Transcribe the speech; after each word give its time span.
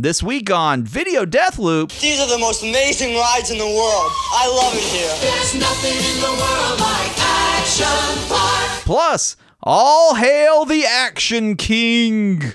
This 0.00 0.22
week 0.22 0.48
on 0.48 0.84
Video 0.84 1.24
Death 1.24 1.58
Loop, 1.58 1.90
These 1.90 2.20
are 2.20 2.28
the 2.28 2.38
most 2.38 2.62
amazing 2.62 3.16
rides 3.16 3.50
in 3.50 3.58
the 3.58 3.66
world. 3.66 4.12
I 4.32 4.46
love 4.46 4.72
it 4.72 4.84
here. 4.94 5.12
There's 5.20 5.56
nothing 5.56 5.90
in 5.90 6.20
the 6.20 6.28
world 6.40 6.78
like 6.78 7.18
Action 7.18 8.28
Park. 8.28 8.84
plus 8.84 9.34
All 9.60 10.14
Hail 10.14 10.64
the 10.64 10.84
Action 10.86 11.56
King. 11.56 12.52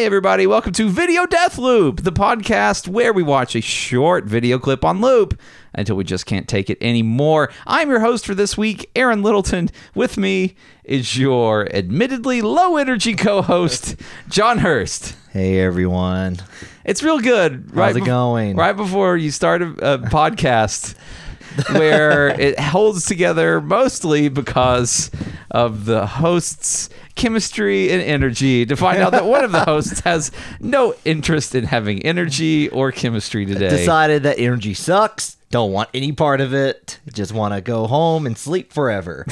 Hey, 0.00 0.06
everybody, 0.06 0.46
welcome 0.46 0.72
to 0.72 0.88
Video 0.88 1.26
Death 1.26 1.58
Loop, 1.58 2.04
the 2.04 2.10
podcast 2.10 2.88
where 2.88 3.12
we 3.12 3.22
watch 3.22 3.54
a 3.54 3.60
short 3.60 4.24
video 4.24 4.58
clip 4.58 4.82
on 4.82 5.02
loop 5.02 5.38
until 5.74 5.94
we 5.94 6.04
just 6.04 6.24
can't 6.24 6.48
take 6.48 6.70
it 6.70 6.78
anymore. 6.80 7.52
I'm 7.66 7.90
your 7.90 8.00
host 8.00 8.24
for 8.24 8.34
this 8.34 8.56
week, 8.56 8.90
Aaron 8.96 9.22
Littleton. 9.22 9.68
With 9.94 10.16
me 10.16 10.56
is 10.84 11.18
your 11.18 11.70
admittedly 11.74 12.40
low 12.40 12.78
energy 12.78 13.14
co 13.14 13.42
host, 13.42 13.96
John 14.30 14.60
Hurst. 14.60 15.16
Hey 15.32 15.60
everyone. 15.60 16.38
It's 16.82 17.02
real 17.02 17.18
good. 17.20 17.76
Right 17.76 17.94
it 17.94 18.06
going? 18.06 18.56
Right 18.56 18.74
before 18.74 19.18
you 19.18 19.30
start 19.30 19.60
a, 19.60 19.66
a 19.66 19.98
podcast 20.08 20.94
where 21.70 22.28
it 22.40 22.58
holds 22.58 23.04
together 23.06 23.60
mostly 23.60 24.28
because 24.28 25.10
of 25.50 25.84
the 25.84 26.06
host's 26.06 26.88
chemistry 27.16 27.90
and 27.90 28.00
energy 28.02 28.64
to 28.64 28.76
find 28.76 28.98
out 28.98 29.12
that 29.12 29.26
one 29.26 29.44
of 29.44 29.52
the 29.52 29.64
hosts 29.64 30.00
has 30.04 30.30
no 30.60 30.94
interest 31.04 31.54
in 31.54 31.64
having 31.64 32.02
energy 32.02 32.68
or 32.70 32.92
chemistry 32.92 33.44
today. 33.44 33.68
Decided 33.70 34.22
that 34.22 34.38
energy 34.38 34.74
sucks. 34.74 35.36
Don't 35.50 35.72
want 35.72 35.88
any 35.92 36.12
part 36.12 36.40
of 36.40 36.54
it. 36.54 37.00
Just 37.12 37.32
want 37.32 37.54
to 37.54 37.60
go 37.60 37.86
home 37.88 38.24
and 38.26 38.38
sleep 38.38 38.72
forever. 38.72 39.26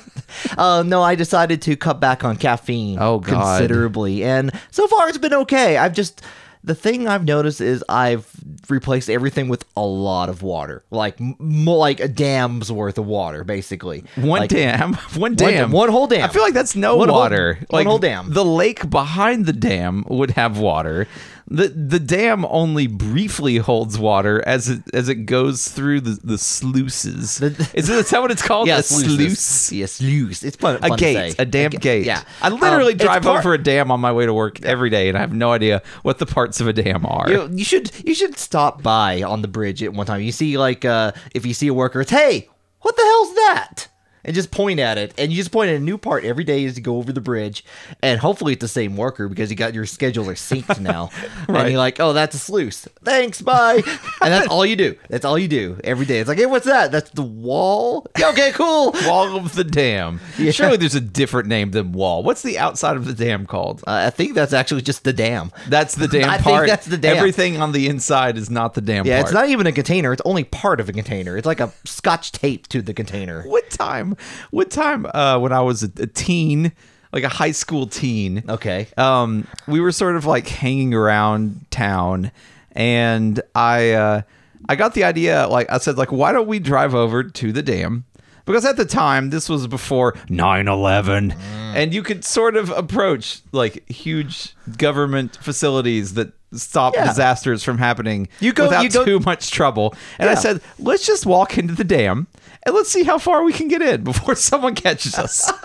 uh, 0.58 0.82
no, 0.84 1.02
I 1.02 1.14
decided 1.14 1.62
to 1.62 1.76
cut 1.76 2.00
back 2.00 2.24
on 2.24 2.36
caffeine 2.36 2.98
Oh, 3.00 3.20
God. 3.20 3.58
considerably, 3.58 4.24
and 4.24 4.50
so 4.72 4.86
far 4.88 5.08
it's 5.08 5.18
been 5.18 5.34
okay. 5.34 5.76
I've 5.76 5.94
just 5.94 6.22
the 6.62 6.74
thing 6.74 7.08
I've 7.08 7.24
noticed 7.24 7.60
is 7.60 7.82
I've 7.88 8.29
replaced 8.68 9.08
everything 9.10 9.48
with 9.48 9.64
a 9.76 9.84
lot 9.84 10.28
of 10.28 10.42
water, 10.42 10.84
like 10.90 11.20
m- 11.20 11.36
like 11.66 12.00
a 12.00 12.08
dam's 12.08 12.70
worth 12.70 12.98
of 12.98 13.06
water, 13.06 13.42
basically. 13.44 14.04
One 14.16 14.40
Like, 14.42 14.50
dam, 14.50 14.94
one 15.16 15.34
dam, 15.34 15.72
one 15.72 15.88
whole 15.88 16.06
dam. 16.06 16.24
I 16.24 16.32
feel 16.32 16.42
like 16.42 16.54
that's 16.54 16.76
no 16.76 16.96
One 16.96 17.08
whole- 17.08 17.18
water. 17.18 17.58
one 17.68 17.80
like 17.80 17.86
whole 17.86 17.98
dam. 17.98 18.32
The 18.32 18.44
lake 18.44 18.88
behind 18.90 19.46
the 19.46 19.52
dam 19.52 20.04
would 20.08 20.32
have 20.32 20.58
water. 20.58 21.08
The 21.50 21.68
The 21.68 21.98
dam 21.98 22.44
only 22.44 22.86
briefly 22.86 23.56
holds 23.56 23.98
water 23.98 24.42
as 24.46 24.68
it 24.68 24.82
as 24.94 25.08
it 25.08 25.26
goes 25.26 25.66
through 25.68 26.02
the, 26.02 26.18
the 26.22 26.38
sluices. 26.38 27.38
The- 27.38 27.46
is, 27.74 27.88
it, 27.90 27.96
is 27.96 28.10
that 28.10 28.22
what 28.22 28.30
it's 28.30 28.42
called? 28.42 28.68
Yeah, 28.68 28.78
a 28.78 28.82
sluices. 28.82 29.38
sluice. 29.38 29.72
Yeah, 29.72 29.86
sluice. 29.86 30.42
It's 30.42 30.56
fun. 30.56 30.76
A 30.76 30.78
fun 30.80 30.90
to 30.92 30.96
gate, 30.96 31.34
a 31.38 31.44
dam 31.44 31.70
ga- 31.70 31.78
gate. 31.78 32.06
Yeah, 32.06 32.22
I 32.40 32.48
literally 32.50 32.92
Um, 32.92 32.98
drive 32.98 33.22
part- 33.22 33.40
over 33.40 33.54
a 33.54 33.58
dam 33.58 33.90
on 33.90 34.00
my 34.00 34.12
way 34.12 34.26
to 34.26 34.32
work 34.32 34.62
every 34.64 34.90
day, 34.90 35.08
and 35.08 35.18
I 35.18 35.20
have 35.20 35.32
no 35.32 35.52
idea 35.52 35.82
what 36.02 36.18
the 36.18 36.26
parts 36.26 36.60
of 36.60 36.68
a 36.68 36.72
dam 36.72 37.04
are. 37.04 37.30
You, 37.30 37.48
you 37.52 37.64
should 37.64 37.90
you 38.06 38.14
should 38.14 38.38
stop 38.38 38.82
by 38.82 39.22
on 39.22 39.42
the 39.42 39.48
bridge 39.48 39.82
at 39.82 39.92
one 39.92 40.06
time. 40.06 40.20
You 40.22 40.32
see 40.32 40.56
like 40.56 40.84
uh 40.84 41.12
if 41.34 41.44
you 41.44 41.54
see 41.54 41.66
a 41.66 41.74
worker, 41.74 42.00
it's 42.02 42.10
hey, 42.10 42.48
what 42.82 42.96
the 42.96 43.02
hell's 43.02 43.34
that? 43.34 43.84
And 44.24 44.34
just 44.34 44.50
point 44.50 44.80
at 44.80 44.98
it, 44.98 45.14
and 45.16 45.30
you 45.32 45.36
just 45.38 45.50
point 45.50 45.70
at 45.70 45.76
a 45.76 45.80
new 45.80 45.96
part 45.96 46.24
every 46.24 46.44
day 46.44 46.64
as 46.66 46.76
you 46.76 46.82
go 46.82 46.98
over 46.98 47.12
the 47.12 47.20
bridge, 47.22 47.64
and 48.02 48.20
hopefully 48.20 48.52
it's 48.52 48.60
the 48.60 48.68
same 48.68 48.96
worker 48.96 49.28
because 49.28 49.50
you 49.50 49.56
got 49.56 49.72
your 49.72 49.86
schedules 49.86 50.28
are 50.28 50.34
synced 50.34 50.78
now. 50.80 51.10
Right. 51.48 51.60
And 51.60 51.68
you're 51.70 51.78
like, 51.78 52.00
oh, 52.00 52.12
that's 52.12 52.34
a 52.34 52.38
sluice. 52.38 52.86
Thanks, 53.04 53.40
bye. 53.42 53.76
and 54.20 54.32
that's 54.32 54.48
all 54.48 54.64
you 54.66 54.76
do. 54.76 54.96
That's 55.08 55.24
all 55.24 55.38
you 55.38 55.48
do 55.48 55.78
every 55.84 56.06
day. 56.06 56.18
It's 56.20 56.28
like, 56.28 56.38
hey, 56.38 56.46
what's 56.46 56.66
that? 56.66 56.90
That's 56.90 57.10
the 57.10 57.22
wall. 57.22 58.06
Yeah, 58.18 58.30
okay, 58.30 58.50
cool. 58.52 58.92
Wall 59.06 59.36
of 59.36 59.54
the 59.54 59.64
dam. 59.64 60.20
Yeah. 60.38 60.50
Surely 60.52 60.76
there's 60.76 60.94
a 60.94 61.00
different 61.00 61.48
name 61.48 61.70
than 61.70 61.92
wall. 61.92 62.22
What's 62.22 62.42
the 62.42 62.58
outside 62.58 62.96
of 62.96 63.04
the 63.06 63.12
dam 63.12 63.46
called? 63.46 63.82
Uh, 63.86 64.04
I 64.06 64.10
think 64.10 64.34
that's 64.34 64.52
actually 64.52 64.82
just 64.82 65.04
the 65.04 65.12
dam. 65.12 65.52
That's 65.68 65.94
the 65.94 66.08
damn 66.08 66.28
I 66.28 66.34
think 66.34 66.44
part. 66.44 66.66
that's 66.66 66.86
the 66.86 66.96
dam. 66.98 67.16
Everything 67.16 67.60
on 67.60 67.72
the 67.72 67.88
inside 67.88 68.36
is 68.36 68.50
not 68.50 68.74
the 68.74 68.80
damn 68.80 69.06
Yeah, 69.06 69.16
part. 69.18 69.26
it's 69.28 69.34
not 69.34 69.48
even 69.48 69.66
a 69.66 69.72
container. 69.72 70.12
It's 70.12 70.22
only 70.24 70.44
part 70.44 70.80
of 70.80 70.88
a 70.88 70.92
container. 70.92 71.36
It's 71.36 71.46
like 71.46 71.60
a 71.60 71.72
scotch 71.84 72.32
tape 72.32 72.66
to 72.68 72.82
the 72.82 72.92
container. 72.94 73.42
What 73.44 73.70
time? 73.70 74.09
What 74.50 74.70
time? 74.70 75.06
Uh, 75.12 75.38
when 75.38 75.52
I 75.52 75.60
was 75.60 75.82
a, 75.82 75.90
a 75.98 76.06
teen, 76.06 76.72
like 77.12 77.24
a 77.24 77.28
high 77.28 77.52
school 77.52 77.86
teen. 77.86 78.42
Okay. 78.48 78.86
Um, 78.96 79.46
we 79.66 79.80
were 79.80 79.92
sort 79.92 80.16
of 80.16 80.24
like 80.26 80.48
hanging 80.48 80.94
around 80.94 81.66
town, 81.70 82.30
and 82.72 83.40
I, 83.54 83.90
uh, 83.92 84.22
I 84.68 84.76
got 84.76 84.94
the 84.94 85.04
idea. 85.04 85.46
Like 85.48 85.70
I 85.70 85.78
said, 85.78 85.96
like 85.98 86.12
why 86.12 86.32
don't 86.32 86.46
we 86.48 86.58
drive 86.58 86.94
over 86.94 87.22
to 87.24 87.52
the 87.52 87.62
dam? 87.62 88.04
Because 88.46 88.64
at 88.64 88.76
the 88.76 88.84
time, 88.86 89.30
this 89.30 89.48
was 89.48 89.66
before 89.66 90.14
9/11, 90.28 91.34
and 91.74 91.94
you 91.94 92.02
could 92.02 92.24
sort 92.24 92.56
of 92.56 92.70
approach 92.70 93.40
like 93.52 93.88
huge 93.88 94.54
government 94.76 95.36
facilities 95.40 96.14
that 96.14 96.32
stop 96.52 96.94
Yeah. 96.94 97.06
disasters 97.06 97.62
from 97.62 97.78
happening 97.78 98.28
You 98.40 98.52
go- 98.52 98.64
without 98.64 98.82
you 98.82 98.90
go- 98.90 99.04
too 99.04 99.20
much 99.20 99.52
trouble. 99.52 99.94
And 100.18 100.28
I 100.28 100.34
said, 100.34 100.60
let's 100.80 101.06
just 101.06 101.24
walk 101.26 101.56
into 101.58 101.74
the 101.76 101.84
dam 101.84 102.26
and 102.64 102.74
let's 102.74 102.90
see 102.90 103.04
how 103.04 103.18
far 103.18 103.42
we 103.42 103.52
can 103.52 103.68
get 103.68 103.82
in 103.82 104.04
before 104.04 104.34
someone 104.36 104.74
catches 104.74 105.14
us. 105.16 105.50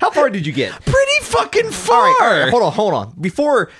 How 0.00 0.10
far 0.10 0.28
did 0.28 0.44
you 0.44 0.52
get? 0.52 0.72
Pretty 0.84 1.20
fucking 1.22 1.70
far. 1.70 1.96
All 1.96 2.04
right, 2.04 2.18
all 2.20 2.30
right, 2.40 2.50
hold 2.50 2.62
on, 2.64 2.72
hold 2.72 2.94
on. 2.94 3.14
Before 3.20 3.70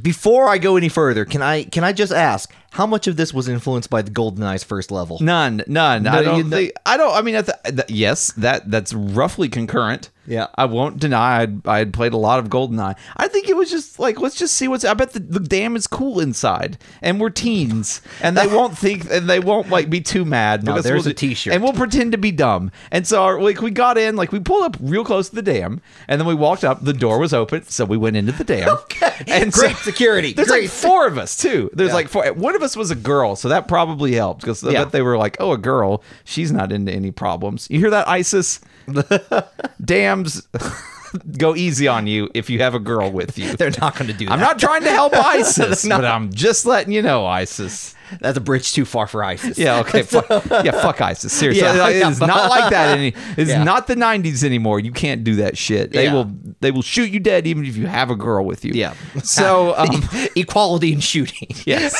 before 0.00 0.48
I 0.48 0.58
go 0.58 0.76
any 0.76 0.88
further, 0.88 1.24
can 1.24 1.42
I 1.42 1.62
can 1.64 1.84
I 1.84 1.92
just 1.92 2.12
ask 2.12 2.52
how 2.74 2.86
much 2.86 3.06
of 3.06 3.16
this 3.16 3.32
was 3.32 3.48
influenced 3.48 3.88
by 3.90 4.02
the 4.02 4.10
GoldenEye's 4.10 4.64
first 4.64 4.90
level? 4.90 5.18
None, 5.20 5.62
none. 5.66 6.02
No, 6.02 6.10
I 6.10 6.22
don't 6.22 6.50
no- 6.50 6.56
think. 6.56 6.72
I 6.84 6.96
don't. 6.96 7.14
I 7.14 7.22
mean, 7.22 7.34
at 7.36 7.46
the, 7.46 7.58
th- 7.64 7.90
yes, 7.90 8.32
that 8.32 8.70
that's 8.70 8.92
roughly 8.92 9.48
concurrent. 9.48 10.10
Yeah. 10.26 10.46
I 10.54 10.64
won't 10.64 10.98
deny. 10.98 11.42
I'd, 11.42 11.66
I 11.68 11.76
had 11.78 11.92
played 11.92 12.14
a 12.14 12.16
lot 12.16 12.38
of 12.38 12.46
GoldenEye. 12.48 12.96
I 13.18 13.28
think 13.28 13.46
it 13.50 13.56
was 13.58 13.70
just 13.70 13.98
like 13.98 14.20
let's 14.20 14.34
just 14.36 14.56
see 14.56 14.68
what's. 14.68 14.84
I 14.84 14.94
bet 14.94 15.12
the, 15.12 15.20
the 15.20 15.38
dam 15.40 15.76
is 15.76 15.86
cool 15.86 16.18
inside, 16.18 16.78
and 17.02 17.20
we're 17.20 17.28
teens, 17.30 18.00
and 18.22 18.34
they 18.36 18.46
won't 18.56 18.76
think, 18.78 19.04
and 19.10 19.28
they 19.28 19.38
won't 19.38 19.68
like 19.68 19.90
be 19.90 20.00
too 20.00 20.24
mad. 20.24 20.64
No, 20.64 20.72
because 20.72 20.84
there's 20.84 21.04
we'll, 21.04 21.10
a 21.12 21.14
t-shirt. 21.14 21.52
and 21.52 21.62
we'll 21.62 21.74
pretend 21.74 22.12
to 22.12 22.18
be 22.18 22.32
dumb. 22.32 22.70
And 22.90 23.06
so, 23.06 23.22
our, 23.22 23.40
like, 23.40 23.60
we 23.60 23.70
got 23.70 23.98
in, 23.98 24.16
like, 24.16 24.32
we 24.32 24.40
pulled 24.40 24.64
up 24.64 24.76
real 24.80 25.04
close 25.04 25.28
to 25.28 25.34
the 25.34 25.42
dam, 25.42 25.82
and 26.08 26.18
then 26.20 26.26
we 26.26 26.34
walked 26.34 26.64
up. 26.64 26.82
The 26.82 26.92
door 26.94 27.18
was 27.18 27.34
open, 27.34 27.64
so 27.64 27.84
we 27.84 27.98
went 27.98 28.16
into 28.16 28.32
the 28.32 28.44
dam. 28.44 28.68
okay, 28.84 29.22
and 29.28 29.52
so- 29.54 29.60
Great 29.60 29.76
security. 29.76 30.32
there's 30.32 30.48
Great. 30.48 30.62
like 30.62 30.70
four 30.70 31.06
of 31.06 31.18
us 31.18 31.36
too. 31.36 31.68
There's 31.74 31.88
Yeah. 31.90 31.94
like 31.94 32.08
four. 32.08 32.32
One 32.32 32.56
of 32.56 32.62
us 32.64 32.76
was 32.76 32.90
a 32.90 32.96
girl, 32.96 33.36
so 33.36 33.48
that 33.48 33.68
probably 33.68 34.14
helped 34.14 34.40
because 34.40 34.64
I 34.64 34.70
Yeah. 34.70 34.82
bet 34.84 34.92
they 34.92 35.02
were 35.02 35.16
like, 35.16 35.36
"Oh, 35.38 35.52
a 35.52 35.58
girl, 35.58 36.02
she's 36.24 36.50
not 36.50 36.72
into 36.72 36.90
any 36.92 37.10
problems." 37.12 37.68
You 37.70 37.78
hear 37.78 37.90
that, 37.90 38.08
ISIS? 38.08 38.60
Dams 39.84 40.46
go 41.38 41.54
easy 41.54 41.86
on 41.88 42.06
you 42.06 42.28
if 42.34 42.50
you 42.50 42.58
have 42.60 42.74
a 42.74 42.78
girl 42.80 43.10
with 43.10 43.38
you. 43.38 43.54
They're 43.56 43.70
not 43.80 43.96
going 43.96 44.08
to 44.10 44.12
do 44.16 44.26
that. 44.26 44.32
I'm 44.32 44.40
not 44.40 44.58
trying 44.58 44.82
to 44.82 44.90
help 44.90 45.14
ISIS, 45.14 45.86
but 45.86 46.04
I'm 46.04 46.32
just 46.32 46.66
letting 46.66 46.92
you 46.92 47.02
know, 47.02 47.26
ISIS. 47.26 47.93
That's 48.20 48.36
a 48.38 48.40
bridge 48.40 48.72
too 48.72 48.84
far 48.84 49.06
for 49.06 49.22
ISIS. 49.24 49.58
Yeah, 49.58 49.80
okay. 49.80 50.02
fuck, 50.02 50.28
yeah, 50.28 50.70
fuck 50.72 51.00
ISIS. 51.00 51.32
Seriously, 51.32 51.64
Yeah, 51.64 51.88
it 51.88 51.96
yeah, 51.98 52.26
not 52.26 52.50
like 52.50 52.70
that. 52.70 52.98
Any, 52.98 53.14
it's 53.36 53.50
Yeah. 53.50 53.64
not 53.64 53.86
the 53.86 53.94
'90s 53.94 54.44
anymore. 54.44 54.80
You 54.80 54.92
can't 54.92 55.24
do 55.24 55.36
that 55.36 55.56
shit. 55.58 55.92
They 55.92 56.08
will. 56.10 56.30
They 56.60 56.70
will 56.70 56.82
shoot 56.82 57.10
you 57.10 57.20
dead 57.20 57.46
even 57.46 57.64
if 57.64 57.76
you 57.76 57.86
have 57.86 58.10
a 58.10 58.16
girl 58.16 58.44
with 58.44 58.64
you. 58.64 58.72
Yeah. 58.74 58.94
So. 59.22 59.74
Um, 59.84 60.08
Equality 60.36 60.92
in 60.92 61.00
shooting. 61.00 61.48
Yes. 61.66 61.94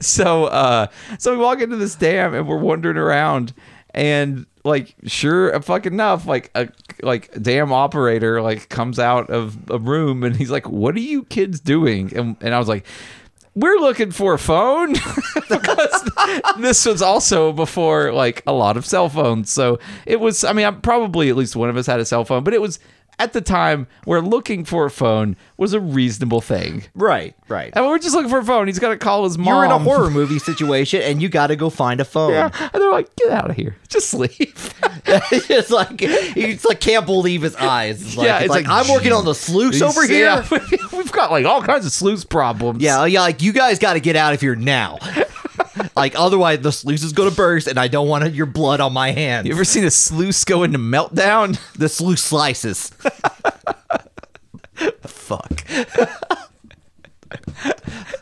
so 0.00 0.44
uh 0.46 0.86
so 1.18 1.32
we 1.32 1.36
walk 1.38 1.60
into 1.60 1.76
this 1.76 1.94
dam 1.94 2.34
and 2.34 2.46
we're 2.46 2.58
wandering 2.58 2.96
around 2.96 3.52
and 3.90 4.46
like 4.64 4.94
sure 5.04 5.60
fucking 5.62 5.92
enough 5.92 6.26
like 6.26 6.50
a 6.54 6.68
like 7.02 7.30
dam 7.42 7.72
operator 7.72 8.40
like 8.40 8.68
comes 8.68 8.98
out 8.98 9.28
of 9.30 9.56
a 9.70 9.78
room 9.78 10.22
and 10.22 10.36
he's 10.36 10.50
like 10.50 10.68
what 10.68 10.94
are 10.94 11.00
you 11.00 11.24
kids 11.24 11.60
doing 11.60 12.14
and, 12.16 12.36
and 12.40 12.54
i 12.54 12.58
was 12.58 12.68
like 12.68 12.86
we're 13.54 13.78
looking 13.78 14.10
for 14.10 14.34
a 14.34 14.38
phone. 14.38 14.94
Because 15.46 16.10
this 16.58 16.86
was 16.86 17.02
also 17.02 17.52
before 17.52 18.12
like 18.12 18.42
a 18.46 18.52
lot 18.52 18.78
of 18.78 18.86
cell 18.86 19.10
phones. 19.10 19.50
So 19.50 19.78
it 20.06 20.18
was 20.18 20.42
i 20.42 20.54
mean 20.54 20.64
I'm, 20.64 20.80
probably 20.80 21.28
at 21.28 21.36
least 21.36 21.54
one 21.54 21.68
of 21.68 21.76
us 21.76 21.86
had 21.86 22.00
a 22.00 22.04
cell 22.06 22.24
phone 22.24 22.44
but 22.44 22.54
it 22.54 22.62
was 22.62 22.78
at 23.18 23.32
the 23.32 23.40
time 23.40 23.86
where 24.04 24.20
looking 24.20 24.64
for 24.64 24.84
a 24.86 24.90
phone 24.90 25.36
was 25.56 25.72
a 25.72 25.80
reasonable 25.80 26.40
thing 26.40 26.84
Right, 26.94 27.34
right. 27.48 27.72
and 27.74 27.86
we're 27.86 27.98
just 27.98 28.14
looking 28.14 28.30
for 28.30 28.38
a 28.38 28.44
phone. 28.44 28.66
He's 28.66 28.78
got 28.78 28.88
to 28.90 28.96
call 28.96 29.24
his 29.24 29.38
mom. 29.38 29.46
You're 29.48 29.64
in 29.64 29.70
a 29.70 29.78
horror 29.78 30.10
movie 30.18 30.38
situation 30.38 31.02
and 31.02 31.22
you 31.22 31.28
got 31.28 31.48
to 31.48 31.56
go 31.56 31.70
find 31.70 32.00
a 32.00 32.04
phone. 32.04 32.32
Yeah, 32.32 32.50
and 32.60 32.82
they're 32.82 32.90
like, 32.90 33.14
"Get 33.16 33.30
out 33.30 33.50
of 33.50 33.56
here! 33.56 33.76
Just 33.88 34.12
leave." 34.14 34.74
it's 35.06 35.70
like 35.70 36.00
he's 36.00 36.64
like 36.64 36.80
can't 36.80 37.06
believe 37.06 37.42
his 37.42 37.54
eyes. 37.56 38.02
It's 38.02 38.16
like, 38.16 38.26
Yeah, 38.26 38.36
it's 38.36 38.44
it's 38.44 38.50
like, 38.50 38.66
like, 38.66 38.86
I'm 38.86 38.92
working 38.92 39.12
on 39.12 39.24
the 39.24 39.34
sluice 39.34 39.80
over 39.82 40.06
here. 40.06 40.26
Yeah, 40.26 40.58
we've 40.92 41.12
got 41.12 41.30
like 41.30 41.44
all 41.46 41.62
kinds 41.62 41.86
of 41.86 41.92
sluice 41.92 42.24
problems. 42.24 42.82
Yeah, 42.82 43.04
yeah, 43.04 43.20
like 43.20 43.42
you 43.42 43.52
guys 43.52 43.78
got 43.78 43.94
to 43.94 44.00
get 44.00 44.16
out 44.16 44.34
of 44.34 44.40
here 44.40 44.56
now. 44.56 44.98
Like 45.96 46.14
otherwise, 46.16 46.60
the 46.60 46.72
sluice 46.72 47.02
is 47.02 47.12
gonna 47.12 47.30
burst, 47.30 47.66
and 47.66 47.78
I 47.78 47.88
don't 47.88 48.08
want 48.08 48.34
your 48.34 48.46
blood 48.46 48.80
on 48.80 48.92
my 48.92 49.10
hands. 49.10 49.46
You 49.46 49.54
ever 49.54 49.64
seen 49.64 49.84
a 49.84 49.90
sluice 49.90 50.44
go 50.44 50.62
into 50.62 50.78
meltdown? 50.78 51.58
the 51.74 51.88
sluice 51.88 52.22
slices. 52.22 52.90
Fuck. 55.02 55.64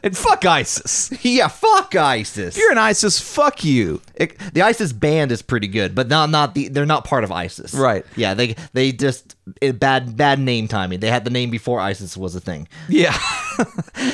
and 0.02 0.16
fuck 0.16 0.44
ISIS. 0.44 1.10
Yeah, 1.24 1.48
fuck 1.48 1.94
ISIS. 1.94 2.56
If 2.56 2.60
you're 2.60 2.72
an 2.72 2.78
ISIS, 2.78 3.18
fuck 3.20 3.64
you. 3.64 4.00
It- 4.14 4.36
the 4.52 4.62
ISIS 4.62 4.92
band 4.92 5.32
is 5.32 5.42
pretty 5.42 5.68
good, 5.68 5.94
but 5.94 6.08
not 6.08 6.30
not 6.30 6.54
the 6.54 6.68
they're 6.68 6.86
not 6.86 7.04
part 7.04 7.24
of 7.24 7.32
ISIS. 7.32 7.74
Right. 7.74 8.04
Yeah, 8.16 8.34
they 8.34 8.56
they 8.72 8.92
just 8.92 9.36
it, 9.60 9.78
bad 9.80 10.16
bad 10.16 10.38
name 10.38 10.68
timing. 10.68 11.00
They 11.00 11.10
had 11.10 11.24
the 11.24 11.30
name 11.30 11.50
before 11.50 11.80
ISIS 11.80 12.16
was 12.16 12.34
a 12.34 12.40
thing. 12.40 12.68
Yeah. 12.88 13.16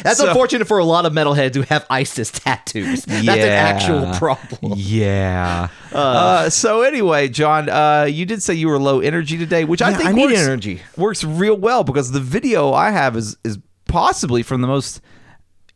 That's 0.02 0.18
So- 0.18 0.28
unfortunate 0.28 0.66
for 0.68 0.78
a 0.78 0.84
lot 0.84 1.06
of 1.06 1.12
metalheads 1.12 1.54
who 1.54 1.62
have 1.62 1.86
ISIS 1.90 2.30
tattoos. 2.32 3.06
Yeah, 3.06 3.22
That's 3.22 3.42
an 3.44 3.48
actual 3.50 4.18
problem. 4.18 4.74
Yeah. 4.76 5.68
Uh, 5.92 6.50
so 6.50 6.82
anyway, 6.82 7.28
John, 7.28 7.68
uh, 7.68 8.06
you 8.10 8.26
did 8.26 8.42
say 8.42 8.54
you 8.54 8.68
were 8.68 8.78
low 8.78 9.00
energy 9.00 9.38
today, 9.38 9.64
which 9.64 9.80
I 9.82 9.92
think 9.94 10.10
I 10.10 10.12
works, 10.12 10.38
energy. 10.38 10.82
works 10.96 11.24
real 11.24 11.56
well 11.56 11.84
because 11.84 12.10
the 12.12 12.20
video 12.20 12.72
I 12.72 12.90
have 12.90 13.16
is 13.16 13.36
is 13.44 13.58
possibly 13.86 14.42
from 14.42 14.60
the 14.60 14.66
most 14.68 15.00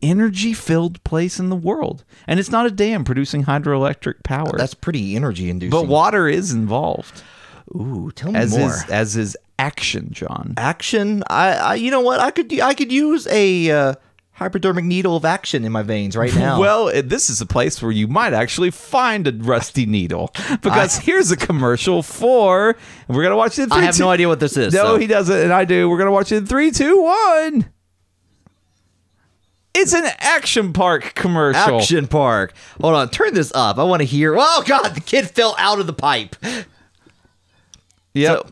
energy 0.02 0.52
filled 0.52 1.02
place 1.04 1.38
in 1.38 1.48
the 1.48 1.56
world, 1.56 2.04
and 2.26 2.40
it's 2.40 2.50
not 2.50 2.66
a 2.66 2.70
dam 2.70 3.04
producing 3.04 3.44
hydroelectric 3.44 4.22
power. 4.24 4.56
That's 4.56 4.74
pretty 4.74 5.16
energy 5.16 5.48
inducing. 5.50 5.70
but 5.70 5.86
water 5.86 6.28
is 6.28 6.52
involved, 6.52 7.22
Ooh, 7.74 8.10
tell 8.14 8.32
me 8.32 8.38
as 8.38 8.56
more. 8.56 8.68
is 8.68 8.84
as 8.90 9.16
is 9.16 9.36
action, 9.58 10.08
John. 10.12 10.54
action. 10.56 11.22
I, 11.28 11.48
I 11.54 11.74
you 11.76 11.90
know 11.90 12.00
what? 12.00 12.20
I 12.20 12.30
could 12.30 12.58
I 12.60 12.74
could 12.74 12.90
use 12.92 13.26
a 13.28 13.70
uh, 13.70 13.94
hypodermic 14.32 14.84
needle 14.84 15.14
of 15.16 15.24
action 15.24 15.64
in 15.64 15.70
my 15.72 15.82
veins 15.82 16.16
right 16.16 16.34
now. 16.34 16.58
Well, 16.62 16.90
this 17.02 17.30
is 17.30 17.40
a 17.40 17.46
place 17.46 17.80
where 17.80 17.92
you 17.92 18.08
might 18.08 18.32
actually 18.32 18.70
find 18.70 19.26
a 19.28 19.32
rusty 19.32 19.86
needle 19.86 20.32
because 20.62 20.96
here's 20.98 21.30
a 21.30 21.36
commercial 21.36 22.02
for. 22.02 22.76
We're 23.08 23.22
gonna 23.22 23.36
watch 23.36 23.58
it. 23.58 23.64
In 23.64 23.72
I 23.72 23.76
three, 23.76 23.84
have 23.86 23.96
two- 23.96 24.02
no 24.04 24.10
idea 24.10 24.28
what 24.28 24.40
this 24.40 24.56
is. 24.56 24.74
No, 24.74 24.94
so. 24.94 24.96
he 24.98 25.06
doesn't, 25.06 25.36
and 25.36 25.52
I 25.52 25.64
do. 25.64 25.88
We're 25.88 25.98
gonna 25.98 26.10
watch 26.12 26.32
it 26.32 26.36
in 26.38 26.46
three, 26.46 26.70
two, 26.72 27.02
one. 27.02 27.71
It's 29.74 29.94
an 29.94 30.04
action 30.18 30.72
park 30.72 31.14
commercial. 31.14 31.78
Action 31.78 32.06
Park. 32.06 32.52
Hold 32.80 32.94
on, 32.94 33.08
turn 33.08 33.34
this 33.34 33.52
up. 33.54 33.78
I 33.78 33.84
want 33.84 34.00
to 34.00 34.06
hear. 34.06 34.36
Oh 34.36 34.62
God, 34.66 34.90
the 34.94 35.00
kid 35.00 35.30
fell 35.30 35.54
out 35.58 35.80
of 35.80 35.86
the 35.86 35.92
pipe. 35.92 36.36
Yep. 38.14 38.50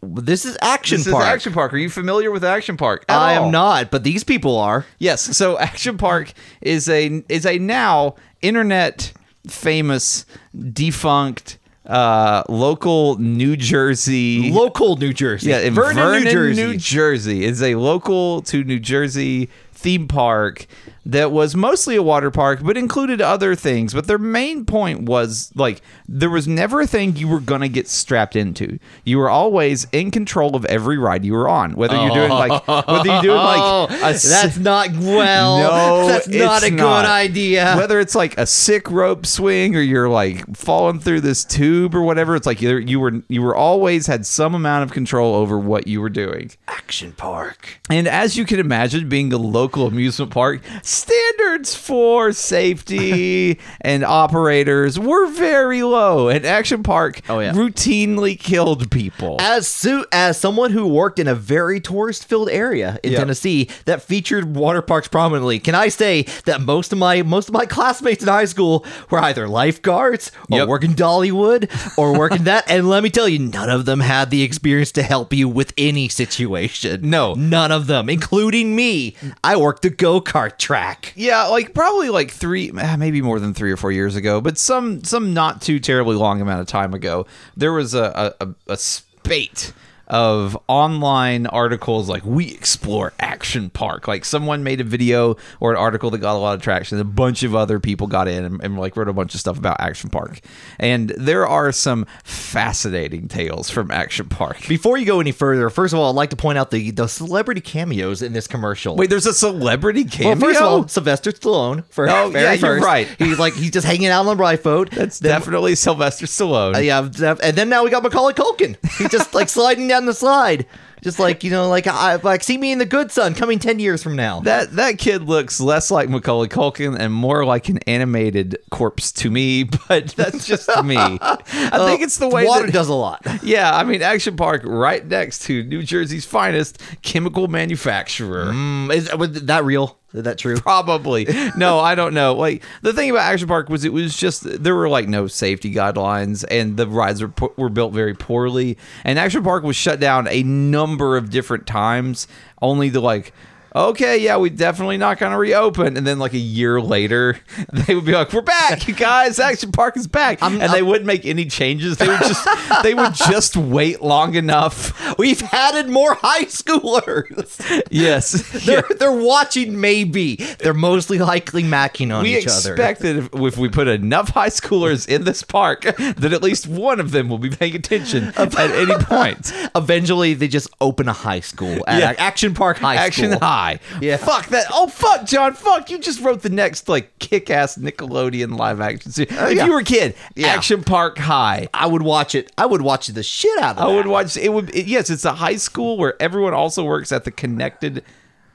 This 0.00 0.44
is 0.44 0.56
Action 0.60 0.98
this 0.98 1.10
Park. 1.10 1.24
is 1.24 1.28
Action 1.28 1.52
Park. 1.52 1.74
Are 1.74 1.78
you 1.78 1.90
familiar 1.90 2.30
with 2.30 2.44
Action 2.44 2.76
Park? 2.76 3.04
I 3.08 3.34
all? 3.36 3.46
am 3.46 3.50
not, 3.50 3.90
but 3.90 4.04
these 4.04 4.22
people 4.22 4.56
are. 4.56 4.86
Yes. 4.98 5.36
So 5.36 5.58
Action 5.58 5.98
Park 5.98 6.32
is 6.60 6.88
a 6.88 7.24
is 7.28 7.44
a 7.44 7.58
now 7.58 8.14
internet 8.40 9.12
famous 9.48 10.24
defunct 10.72 11.58
uh, 11.86 12.44
local 12.48 13.16
New 13.18 13.56
Jersey 13.56 14.52
Local 14.52 14.96
New 14.98 15.12
Jersey. 15.12 15.50
Yeah, 15.50 15.60
in 15.60 15.74
Vernon, 15.74 16.22
New 16.22 16.30
Jersey. 16.30 16.62
New 16.62 16.76
Jersey. 16.76 17.44
It's 17.44 17.62
a 17.62 17.74
local 17.74 18.42
to 18.42 18.62
New 18.62 18.78
Jersey 18.78 19.48
theme 19.78 20.08
park 20.08 20.66
that 21.06 21.32
was 21.32 21.54
mostly 21.54 21.96
a 21.96 22.02
water 22.02 22.30
park, 22.30 22.60
but 22.62 22.76
included 22.76 23.22
other 23.22 23.54
things. 23.54 23.94
But 23.94 24.06
their 24.06 24.18
main 24.18 24.66
point 24.66 25.02
was 25.02 25.50
like 25.54 25.80
there 26.06 26.28
was 26.28 26.46
never 26.46 26.82
a 26.82 26.86
thing 26.86 27.16
you 27.16 27.28
were 27.28 27.40
gonna 27.40 27.68
get 27.68 27.88
strapped 27.88 28.36
into. 28.36 28.78
You 29.04 29.18
were 29.18 29.30
always 29.30 29.86
in 29.92 30.10
control 30.10 30.54
of 30.54 30.66
every 30.66 30.98
ride 30.98 31.24
you 31.24 31.32
were 31.32 31.48
on, 31.48 31.72
whether 31.76 31.96
you're 31.96 32.12
doing 32.12 32.30
like 32.30 32.66
whether 32.68 33.10
you're 33.10 33.22
doing 33.22 33.36
like 33.36 33.60
oh, 33.62 33.86
a 33.90 34.10
s- 34.10 34.28
that's 34.28 34.58
not 34.58 34.90
well. 34.98 35.58
no, 35.58 36.08
that's 36.08 36.28
not 36.28 36.62
a 36.62 36.70
good 36.70 36.76
not. 36.76 37.06
idea. 37.06 37.76
Whether 37.76 38.00
it's 38.00 38.14
like 38.14 38.36
a 38.36 38.44
sick 38.44 38.90
rope 38.90 39.24
swing 39.24 39.76
or 39.76 39.80
you're 39.80 40.10
like 40.10 40.56
falling 40.56 41.00
through 41.00 41.22
this 41.22 41.44
tube 41.44 41.94
or 41.94 42.02
whatever, 42.02 42.36
it's 42.36 42.46
like 42.46 42.60
you 42.60 42.76
you 42.78 43.00
were 43.00 43.22
you 43.28 43.40
were 43.40 43.56
always 43.56 44.08
had 44.08 44.26
some 44.26 44.54
amount 44.54 44.82
of 44.82 44.92
control 44.92 45.34
over 45.36 45.58
what 45.58 45.86
you 45.86 46.00
were 46.02 46.10
doing. 46.10 46.50
Action 46.66 47.12
Park. 47.12 47.80
And 47.88 48.06
as 48.06 48.36
you 48.36 48.44
can 48.44 48.58
imagine, 48.58 49.08
being 49.08 49.32
a 49.32 49.38
local 49.38 49.67
amusement 49.76 50.30
park, 50.32 50.62
standards 50.82 51.74
for 51.74 52.32
safety 52.32 53.58
and 53.80 54.04
operators 54.04 54.98
were 54.98 55.26
very 55.28 55.82
low. 55.82 56.28
And 56.28 56.44
Action 56.44 56.82
Park 56.82 57.20
Oh, 57.28 57.40
yeah. 57.40 57.52
routinely 57.52 58.38
killed 58.38 58.90
people. 58.90 59.36
As 59.40 59.66
so, 59.68 60.04
as 60.12 60.38
someone 60.38 60.70
who 60.72 60.86
worked 60.86 61.18
in 61.18 61.28
a 61.28 61.34
very 61.34 61.80
tourist-filled 61.80 62.48
area 62.50 62.98
in 63.02 63.12
Yeah. 63.12 63.18
Tennessee 63.20 63.68
that 63.84 64.02
featured 64.02 64.54
water 64.56 64.82
parks 64.82 65.08
prominently, 65.08 65.58
can 65.58 65.74
I 65.74 65.88
say 65.88 66.22
that 66.44 66.60
most 66.60 66.92
of 66.92 66.98
my 66.98 67.22
most 67.22 67.48
of 67.48 67.54
my 67.54 67.66
classmates 67.66 68.22
in 68.22 68.28
high 68.28 68.44
school 68.46 68.84
were 69.10 69.18
either 69.20 69.48
lifeguards 69.48 70.30
or 70.50 70.58
Yep. 70.58 70.68
working 70.68 70.94
Dollywood 70.94 71.70
or 71.98 72.16
working 72.18 72.44
that? 72.44 72.64
And 72.78 72.88
let 72.88 73.02
me 73.02 73.10
tell 73.10 73.28
you, 73.28 73.38
none 73.38 73.70
of 73.70 73.86
them 73.86 74.00
had 74.00 74.30
the 74.30 74.42
experience 74.42 74.92
to 74.92 75.02
help 75.02 75.32
you 75.32 75.48
with 75.48 75.72
any 75.78 76.08
situation. 76.08 77.08
No. 77.08 77.34
none 77.34 77.72
of 77.72 77.86
them, 77.86 78.08
including 78.08 78.76
me. 78.76 79.14
I 79.42 79.56
worked 79.60 79.82
the 79.82 79.90
go-kart 79.90 80.58
track. 80.58 81.12
Yeah, 81.16 81.44
like 81.44 81.74
probably 81.74 82.10
like 82.10 82.30
three, 82.30 82.70
ah, 82.76 82.96
maybe 82.98 83.22
more 83.22 83.40
than 83.40 83.54
three 83.54 83.72
or 83.72 83.76
four 83.76 83.92
years 83.92 84.16
ago, 84.16 84.40
but 84.40 84.58
some 84.58 85.04
some 85.04 85.34
not 85.34 85.62
too 85.62 85.80
terribly 85.80 86.16
long 86.16 86.40
amount 86.40 86.60
of 86.60 86.66
time 86.66 86.94
ago, 86.94 87.26
there 87.56 87.72
was 87.72 87.94
a, 87.94 88.34
a, 88.40 88.48
a 88.68 88.76
spate 88.76 89.72
of 90.08 90.56
online 90.68 91.46
articles 91.46 92.08
like 92.08 92.24
we 92.24 92.50
explore 92.52 93.12
action 93.20 93.68
park 93.70 94.08
like 94.08 94.24
someone 94.24 94.62
made 94.64 94.80
a 94.80 94.84
video 94.84 95.36
or 95.60 95.70
an 95.72 95.76
article 95.76 96.10
that 96.10 96.18
got 96.18 96.34
a 96.34 96.38
lot 96.38 96.54
of 96.54 96.62
traction 96.62 96.98
a 96.98 97.04
bunch 97.04 97.42
of 97.42 97.54
other 97.54 97.78
people 97.78 98.06
got 98.06 98.26
in 98.26 98.44
and, 98.44 98.62
and 98.64 98.78
like 98.78 98.96
wrote 98.96 99.08
a 99.08 99.12
bunch 99.12 99.34
of 99.34 99.40
stuff 99.40 99.58
about 99.58 99.76
action 99.80 100.08
park 100.08 100.40
and 100.78 101.10
there 101.10 101.46
are 101.46 101.70
some 101.72 102.06
fascinating 102.24 103.28
tales 103.28 103.68
from 103.70 103.90
action 103.90 104.26
park 104.28 104.66
Before 104.68 104.96
you 104.96 105.04
go 105.04 105.20
any 105.20 105.32
further, 105.32 105.68
first 105.70 105.92
of 105.92 106.00
all, 106.00 106.10
I'd 106.10 106.16
like 106.16 106.30
to 106.30 106.36
point 106.36 106.56
out 106.58 106.70
the 106.70 106.90
the 106.90 107.06
celebrity 107.06 107.60
cameos 107.60 108.22
in 108.22 108.32
this 108.32 108.46
commercial. 108.46 108.96
wait 108.96 109.10
there's 109.10 109.26
a 109.26 109.34
celebrity 109.34 110.04
cameo 110.04 110.30
Well, 110.30 110.40
first 110.40 110.60
of 110.60 110.66
all, 110.66 110.88
Sylvester 110.88 111.30
Stallone. 111.32 111.84
For 111.90 112.08
Oh, 112.08 112.30
very 112.30 112.44
yeah, 112.44 112.52
you're 112.54 112.80
right. 112.80 113.06
He's 113.18 113.38
like 113.38 113.54
he's 113.54 113.70
just 113.70 113.86
hanging 113.86 114.06
out 114.08 114.26
on 114.26 114.36
the 114.36 114.42
lifeboat. 114.42 114.90
that's 114.90 115.18
Then- 115.18 115.30
definitely 115.38 115.74
sylvester 115.74 116.26
stallone 116.26 116.74
uh, 116.76 116.78
yeah, 116.78 117.00
and 117.42 117.56
then 117.56 117.68
now 117.68 117.84
we 117.84 117.90
got 117.90 118.02
Macaulay 118.02 118.32
Culkin. 118.34 118.76
He's 118.98 119.10
just 119.10 119.34
like 119.34 119.48
sliding 119.58 119.88
down 119.88 119.97
the 120.06 120.14
slide, 120.14 120.66
just 121.02 121.18
like 121.18 121.44
you 121.44 121.50
know, 121.50 121.68
like 121.68 121.86
I 121.86 122.16
like 122.16 122.42
see 122.42 122.58
me 122.58 122.72
in 122.72 122.78
the 122.78 122.86
Good 122.86 123.10
Son 123.10 123.34
coming 123.34 123.58
ten 123.58 123.78
years 123.78 124.02
from 124.02 124.16
now. 124.16 124.40
That 124.40 124.72
that 124.72 124.98
kid 124.98 125.22
looks 125.22 125.60
less 125.60 125.90
like 125.90 126.08
Macaulay 126.08 126.48
Culkin 126.48 126.98
and 126.98 127.12
more 127.12 127.44
like 127.44 127.68
an 127.68 127.78
animated 127.86 128.58
corpse 128.70 129.12
to 129.12 129.30
me, 129.30 129.64
but 129.88 130.08
that's 130.08 130.46
just 130.46 130.68
me. 130.84 130.96
I 130.98 131.86
think 131.86 132.02
it's 132.02 132.18
the 132.18 132.28
way 132.28 132.46
water 132.46 132.66
that, 132.66 132.72
does 132.72 132.88
a 132.88 132.94
lot. 132.94 133.26
Yeah, 133.48 133.74
I 133.74 133.84
mean 133.84 134.02
Action 134.02 134.36
Park 134.36 134.62
right 134.64 135.06
next 135.06 135.42
to 135.44 135.62
New 135.62 135.82
Jersey's 135.82 136.26
finest 136.26 136.80
chemical 137.02 137.48
manufacturer. 137.48 138.46
Mm, 138.46 138.92
is 138.92 139.14
was 139.14 139.42
that 139.44 139.64
real? 139.64 139.98
Is 140.14 140.22
that 140.22 140.38
true? 140.38 140.56
Probably. 140.56 141.26
No, 141.56 141.80
I 141.80 141.94
don't 141.94 142.14
know. 142.14 142.34
Like 142.34 142.62
the 142.82 142.92
thing 142.92 143.10
about 143.10 143.22
Action 143.22 143.48
Park 143.48 143.68
was 143.68 143.84
it 143.84 143.92
was 143.92 144.16
just 144.16 144.42
there 144.62 144.74
were 144.74 144.88
like 144.88 145.08
no 145.08 145.26
safety 145.26 145.72
guidelines 145.72 146.44
and 146.50 146.76
the 146.76 146.86
rides 146.86 147.20
were 147.22 147.32
were 147.56 147.68
built 147.68 147.92
very 147.92 148.14
poorly 148.14 148.78
and 149.04 149.18
Action 149.18 149.42
Park 149.42 149.64
was 149.64 149.76
shut 149.76 149.98
down 149.98 150.28
a 150.28 150.42
number 150.42 151.16
of 151.16 151.30
different 151.30 151.66
times 151.66 152.28
only 152.62 152.90
to 152.90 153.00
like 153.00 153.32
Okay, 153.74 154.18
yeah, 154.18 154.36
we 154.38 154.50
definitely 154.50 154.96
not 154.96 155.18
going 155.18 155.32
to 155.32 155.38
reopen. 155.38 155.96
And 155.96 156.06
then, 156.06 156.18
like 156.18 156.32
a 156.32 156.38
year 156.38 156.80
later, 156.80 157.38
they 157.72 157.94
would 157.94 158.04
be 158.04 158.12
like, 158.12 158.32
"We're 158.32 158.40
back, 158.40 158.88
you 158.88 158.94
guys! 158.94 159.38
Action 159.38 159.72
Park 159.72 159.96
is 159.96 160.06
back!" 160.06 160.42
and 160.42 160.60
they 160.72 160.82
wouldn't 160.82 161.06
make 161.06 161.26
any 161.26 161.44
changes. 161.44 161.96
They 161.98 162.08
would 162.08 162.20
just, 162.20 162.48
they 162.82 162.94
would 162.94 163.14
just 163.14 163.56
wait 163.56 164.00
long 164.02 164.34
enough. 164.34 165.18
We've 165.18 165.42
added 165.52 165.88
more 165.88 166.14
high 166.14 166.44
schoolers. 166.44 167.82
Yes, 167.90 168.32
They're 168.64 168.84
they're 168.98 169.12
watching. 169.12 169.80
Maybe 169.80 170.36
they're 170.36 170.74
mostly 170.74 171.18
likely 171.18 171.62
macking 171.62 172.14
on 172.14 172.22
we 172.22 172.38
each 172.38 172.46
other. 172.46 172.70
We 172.74 172.82
expect 172.82 173.00
that 173.00 173.16
if, 173.16 173.28
if 173.34 173.58
we 173.58 173.68
put 173.68 173.86
enough 173.88 174.30
high 174.30 174.48
schoolers 174.48 175.06
in 175.08 175.24
this 175.24 175.42
park, 175.42 175.82
that 175.82 176.32
at 176.32 176.42
least 176.42 176.66
one 176.66 177.00
of 177.00 177.10
them 177.10 177.28
will 177.28 177.38
be 177.38 177.50
paying 177.50 177.74
attention 177.74 178.32
at 178.36 178.56
any 178.58 178.94
point. 179.04 179.52
Eventually, 179.74 180.34
they 180.34 180.48
just 180.48 180.68
open 180.80 181.08
a 181.08 181.12
high 181.12 181.40
school 181.40 181.84
at 181.86 182.00
Yeah. 182.00 182.14
Action 182.18 182.54
Park 182.54 182.78
High 182.78 182.96
Action 182.96 183.30
School. 183.32 183.40
High. 183.40 183.57
Yeah. 184.00 184.16
Fuck 184.16 184.46
that. 184.48 184.66
Oh 184.72 184.86
fuck, 184.88 185.26
John. 185.26 185.54
Fuck. 185.54 185.90
You 185.90 185.98
just 185.98 186.20
wrote 186.20 186.42
the 186.42 186.48
next 186.50 186.88
like 186.88 187.18
kick-ass 187.18 187.76
Nickelodeon 187.78 188.56
live 188.58 188.80
action 188.80 189.12
series. 189.12 189.32
Oh, 189.32 189.36
if 189.36 189.42
Oh, 189.42 189.48
yeah. 189.48 189.64
you 189.66 189.72
were 189.72 189.80
a 189.80 189.84
kid, 189.84 190.14
Yeah. 190.34 190.48
Action 190.48 190.82
Park 190.84 191.18
High. 191.18 191.68
I 191.74 191.86
would 191.86 192.02
watch 192.02 192.34
it. 192.34 192.50
I 192.56 192.66
would 192.66 192.82
watch 192.82 193.08
the 193.08 193.22
shit 193.22 193.58
out 193.62 193.76
of 193.78 193.88
it. 193.88 193.92
I 193.92 193.94
would 193.94 194.06
watch. 194.06 194.36
It 194.36 194.52
would. 194.52 194.74
It, 194.74 194.86
yes, 194.86 195.10
it's 195.10 195.24
a 195.24 195.32
high 195.34 195.56
school 195.56 195.96
where 195.98 196.20
everyone 196.20 196.54
also 196.54 196.84
works 196.84 197.12
at 197.12 197.24
the 197.24 197.30
connected, 197.30 198.04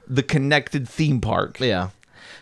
the 0.08 0.24
connected 0.24 0.88
theme 0.88 1.22
park. 1.22 1.60
Yeah. 1.60 1.90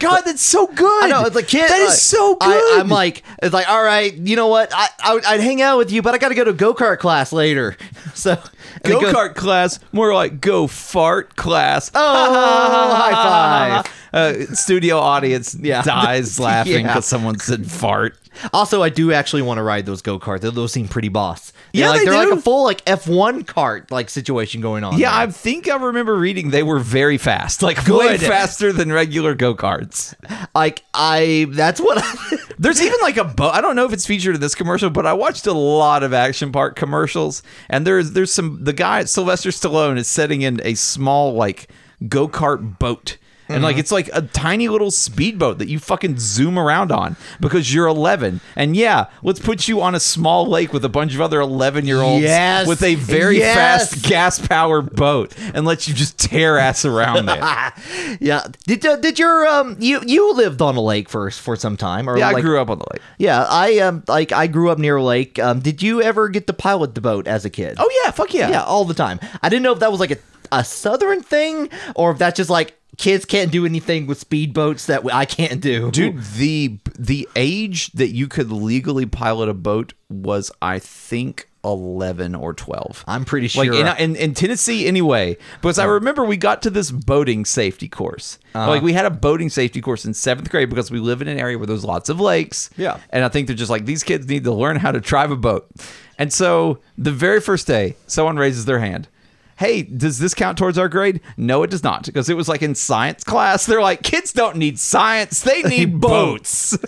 God, 0.02 0.22
that's 0.26 0.42
so 0.42 0.68
good. 0.68 1.04
I 1.04 1.08
know 1.08 1.26
it's 1.26 1.36
like 1.36 1.48
kid. 1.48 1.70
That 1.70 1.80
is 1.80 2.02
so 2.02 2.36
good. 2.36 2.50
I, 2.50 2.80
I'm 2.80 2.90
like, 2.90 3.24
it's 3.42 3.54
like, 3.54 3.70
all 3.70 3.84
right, 3.84 4.14
you 4.14 4.36
know 4.36 4.48
what? 4.48 4.72
I, 4.74 4.88
I 5.04 5.14
would- 5.14 5.26
I'd 5.26 5.40
hang 5.40 5.62
out 5.62 5.78
with 5.78 5.92
you, 5.92 6.02
but 6.02 6.14
I 6.14 6.18
got 6.18 6.30
to 6.30 6.36
go 6.36 6.44
to 6.44 6.54
go 6.54 6.74
kart 6.74 7.00
class 7.00 7.32
later. 7.32 7.78
So 8.14 8.36
go 8.84 9.00
kart 9.00 9.36
class, 9.36 9.80
more 9.94 10.14
like 10.14 10.42
go 10.42 10.68
fart 10.68 11.38
class. 11.38 11.90
Oh, 11.96 12.94
high 12.94 13.84
five. 13.84 13.94
uh, 14.14 14.54
studio 14.54 14.98
audience 15.00 15.56
Yeah. 15.60 15.82
dies 15.82 16.38
laughing 16.40 16.74
Yeah. 16.74 16.88
because 16.88 17.06
someone 17.06 17.40
said 17.40 17.70
fart. 17.72 18.18
Also, 18.54 18.82
I 18.82 18.90
do 18.90 19.12
actually 19.12 19.42
want 19.42 19.58
to 19.58 19.64
ride 19.64 19.86
those 19.86 20.02
go 20.02 20.20
karts. 20.20 20.42
Those 20.42 20.72
seem 20.72 20.88
pretty 20.88 21.10
boss. 21.10 21.52
They're 21.74 21.84
Yeah, 21.84 21.90
like, 21.90 22.02
they 22.02 22.08
are 22.08 22.26
like 22.30 22.38
a 22.38 22.42
full 22.42 22.64
like 22.64 22.82
F 22.88 23.08
one 23.08 23.44
cart 23.44 23.92
like 23.92 24.10
situation 24.10 24.62
going 24.62 24.84
on. 24.84 24.98
Yeah, 24.98 25.12
there. 25.12 25.28
I 25.28 25.32
think 25.32 25.70
I 25.70 25.76
remember 25.76 26.16
reading 26.18 26.50
they 26.52 26.64
were 26.64 26.80
very 26.80 27.18
fast, 27.18 27.62
like 27.62 27.86
way 27.88 28.18
faster 28.18 28.72
than 28.72 28.92
regular 28.92 29.36
go 29.36 29.56
karts. 29.56 30.14
like 30.56 30.84
I. 30.94 31.48
That's 31.50 31.80
what. 31.80 31.98
I, 32.02 32.38
There's 32.58 32.82
even 32.82 33.00
like 33.02 33.18
a 33.18 33.24
boat. 33.26 33.54
I 33.54 33.62
don't 33.62 33.76
know 33.76 33.86
if 33.86 33.94
it's 33.94 34.06
featured 34.06 34.36
in 34.36 34.42
this 34.42 34.56
commercial, 34.56 34.90
but 34.90 35.06
I 35.06 35.14
watched 35.14 35.48
a 35.48 35.54
lot 35.54 36.04
of 36.04 36.14
action 36.14 36.52
park 36.52 36.76
commercials, 36.76 37.42
and 37.70 37.86
there's 37.88 38.12
there's 38.12 38.32
some 38.32 38.64
the 38.64 38.74
guy 38.74 39.04
Sylvester 39.06 39.50
Stallone 39.50 39.98
is 39.98 40.08
setting 40.08 40.42
in 40.44 40.62
a 40.64 40.76
small 40.76 41.34
like 41.34 41.70
go 42.08 42.28
kart 42.28 42.78
boat. 42.80 43.18
And 43.54 43.64
like 43.64 43.78
it's 43.78 43.92
like 43.92 44.10
a 44.14 44.22
tiny 44.22 44.68
little 44.70 44.92
speedboat 44.92 45.60
that 45.60 45.68
you 45.68 45.80
fucking 45.80 46.20
zoom 46.20 46.58
around 46.58 46.92
on 46.92 47.16
because 47.40 47.74
you're 47.74 47.88
11. 47.88 48.42
And 48.56 48.76
yeah, 48.76 49.08
let's 49.24 49.40
put 49.40 49.68
you 49.68 49.82
on 49.82 49.96
a 49.96 50.00
small 50.00 50.48
lake 50.48 50.74
with 50.74 50.86
a 50.86 50.90
bunch 50.90 51.14
of 51.16 51.22
other 51.22 51.40
11 51.42 51.86
year 51.86 52.02
olds 52.02 52.24
Yes. 52.24 52.68
with 52.68 52.84
a 52.84 52.96
very 52.96 53.38
Yes. 53.40 53.56
fast 53.94 54.08
gas 54.08 54.48
powered 54.48 54.96
boat 54.96 55.34
and 55.54 55.66
let 55.66 55.88
you 55.88 55.94
just 55.94 56.18
tear 56.20 56.58
ass 56.58 56.86
around 56.86 57.26
there. 57.26 57.74
yeah. 58.20 58.44
Did 58.66 58.86
uh, 58.86 58.96
did 58.98 59.20
your 59.20 59.46
um 59.48 59.76
you 59.80 60.02
you 60.06 60.34
lived 60.34 60.62
on 60.62 60.76
a 60.76 60.82
lake 60.82 61.10
for 61.10 61.30
for 61.32 61.56
some 61.56 61.78
time 61.78 62.10
or 62.10 62.18
yeah, 62.18 62.28
like 62.28 62.38
I 62.38 62.42
grew 62.42 62.60
up 62.60 62.70
on 62.70 62.80
the 62.80 62.86
lake. 62.94 63.02
yeah 63.18 63.46
I 63.50 63.80
um 63.80 64.04
like 64.08 64.32
I 64.32 64.48
grew 64.48 64.70
up 64.70 64.78
near 64.78 64.98
a 64.98 65.04
lake. 65.04 65.40
Um, 65.40 65.60
did 65.60 65.82
you 65.82 66.02
ever 66.02 66.30
get 66.30 66.48
to 66.48 66.54
pilot 66.54 66.96
the 66.96 67.02
boat 67.02 67.28
as 67.28 67.46
a 67.46 67.50
kid? 67.50 67.76
Oh 67.80 67.90
yeah, 68.04 68.12
fuck 68.12 68.34
yeah. 68.34 68.50
yeah, 68.50 68.64
all 68.64 68.86
the 68.86 68.94
time. 68.94 69.20
I 69.42 69.50
didn't 69.50 69.64
know 69.64 69.74
if 69.74 69.80
that 69.80 69.92
was 69.92 70.00
like 70.00 70.12
a 70.12 70.18
a 70.54 70.66
southern 70.66 71.22
thing 71.24 71.70
or 71.96 72.12
if 72.12 72.18
that's 72.18 72.36
just 72.36 72.50
like 72.50 72.76
kids 73.02 73.26
can't 73.26 73.52
do 73.52 73.66
anything 73.66 74.08
with 74.08 74.28
speedboats 74.30 74.86
that 74.86 75.04
I 75.14 75.26
can't 75.26 75.60
do. 75.60 75.92
Dude, 75.92 76.24
the 76.36 76.78
the 76.98 77.28
age 77.36 77.92
that 77.94 78.10
you 78.10 78.28
could 78.28 78.52
legally 78.52 79.06
pilot 79.06 79.50
a 79.50 79.54
boat 79.54 79.94
was, 80.10 80.52
I 80.62 80.78
think, 80.80 81.50
eleven 81.64 82.36
or 82.36 82.54
twelve. 82.54 83.04
I'm 83.08 83.26
pretty 83.26 83.48
Like 83.58 83.74
sure. 83.74 83.82
in, 83.82 83.98
in, 83.98 84.16
in 84.16 84.34
Tennessee, 84.36 84.88
anyway. 84.88 85.38
Because 85.62 85.80
I 85.80 85.86
remember 85.86 86.24
we 86.24 86.38
got 86.38 86.62
to 86.62 86.70
this 86.70 86.92
boating 86.92 87.44
safety 87.44 87.90
course. 87.90 88.38
Uh-huh. 88.54 88.70
Like 88.70 88.84
we 88.84 88.94
had 88.94 89.06
a 89.06 89.10
boating 89.12 89.50
safety 89.50 89.82
course 89.82 90.06
in 90.06 90.14
seventh 90.14 90.50
grade 90.50 90.70
because 90.70 90.92
we 90.92 91.00
live 91.00 91.22
in 91.22 91.28
an 91.28 91.40
area 91.40 91.58
where 91.58 91.68
there's 91.68 91.84
lots 91.84 92.08
of 92.08 92.20
lakes. 92.20 92.70
Yeah. 92.78 93.00
and 93.10 93.26
I 93.26 93.30
think 93.30 93.48
they're 93.48 93.56
just 93.56 93.72
like 93.72 93.86
these 93.86 94.04
kids 94.04 94.28
need 94.28 94.44
to 94.44 94.54
learn 94.54 94.78
how 94.78 94.92
to 94.92 95.00
drive 95.00 95.32
a 95.32 95.36
boat. 95.36 95.68
And 96.20 96.32
so 96.32 96.80
the 96.98 97.12
very 97.12 97.42
first 97.42 97.66
day, 97.66 97.96
someone 98.06 98.38
raises 98.38 98.66
their 98.66 98.80
hand. 98.80 99.08
Hey, 99.62 99.84
does 99.84 100.18
this 100.18 100.34
count 100.34 100.58
towards 100.58 100.80
our 100.80 100.90
grade? 100.90 101.22
No, 101.38 101.62
it 101.62 101.70
does 101.70 101.84
not, 101.84 102.08
because 102.08 102.30
it 102.30 102.34
was 102.36 102.50
like 102.50 102.64
in 102.64 102.74
science 102.74 103.24
class. 103.24 103.68
They're 103.68 103.80
like, 103.80 104.02
kids 104.02 104.34
don't 104.34 104.58
need 104.58 104.80
science; 104.80 105.42
they 105.42 105.62
need 105.62 106.02
boats. 106.02 106.76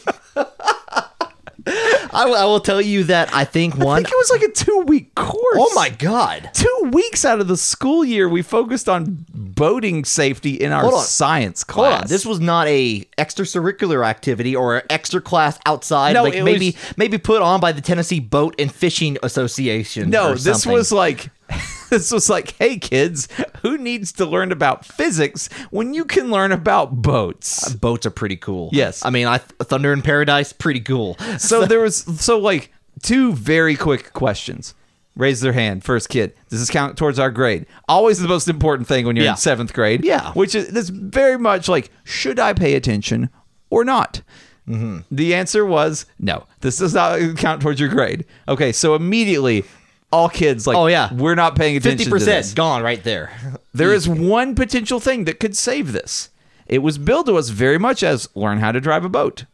I, 1.65 2.25
will- 2.25 2.59
tell 2.59 2.81
you 2.81 3.03
that 3.05 3.33
I 3.33 3.45
think 3.45 3.77
one. 3.77 3.93
I 3.93 3.95
think 3.97 4.11
it 4.11 4.17
was 4.17 4.31
like 4.31 4.41
a 4.41 4.51
two-week 4.51 5.13
course. 5.15 5.55
Oh 5.55 5.71
my 5.75 5.89
god. 5.89 6.49
Two 6.53 6.89
weeks 6.91 7.25
out 7.25 7.39
of 7.39 7.47
the 7.47 7.57
school 7.57 8.03
year, 8.03 8.27
we 8.27 8.41
focused 8.41 8.89
on 8.89 9.25
boating 9.33 10.03
safety 10.03 10.55
in 10.55 10.71
our 10.71 10.91
science 11.03 11.63
class. 11.63 12.09
this 12.09 12.25
was 12.25 12.39
not 12.39 12.67
a 12.67 13.01
extracurricular 13.19 14.03
activity 14.05 14.55
or 14.55 14.77
an 14.77 14.83
extra 14.89 15.21
class 15.21 15.59
outside, 15.67 16.13
No, 16.13 16.23
like 16.23 16.33
it 16.33 16.43
maybe 16.43 16.71
was- 16.71 16.97
maybe 16.97 17.17
put 17.19 17.41
on 17.43 17.59
by 17.59 17.71
the 17.71 17.81
Tennessee 17.81 18.19
Boat 18.19 18.55
and 18.57 18.71
Fishing 18.73 19.17
Association. 19.21 20.09
no. 20.09 20.33
This 20.35 20.65
was 20.65 20.91
like, 20.91 21.29
this 21.89 22.11
was 22.11 22.29
like, 22.29 22.55
hey 22.57 22.77
kids, 22.77 23.27
who 23.61 23.77
needs 23.77 24.11
to 24.13 24.25
learn 24.25 24.51
about 24.51 24.85
physics 24.85 25.47
when 25.71 25.93
you 25.93 26.05
can 26.05 26.31
learn 26.31 26.51
about 26.51 27.01
boats? 27.01 27.73
boats 27.75 28.05
are 28.05 28.11
pretty 28.11 28.37
cool. 28.37 28.69
Yes. 28.73 29.05
I 29.05 29.09
mean, 29.09 29.27
I 29.27 29.37
Thunder 29.37 29.93
in 29.93 30.01
Paradise, 30.01 30.53
pretty 30.53 30.79
cool. 30.81 31.17
So 31.37 31.65
there 31.65 31.79
was 31.79 31.97
so 32.21 32.39
like 32.39 32.71
two 33.01 33.33
very 33.33 33.75
quick 33.75 34.13
questions. 34.13 34.73
Raise 35.15 35.41
their 35.41 35.53
hand. 35.53 35.83
First 35.83 36.09
kid. 36.09 36.33
Does 36.49 36.59
this 36.59 36.69
count 36.71 36.97
towards 36.97 37.19
our 37.19 37.29
grade? 37.29 37.67
Always 37.87 38.19
the 38.19 38.27
most 38.27 38.47
important 38.47 38.87
thing 38.87 39.05
when 39.05 39.15
you're 39.15 39.25
Yeah. 39.25 39.31
in 39.31 39.37
seventh 39.37 39.71
grade. 39.73 40.03
Yeah. 40.03 40.31
Which 40.33 40.55
is 40.55 40.69
this 40.69 40.89
very 40.89 41.37
much 41.37 41.67
like, 41.69 41.91
should 42.03 42.39
I 42.39 42.53
pay 42.53 42.73
attention 42.73 43.29
or 43.69 43.83
not? 43.83 44.21
Mm-hmm. 44.67 44.99
The 45.11 45.35
answer 45.35 45.65
was 45.65 46.05
no. 46.17 46.45
This 46.61 46.77
does 46.77 46.93
not 46.95 47.19
count 47.37 47.61
towards 47.61 47.79
your 47.79 47.89
grade. 47.89 48.25
Okay, 48.47 48.71
so 48.71 48.95
immediately, 48.95 49.65
all 50.13 50.29
kids 50.29 50.65
like, 50.67 50.77
Oh, 50.77 50.87
yeah. 50.87 51.13
we're 51.13 51.35
not 51.35 51.55
paying 51.55 51.75
attention. 51.75 51.97
Fifty 51.97 52.09
to 52.09 52.25
this. 52.25 52.25
percent 52.25 52.55
gone 52.55 52.83
right 52.83 53.03
there. 53.03 53.31
There 53.75 53.91
is 53.91 54.07
one 54.37 54.53
potential 54.53 54.99
thing 54.99 55.25
that 55.25 55.39
could 55.39 55.57
save 55.57 55.93
this. 55.93 56.29
It 56.67 56.79
was 56.79 56.97
billed 56.99 57.25
to 57.25 57.37
us 57.37 57.49
very 57.49 57.79
much 57.79 58.03
as 58.03 58.29
learn 58.35 58.59
how 58.59 58.71
to 58.71 58.79
drive 58.79 59.03
a 59.03 59.09
boat. 59.09 59.45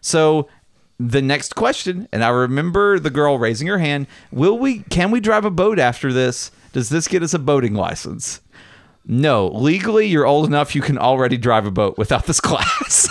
So 0.00 0.48
the 0.98 1.20
next 1.20 1.54
question, 1.54 2.08
and 2.10 2.24
I 2.24 2.28
remember 2.30 2.98
the 2.98 3.10
girl 3.10 3.38
raising 3.38 3.68
her 3.68 3.78
hand, 3.78 4.06
will 4.32 4.58
we 4.58 4.78
can 4.90 5.10
we 5.10 5.20
drive 5.20 5.44
a 5.44 5.50
boat 5.50 5.78
after 5.78 6.10
this? 6.12 6.50
Does 6.72 6.88
this 6.88 7.06
get 7.06 7.22
us 7.22 7.34
a 7.34 7.38
boating 7.38 7.74
license? 7.74 8.40
No, 9.04 9.48
legally 9.48 10.06
you're 10.06 10.26
old 10.26 10.46
enough 10.46 10.74
you 10.74 10.80
can 10.80 10.96
already 10.96 11.36
drive 11.36 11.66
a 11.66 11.70
boat 11.70 11.98
without 11.98 12.24
this 12.26 12.40
class. 12.48 13.08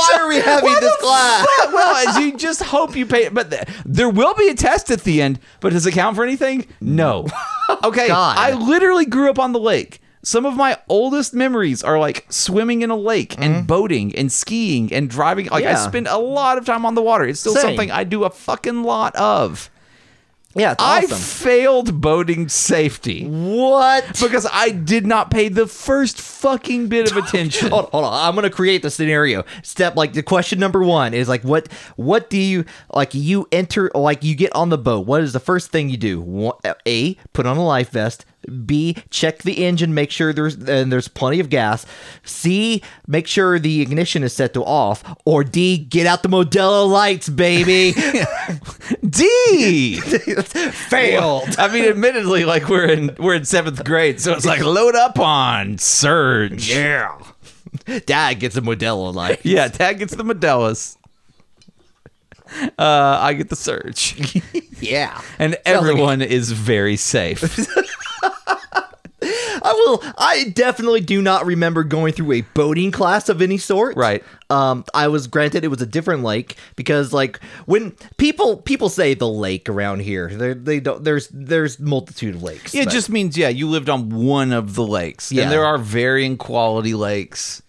Why 0.00 0.18
are 0.20 0.28
we 0.28 0.36
having 0.40 0.74
this 0.80 0.96
class? 0.96 1.46
well, 1.72 2.08
as 2.08 2.18
you 2.18 2.36
just 2.36 2.62
hope 2.62 2.96
you 2.96 3.06
pay 3.06 3.28
but 3.28 3.50
th- 3.50 3.68
there 3.84 4.08
will 4.08 4.34
be 4.34 4.48
a 4.48 4.54
test 4.54 4.90
at 4.90 5.02
the 5.02 5.22
end, 5.22 5.38
but 5.60 5.72
does 5.72 5.86
it 5.86 5.92
count 5.92 6.16
for 6.16 6.24
anything? 6.24 6.66
No. 6.80 7.26
Okay, 7.84 8.08
God. 8.08 8.36
I 8.36 8.50
literally 8.50 9.06
grew 9.06 9.30
up 9.30 9.38
on 9.38 9.52
the 9.52 9.60
lake. 9.60 10.00
Some 10.24 10.44
of 10.44 10.56
my 10.56 10.76
oldest 10.88 11.34
memories 11.34 11.84
are 11.84 12.00
like 12.00 12.26
swimming 12.28 12.82
in 12.82 12.90
a 12.90 12.96
lake 12.96 13.36
and 13.38 13.54
mm-hmm. 13.54 13.66
boating 13.66 14.14
and 14.16 14.30
skiing 14.30 14.92
and 14.92 15.08
driving. 15.08 15.46
Like 15.46 15.64
I 15.64 15.76
spend 15.76 16.08
a 16.08 16.18
lot 16.18 16.58
of 16.58 16.66
time 16.66 16.84
on 16.84 16.96
the 16.96 17.00
water. 17.00 17.24
It's 17.24 17.38
still 17.38 17.54
Same. 17.54 17.62
something 17.62 17.90
I 17.92 18.02
do 18.02 18.24
a 18.24 18.30
fucking 18.30 18.82
lot 18.82 19.14
of. 19.14 19.70
Yeah, 20.54 20.74
I 20.80 21.06
failed 21.06 22.00
boating 22.00 22.48
safety 22.48 23.24
what? 23.24 24.04
because 24.20 24.48
I 24.52 24.70
did 24.70 25.06
not 25.06 25.30
pay 25.30 25.48
the 25.48 25.68
first 25.68 26.20
fucking 26.20 26.88
bit 26.88 27.08
of 27.10 27.16
attention. 27.24 27.70
Hold, 27.70 27.90
hold 27.90 28.04
on. 28.04 28.12
I'm 28.12 28.34
gonna 28.34 28.50
create 28.50 28.82
the 28.82 28.90
scenario. 28.90 29.44
Step 29.62 29.94
like 29.94 30.12
the 30.12 30.24
question 30.24 30.58
number 30.58 30.82
one 30.82 31.14
is 31.14 31.28
like 31.28 31.42
what 31.42 31.70
what 31.94 32.28
do 32.30 32.38
you 32.38 32.64
like 32.92 33.14
you 33.14 33.46
enter 33.52 33.92
like 33.94 34.24
you 34.24 34.34
get 34.34 34.52
on 34.54 34.70
the 34.70 34.78
boat. 34.78 35.06
What 35.06 35.22
is 35.22 35.32
the 35.32 35.38
first 35.40 35.70
thing 35.70 35.88
you 35.88 35.96
do? 35.96 36.20
One- 36.20 36.56
A 36.86 37.14
put 37.32 37.46
on 37.46 37.56
a 37.56 37.64
life 37.64 37.90
vest. 37.90 38.24
B 38.66 38.96
check 39.10 39.38
the 39.42 39.64
engine, 39.64 39.92
make 39.94 40.10
sure 40.10 40.32
there's 40.32 40.54
and 40.56 40.90
there's 40.90 41.08
plenty 41.08 41.40
of 41.40 41.50
gas. 41.50 41.84
C 42.24 42.82
make 43.06 43.26
sure 43.26 43.58
the 43.58 43.80
ignition 43.82 44.22
is 44.22 44.32
set 44.32 44.54
to 44.54 44.64
off. 44.64 45.04
Or 45.24 45.44
D 45.44 45.76
get 45.78 46.06
out 46.06 46.22
the 46.22 46.28
Modelo 46.28 46.88
lights, 46.90 47.28
baby. 47.28 47.92
D. 49.08 49.96
Failed. 50.00 51.54
I 51.58 51.68
mean, 51.72 51.84
admittedly, 51.84 52.44
like 52.44 52.68
we're 52.68 52.86
in 52.86 53.14
we're 53.18 53.34
in 53.34 53.44
seventh 53.44 53.84
grade, 53.84 54.20
so 54.20 54.32
it's 54.32 54.46
like 54.46 54.60
load 54.64 54.94
up 54.94 55.18
on 55.18 55.78
Surge. 55.78 56.70
Yeah. 56.72 57.18
Dad 58.06 58.40
gets 58.40 58.56
a 58.56 58.60
Modelo 58.62 59.14
light. 59.14 59.40
Yeah, 59.44 59.68
Dad 59.68 59.94
gets 59.94 60.14
the 60.14 60.24
Modelas. 60.24 60.96
Uh, 62.76 63.18
I 63.20 63.34
get 63.34 63.48
the 63.48 63.54
Surge, 63.54 64.42
Yeah. 64.80 65.20
and 65.38 65.56
everyone 65.64 66.20
is 66.20 66.50
very 66.50 66.96
safe. 66.96 67.38
I 69.22 69.72
will. 69.74 70.02
I 70.16 70.44
definitely 70.54 71.02
do 71.02 71.20
not 71.20 71.44
remember 71.44 71.84
going 71.84 72.14
through 72.14 72.32
a 72.32 72.40
boating 72.40 72.90
class 72.90 73.28
of 73.28 73.42
any 73.42 73.58
sort. 73.58 73.94
Right. 73.96 74.24
Um, 74.48 74.84
I 74.94 75.08
was 75.08 75.26
granted 75.26 75.62
it 75.62 75.68
was 75.68 75.82
a 75.82 75.86
different 75.86 76.22
lake 76.22 76.56
because, 76.74 77.12
like, 77.12 77.38
when 77.66 77.90
people 78.16 78.56
people 78.56 78.88
say 78.88 79.12
the 79.12 79.28
lake 79.28 79.68
around 79.68 80.00
here, 80.00 80.28
they 80.28 80.54
they 80.54 80.80
don't. 80.80 81.04
There's 81.04 81.28
there's 81.32 81.78
multitude 81.78 82.36
of 82.36 82.42
lakes. 82.42 82.74
It 82.74 82.86
but- 82.86 82.92
just 82.92 83.10
means 83.10 83.36
yeah, 83.36 83.50
you 83.50 83.68
lived 83.68 83.90
on 83.90 84.08
one 84.08 84.52
of 84.52 84.74
the 84.74 84.86
lakes, 84.86 85.30
Yeah. 85.30 85.42
and 85.42 85.52
there 85.52 85.66
are 85.66 85.76
varying 85.78 86.38
quality 86.38 86.94
lakes. 86.94 87.62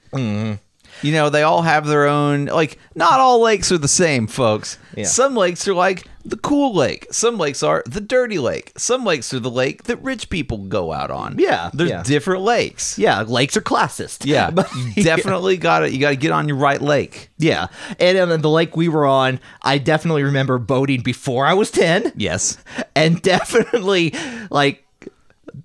You 1.02 1.14
know, 1.14 1.30
they 1.30 1.44
all 1.44 1.62
have 1.62 1.88
their 1.88 2.08
own. 2.08 2.46
Like, 2.46 2.78
not 2.96 3.20
all 3.20 3.42
lakes 3.42 3.72
are 3.72 3.78
the 3.78 3.88
same, 3.88 4.28
folks. 4.28 4.78
Yeah. 4.96 5.06
Some 5.06 5.36
lakes 5.36 5.68
are 5.68 5.74
like 5.74 6.06
the 6.24 6.38
cool 6.38 6.76
lake. 6.76 7.08
Some 7.12 7.38
lakes 7.38 7.64
are 7.64 7.84
the 7.88 8.02
dirty 8.02 8.38
lake. 8.38 8.74
Some 8.78 9.04
lakes 9.04 9.34
are 9.34 9.40
the 9.40 9.50
lake 9.50 9.84
that 9.84 9.98
rich 10.04 10.30
people 10.30 10.60
go 10.60 10.92
out 10.94 11.10
on. 11.10 11.36
Yeah, 11.40 11.72
there's 11.74 11.90
yeah. 11.90 12.04
different 12.04 12.44
lakes. 12.44 13.00
yeah, 13.00 13.22
lakes 13.22 13.58
are 13.58 13.62
classist. 13.62 14.26
Yeah, 14.26 14.52
But- 14.52 14.70
you 14.96 15.04
definitely 15.04 15.58
got 15.58 15.80
to 15.80 15.92
You 15.92 16.00
got 16.00 16.12
to 16.12 16.16
get 16.16 16.32
on 16.32 16.48
your 16.48 16.58
right 16.58 16.82
lake. 16.82 17.30
yeah, 17.38 17.68
and 18.00 18.18
um, 18.18 18.42
the 18.42 18.50
lake 18.50 18.76
we 18.76 18.88
were 18.90 19.06
on, 19.06 19.40
I 19.62 19.78
definitely 19.78 20.24
remember 20.24 20.60
boating 20.60 21.02
before 21.02 21.46
I 21.46 21.54
was 21.54 21.72
ten. 21.72 22.12
Yes. 22.16 22.58
and 22.96 23.22
definitely 23.22 24.14
like 24.50 24.86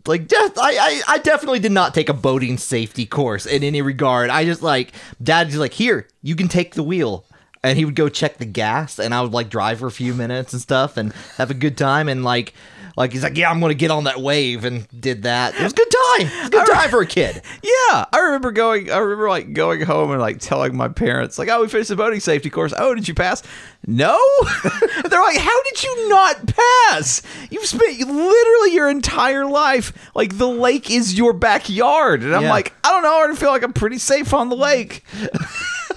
like 0.06 0.28
just 0.28 0.58
I, 0.58 0.76
I 0.76 1.02
I 1.08 1.18
definitely 1.18 1.60
did 1.60 1.72
not 1.72 1.94
take 1.94 2.08
a 2.08 2.14
boating 2.14 2.58
safety 2.58 3.06
course 3.06 3.46
in 3.46 3.62
any 3.62 3.82
regard. 3.82 4.30
I 4.30 4.44
just 4.44 4.62
like 4.62 4.92
dad 5.22 5.48
just 5.48 5.58
like 5.58 5.74
here 5.74 6.08
you 6.22 6.36
can 6.36 6.48
take 6.48 6.74
the 6.74 6.82
wheel. 6.82 7.24
And 7.64 7.76
he 7.76 7.84
would 7.84 7.96
go 7.96 8.08
check 8.08 8.38
the 8.38 8.44
gas, 8.44 9.00
and 9.00 9.12
I 9.12 9.22
would 9.22 9.32
like 9.32 9.48
drive 9.48 9.80
for 9.80 9.88
a 9.88 9.90
few 9.90 10.14
minutes 10.14 10.52
and 10.52 10.62
stuff, 10.62 10.96
and 10.96 11.12
have 11.36 11.50
a 11.50 11.54
good 11.54 11.76
time. 11.76 12.08
And 12.08 12.22
like 12.22 12.54
Like 12.96 13.12
he's 13.12 13.22
like, 13.22 13.36
yeah, 13.36 13.50
I'm 13.50 13.60
gonna 13.60 13.74
get 13.74 13.90
on 13.90 14.04
that 14.04 14.20
wave, 14.20 14.64
and 14.64 14.88
did 14.98 15.24
that. 15.24 15.54
It 15.54 15.62
was 15.62 15.72
a 15.72 15.76
good 15.76 15.90
time. 15.90 16.26
It 16.26 16.38
was 16.40 16.46
a 16.48 16.50
good 16.50 16.66
time 16.66 16.88
for 16.90 17.00
a 17.02 17.06
kid. 17.06 17.42
Yeah, 17.92 18.04
I 18.12 18.18
remember 18.20 18.52
going. 18.52 18.90
I 18.90 18.96
remember 18.98 19.28
like 19.28 19.52
going 19.52 19.82
home 19.82 20.10
and 20.10 20.20
like 20.20 20.38
telling 20.40 20.76
my 20.76 20.88
parents, 20.88 21.38
like, 21.38 21.48
"Oh, 21.50 21.60
we 21.62 21.68
finished 21.68 21.90
the 21.90 21.96
boating 21.96 22.20
safety 22.20 22.48
course. 22.50 22.72
Oh, 22.76 22.94
did 22.94 23.06
you 23.06 23.14
pass? 23.14 23.42
No." 23.86 24.18
They're 25.08 25.20
like, 25.20 25.36
"How 25.36 25.62
did 25.64 25.82
you 25.84 26.08
not 26.08 26.46
pass? 26.46 27.22
You've 27.50 27.66
spent 27.66 27.98
literally 28.00 28.72
your 28.74 28.88
entire 28.88 29.44
life 29.46 29.92
like 30.14 30.38
the 30.38 30.48
lake 30.48 30.90
is 30.90 31.16
your 31.18 31.32
backyard." 31.34 32.22
And 32.22 32.34
I'm 32.34 32.42
Yeah. 32.44 32.50
like, 32.50 32.72
"I 32.82 32.90
don't 32.90 33.02
know. 33.02 33.30
I 33.30 33.34
feel 33.36 33.50
like 33.50 33.62
I'm 33.62 33.72
pretty 33.74 33.98
safe 33.98 34.32
on 34.32 34.48
the 34.48 34.56
lake." 34.56 35.04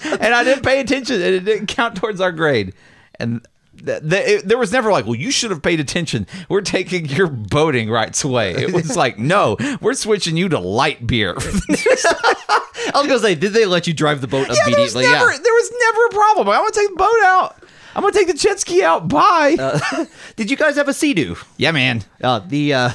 and 0.04 0.34
I 0.34 0.44
didn't 0.44 0.62
pay 0.64 0.80
attention, 0.80 1.16
and 1.16 1.34
it 1.34 1.44
didn't 1.44 1.66
count 1.66 1.96
towards 1.96 2.20
our 2.20 2.32
grade. 2.32 2.74
And 3.18 3.46
th- 3.84 4.00
th- 4.08 4.28
it- 4.28 4.48
there 4.48 4.58
was 4.58 4.72
never 4.72 4.90
like, 4.92 5.04
well, 5.06 5.14
you 5.14 5.30
should 5.30 5.50
have 5.50 5.62
paid 5.62 5.80
attention. 5.80 6.26
We're 6.48 6.60
taking 6.60 7.06
your 7.06 7.26
boating 7.28 7.90
rights 7.90 8.24
away. 8.24 8.52
It 8.54 8.72
was 8.72 8.96
like, 9.02 9.18
no, 9.18 9.56
we're 9.80 9.94
switching 9.94 10.36
you 10.36 10.48
to 10.50 10.58
light 10.58 11.06
beer. 11.06 11.34
I 11.38 12.92
was 12.94 13.06
gonna 13.06 13.18
say, 13.18 13.34
did 13.34 13.52
they 13.52 13.66
let 13.66 13.86
you 13.86 13.92
drive 13.94 14.20
the 14.20 14.26
boat 14.26 14.48
Yeah, 14.48 14.54
there 14.54 14.80
was 14.80 14.94
immediately? 14.94 15.04
never, 15.04 15.26
there 15.42 15.52
was 15.52 15.72
never 15.80 16.04
a 16.06 16.08
problem. 16.10 16.48
I'm 16.48 16.60
gonna 16.60 16.70
take 16.72 16.88
the 16.90 16.96
boat 16.96 17.22
out. 17.24 17.56
I'm 17.94 18.02
gonna 18.02 18.12
take 18.12 18.28
the 18.28 18.34
jet 18.34 18.60
ski 18.60 18.82
out. 18.84 19.08
Bye. 19.08 19.56
Uh, 19.58 20.04
Did 20.36 20.48
you 20.50 20.56
guys 20.56 20.76
have 20.76 20.88
a 20.88 20.94
Sea-Doo? 20.94 21.36
yeah, 21.56 21.72
man. 21.72 22.02
Uh, 22.22 22.38
the 22.38 22.72
uh, 22.74 22.90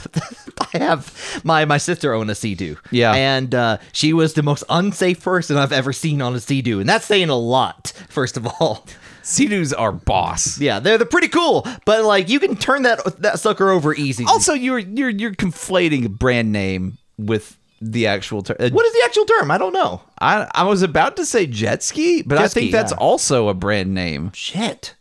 I 0.74 0.78
have 0.78 1.42
my 1.44 1.66
my 1.66 1.78
sister 1.78 2.14
owned 2.14 2.32
a 2.32 2.36
Sea-Doo. 2.36 2.78
Yeah. 2.92 3.14
and 3.14 3.54
uh, 3.54 3.78
she 3.92 4.14
was 4.14 4.34
the 4.36 4.44
most 4.44 4.64
unsafe 4.70 5.22
person 5.24 5.58
I've 5.58 5.74
ever 5.74 5.92
seen 5.94 6.22
on 6.22 6.34
a 6.34 6.40
Sea-Doo, 6.40 6.80
and 6.80 6.88
that's 6.90 7.06
saying 7.06 7.30
a 7.30 7.36
lot. 7.36 7.92
First 8.10 8.38
of 8.38 8.48
all, 8.48 8.86
Sea-Doos 9.26 9.74
are 9.74 9.92
boss. 9.92 10.60
yeah, 10.60 10.80
they're 10.80 10.98
they're 11.00 11.08
pretty 11.08 11.30
cool, 11.30 11.66
but 11.86 12.04
like 12.06 12.30
you 12.30 12.40
can 12.40 12.56
turn 12.56 12.84
that 12.84 13.22
that 13.22 13.40
sucker 13.40 13.70
over 13.72 13.94
easy. 13.94 14.24
Also, 14.26 14.54
you're 14.54 14.78
you're 14.80 15.10
you're 15.10 15.32
conflating 15.34 16.10
brand 16.10 16.52
name 16.52 16.98
with 17.18 17.58
the 17.82 18.06
actual 18.08 18.44
term. 18.44 18.58
Uh, 18.60 18.70
what 18.70 18.86
is 18.86 18.94
the 18.94 19.02
actual 19.04 19.26
term? 19.26 19.50
I 19.50 19.58
don't 19.58 19.74
know. 19.74 20.02
I 20.22 20.48
I 20.54 20.64
was 20.64 20.84
about 20.84 21.16
to 21.18 21.26
say 21.26 21.48
jet 21.48 21.82
ski, 21.82 22.22
but 22.22 22.38
I 22.38 22.48
think 22.48 22.66
ski, 22.68 22.72
that's 22.72 22.92
yeah. 22.92 22.98
also 23.00 23.48
a 23.48 23.54
brand 23.56 23.94
name. 23.96 24.32
Shit, 24.36 24.94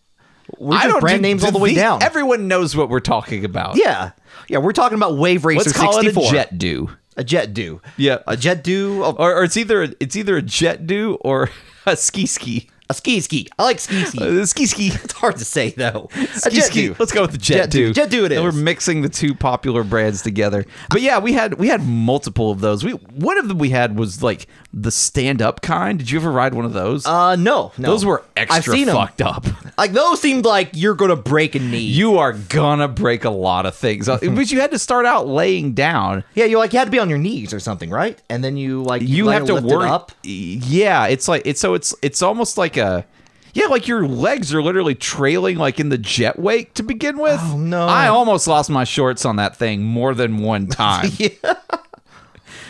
we're 0.58 0.76
I 0.76 0.86
don't 0.86 1.00
brand 1.00 1.18
do- 1.18 1.28
names 1.28 1.44
all 1.44 1.52
the 1.52 1.58
way 1.58 1.70
the- 1.70 1.76
down. 1.80 2.02
Everyone 2.02 2.48
knows 2.48 2.74
what 2.74 2.88
we're 2.88 3.00
talking 3.00 3.44
about. 3.44 3.76
yeah, 3.76 4.12
yeah, 4.48 4.58
we're 4.58 4.72
talking 4.72 4.96
about 4.96 5.18
Wave 5.18 5.44
Racer 5.44 5.68
Let's 5.68 5.72
call 5.78 5.92
64. 5.92 6.22
it 6.22 6.28
a 6.28 6.32
jet 6.32 6.58
do. 6.58 6.90
a 7.18 7.24
jet 7.24 7.52
do. 7.54 7.80
Yeah. 7.98 8.18
a 8.26 8.36
jet 8.36 8.64
do. 8.64 9.04
Or, 9.04 9.36
or 9.36 9.44
it's 9.44 9.56
either 9.58 9.88
it's 10.00 10.16
either 10.16 10.36
a 10.38 10.42
jet 10.42 10.86
do 10.86 11.18
or 11.20 11.50
a 11.86 11.94
ski 11.96 12.24
ski. 12.26 12.70
A 12.90 12.94
ski 12.94 13.20
ski. 13.20 13.48
I 13.58 13.62
like 13.64 13.78
ski 13.78 14.04
ski. 14.04 14.40
Uh, 14.40 14.46
ski 14.46 14.66
ski. 14.66 14.90
It's 15.04 15.12
hard 15.14 15.36
to 15.36 15.44
say 15.44 15.70
though. 15.70 16.08
Ski 16.34 16.50
jet 16.56 16.64
ski. 16.64 16.88
do. 16.88 16.96
Let's 16.98 17.12
go 17.12 17.22
with 17.22 17.32
the 17.32 17.38
jet, 17.38 17.54
Jet 17.56 17.70
do. 17.70 17.92
Jet 17.92 18.10
do 18.10 18.24
it 18.24 18.32
And. 18.32 18.42
We're 18.44 18.52
mixing 18.52 19.02
the 19.02 19.08
two 19.08 19.34
popular 19.34 19.84
brands 19.84 20.22
together. 20.22 20.64
But 20.90 21.00
yeah, 21.00 21.18
we 21.18 21.32
had 21.32 21.54
we 21.54 21.68
had 21.68 21.86
multiple 21.86 22.50
of 22.50 22.60
those. 22.60 22.84
We 22.84 22.92
one 22.92 23.38
of 23.38 23.48
them 23.48 23.58
we 23.58 23.70
had 23.70 23.98
was 23.98 24.22
like 24.22 24.46
the 24.76 24.90
stand 24.90 25.40
up 25.40 25.62
kind. 25.62 25.98
Did 26.00 26.10
you 26.10 26.18
ever 26.18 26.32
ride 26.32 26.52
one 26.52 26.64
of 26.64 26.72
those? 26.72 27.06
Uh, 27.06 27.36
no, 27.36 27.70
no. 27.78 27.88
those 27.88 28.04
were 28.04 28.24
I've 28.36 28.50
extra 28.50 28.72
seen 28.74 28.88
'em. 28.88 28.96
fucked 28.96 29.22
up. 29.22 29.46
Like 29.78 29.92
those 29.92 30.20
seemed 30.20 30.44
like 30.44 30.70
you're 30.72 30.94
gonna 30.94 31.14
break 31.16 31.54
a 31.54 31.60
knee. 31.60 31.78
You 31.78 32.18
are 32.18 32.32
gonna 32.32 32.88
break 32.88 33.24
a 33.24 33.30
lot 33.30 33.66
of 33.66 33.74
things. 33.76 34.08
Uh, 34.08 34.18
but 34.20 34.50
you 34.50 34.60
had 34.60 34.72
to 34.72 34.78
start 34.78 35.06
out 35.06 35.28
laying 35.28 35.72
down. 35.74 36.24
yeah, 36.34 36.44
you 36.46 36.58
like 36.58 36.72
you 36.72 36.78
had 36.80 36.86
to 36.86 36.90
be 36.90 36.98
on 36.98 37.08
your 37.08 37.18
knees 37.18 37.54
or 37.54 37.60
something, 37.60 37.88
right? 37.90 38.20
And 38.28 38.42
then 38.42 38.56
you 38.56 38.82
like 38.82 39.02
You 39.02 39.26
like, 39.26 39.34
have 39.38 39.46
to 39.46 39.54
lift 39.54 39.66
work 39.66 39.84
it 39.84 39.90
up. 39.90 40.12
Yeah, 40.22 41.06
it's 41.06 41.28
like 41.28 41.42
it's 41.44 41.60
so 41.60 41.74
it's 41.74 41.94
it's 42.02 42.20
almost 42.22 42.58
like 42.58 42.76
a 42.76 43.04
yeah, 43.52 43.66
like 43.66 43.86
your 43.86 44.06
legs 44.08 44.52
are 44.52 44.60
literally 44.60 44.96
trailing 44.96 45.56
like 45.58 45.78
in 45.78 45.88
the 45.88 45.98
jet 45.98 46.38
wake 46.40 46.74
to 46.74 46.82
begin 46.82 47.18
with. 47.18 47.38
Oh, 47.40 47.56
no. 47.56 47.86
I 47.86 48.08
almost 48.08 48.48
lost 48.48 48.68
my 48.68 48.82
shorts 48.82 49.24
on 49.24 49.36
that 49.36 49.56
thing 49.56 49.82
more 49.84 50.12
than 50.12 50.38
one 50.38 50.66
time. 50.68 51.10
Yeah. 51.18 51.30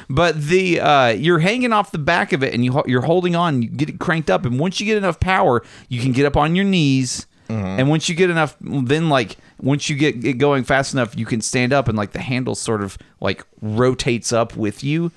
But 0.09 0.41
the 0.41 0.81
uh, 0.81 1.09
you're 1.09 1.39
hanging 1.41 1.73
off 1.73 1.91
the 1.93 1.99
back 1.99 2.33
of 2.33 2.43
it, 2.43 2.55
and 2.55 2.65
you 2.65 2.83
you're 2.87 3.03
holding 3.03 3.35
on. 3.37 3.63
You 3.63 3.69
get 3.69 3.89
it 3.89 3.99
cranked 3.99 4.31
up, 4.31 4.45
and 4.45 4.59
once 4.59 4.81
you 4.81 4.87
get 4.87 4.97
enough 4.99 5.21
power, 5.21 5.63
you 5.89 6.01
can 6.01 6.13
get 6.13 6.27
up 6.27 6.37
on 6.37 6.55
your 6.55 6.65
knees. 6.65 7.27
And 7.79 7.91
once 7.91 8.09
you 8.09 8.15
get 8.15 8.31
enough, 8.31 8.57
then 8.61 9.09
like 9.11 9.37
once 9.61 9.89
you 9.91 9.97
get 9.97 10.25
it 10.25 10.35
going 10.35 10.65
fast 10.65 10.95
enough, 10.95 11.17
you 11.17 11.27
can 11.27 11.41
stand 11.41 11.73
up, 11.73 11.89
and 11.89 11.97
like 11.97 12.13
the 12.13 12.21
handle 12.21 12.55
sort 12.55 12.83
of 12.83 12.97
like 13.21 13.45
rotates 13.61 14.33
up 14.33 14.57
with 14.57 14.83
you. 14.83 15.13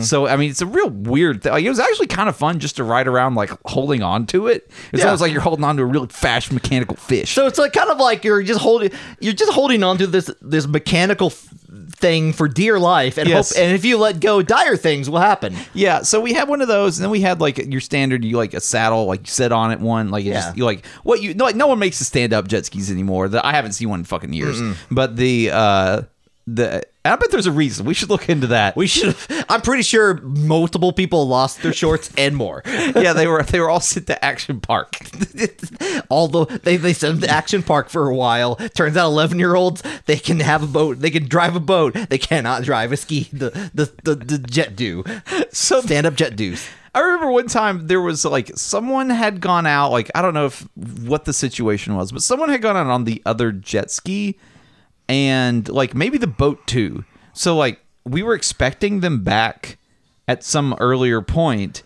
So 0.00 0.26
I 0.26 0.36
mean, 0.36 0.50
it's 0.50 0.60
a 0.60 0.66
real 0.66 0.90
weird 0.90 1.42
thing. 1.42 1.52
Like, 1.52 1.64
it 1.64 1.68
was 1.70 1.78
actually 1.80 2.08
kind 2.08 2.28
of 2.28 2.36
fun 2.36 2.58
just 2.58 2.76
to 2.76 2.84
ride 2.84 3.06
around 3.08 3.34
like 3.34 3.50
holding 3.64 4.02
on 4.02 4.26
to 4.26 4.46
it. 4.48 4.70
It's 4.92 5.00
Yeah. 5.00 5.06
almost 5.06 5.22
like 5.22 5.32
you're 5.32 5.40
holding 5.40 5.64
on 5.64 5.76
to 5.78 5.82
a 5.82 5.86
really 5.86 6.08
fast 6.08 6.52
mechanical 6.52 6.96
fish. 6.96 7.32
So 7.32 7.46
it's 7.46 7.58
like 7.58 7.72
kind 7.72 7.88
of 7.90 7.98
like 7.98 8.22
you're 8.22 8.42
just 8.42 8.60
holding 8.60 8.90
you're 9.20 9.32
just 9.32 9.52
holding 9.52 9.82
on 9.82 9.96
to 9.98 10.06
this 10.06 10.30
this 10.42 10.66
mechanical 10.66 11.28
f- 11.28 11.48
thing 11.92 12.32
for 12.34 12.46
dear 12.48 12.78
life, 12.78 13.16
and 13.16 13.28
Yes. 13.28 13.54
hope 13.54 13.62
and 13.62 13.74
if 13.74 13.84
you 13.84 13.96
let 13.96 14.20
go, 14.20 14.42
dire 14.42 14.76
things 14.76 15.08
will 15.08 15.18
happen. 15.20 15.54
Yeah, 15.72 16.02
so 16.02 16.20
we 16.20 16.32
had 16.34 16.48
one 16.48 16.60
of 16.62 16.68
those, 16.68 16.98
and 16.98 17.04
then 17.04 17.10
we 17.10 17.20
had 17.20 17.40
like 17.40 17.58
your 17.58 17.80
standard, 17.80 18.22
you 18.24 18.36
like 18.36 18.52
a 18.54 18.60
saddle, 18.60 19.06
like 19.06 19.20
you 19.20 19.26
sit 19.26 19.50
on 19.52 19.70
it 19.72 19.80
one, 19.80 20.10
like 20.10 20.24
Yeah. 20.24 20.34
just 20.34 20.56
you 20.58 20.64
like 20.66 20.84
what 21.04 21.22
you 21.22 21.32
no, 21.34 21.44
like 21.44 21.56
no 21.56 21.66
one 21.68 21.78
makes 21.78 21.98
the 21.98 22.04
stand 22.04 22.32
up 22.34 22.48
jet 22.48 22.66
skis 22.66 22.90
anymore. 22.90 23.28
The, 23.28 23.44
I 23.46 23.52
haven't 23.52 23.72
seen 23.72 23.88
one 23.88 24.00
in 24.00 24.04
fucking 24.04 24.32
years, 24.34 24.60
but 24.90 25.16
the 25.16 25.50
uh 25.52 26.02
the 26.46 26.82
I 27.02 27.16
bet 27.16 27.30
there's 27.30 27.46
a 27.46 27.52
reason. 27.52 27.86
We 27.86 27.94
should 27.94 28.10
look 28.10 28.28
into 28.28 28.48
that. 28.48 28.76
We 28.76 28.86
should. 28.86 29.16
I'm 29.48 29.62
pretty 29.62 29.82
sure 29.82 30.20
multiple 30.20 30.92
people 30.92 31.26
lost 31.26 31.62
their 31.62 31.72
shorts 31.72 32.10
and 32.18 32.36
more. 32.36 32.62
yeah, 32.66 33.14
they 33.14 33.26
were 33.26 33.42
they 33.42 33.58
were 33.58 33.70
all 33.70 33.80
sent 33.80 34.06
to 34.08 34.22
Action 34.22 34.60
Park. 34.60 34.96
Although 36.10 36.44
they 36.44 36.76
they 36.76 36.92
sent 36.92 37.20
them 37.20 37.28
to 37.28 37.34
Action 37.34 37.62
Park 37.62 37.88
for 37.88 38.08
a 38.08 38.14
while. 38.14 38.56
Turns 38.74 38.98
out 38.98 39.06
11 39.06 39.38
year 39.38 39.54
olds 39.54 39.82
they 40.04 40.18
can 40.18 40.40
have 40.40 40.62
a 40.62 40.66
boat. 40.66 41.00
They 41.00 41.10
can 41.10 41.26
drive 41.26 41.56
a 41.56 41.60
boat. 41.60 41.94
They 41.94 42.18
cannot 42.18 42.64
drive 42.64 42.92
a 42.92 42.98
ski. 42.98 43.28
The 43.32 43.70
the 43.72 43.92
the, 44.04 44.14
the 44.14 44.38
jet 44.38 44.76
do. 44.76 45.02
So 45.52 45.80
Stand 45.80 46.06
up 46.06 46.14
jet 46.14 46.36
do's. 46.36 46.68
I 46.94 47.00
remember 47.00 47.30
one 47.30 47.46
time 47.46 47.86
there 47.86 48.00
was 48.00 48.24
like 48.26 48.50
someone 48.56 49.08
had 49.08 49.40
gone 49.40 49.66
out, 49.66 49.90
like 49.90 50.10
I 50.14 50.20
don't 50.20 50.34
know 50.34 50.46
if 50.46 50.68
what 50.76 51.24
the 51.24 51.32
situation 51.32 51.94
was, 51.96 52.12
but 52.12 52.22
someone 52.22 52.50
had 52.50 52.60
gone 52.60 52.76
out 52.76 52.88
on 52.88 53.04
the 53.04 53.22
other 53.24 53.52
jet 53.52 53.90
ski 53.90 54.36
and 55.10 55.68
like 55.68 55.92
maybe 55.92 56.18
the 56.18 56.28
boat 56.28 56.64
too. 56.68 57.04
So 57.32 57.56
like 57.56 57.80
we 58.04 58.22
were 58.22 58.34
expecting 58.34 59.00
them 59.00 59.24
back 59.24 59.76
at 60.28 60.44
some 60.44 60.76
earlier 60.78 61.20
point 61.20 61.82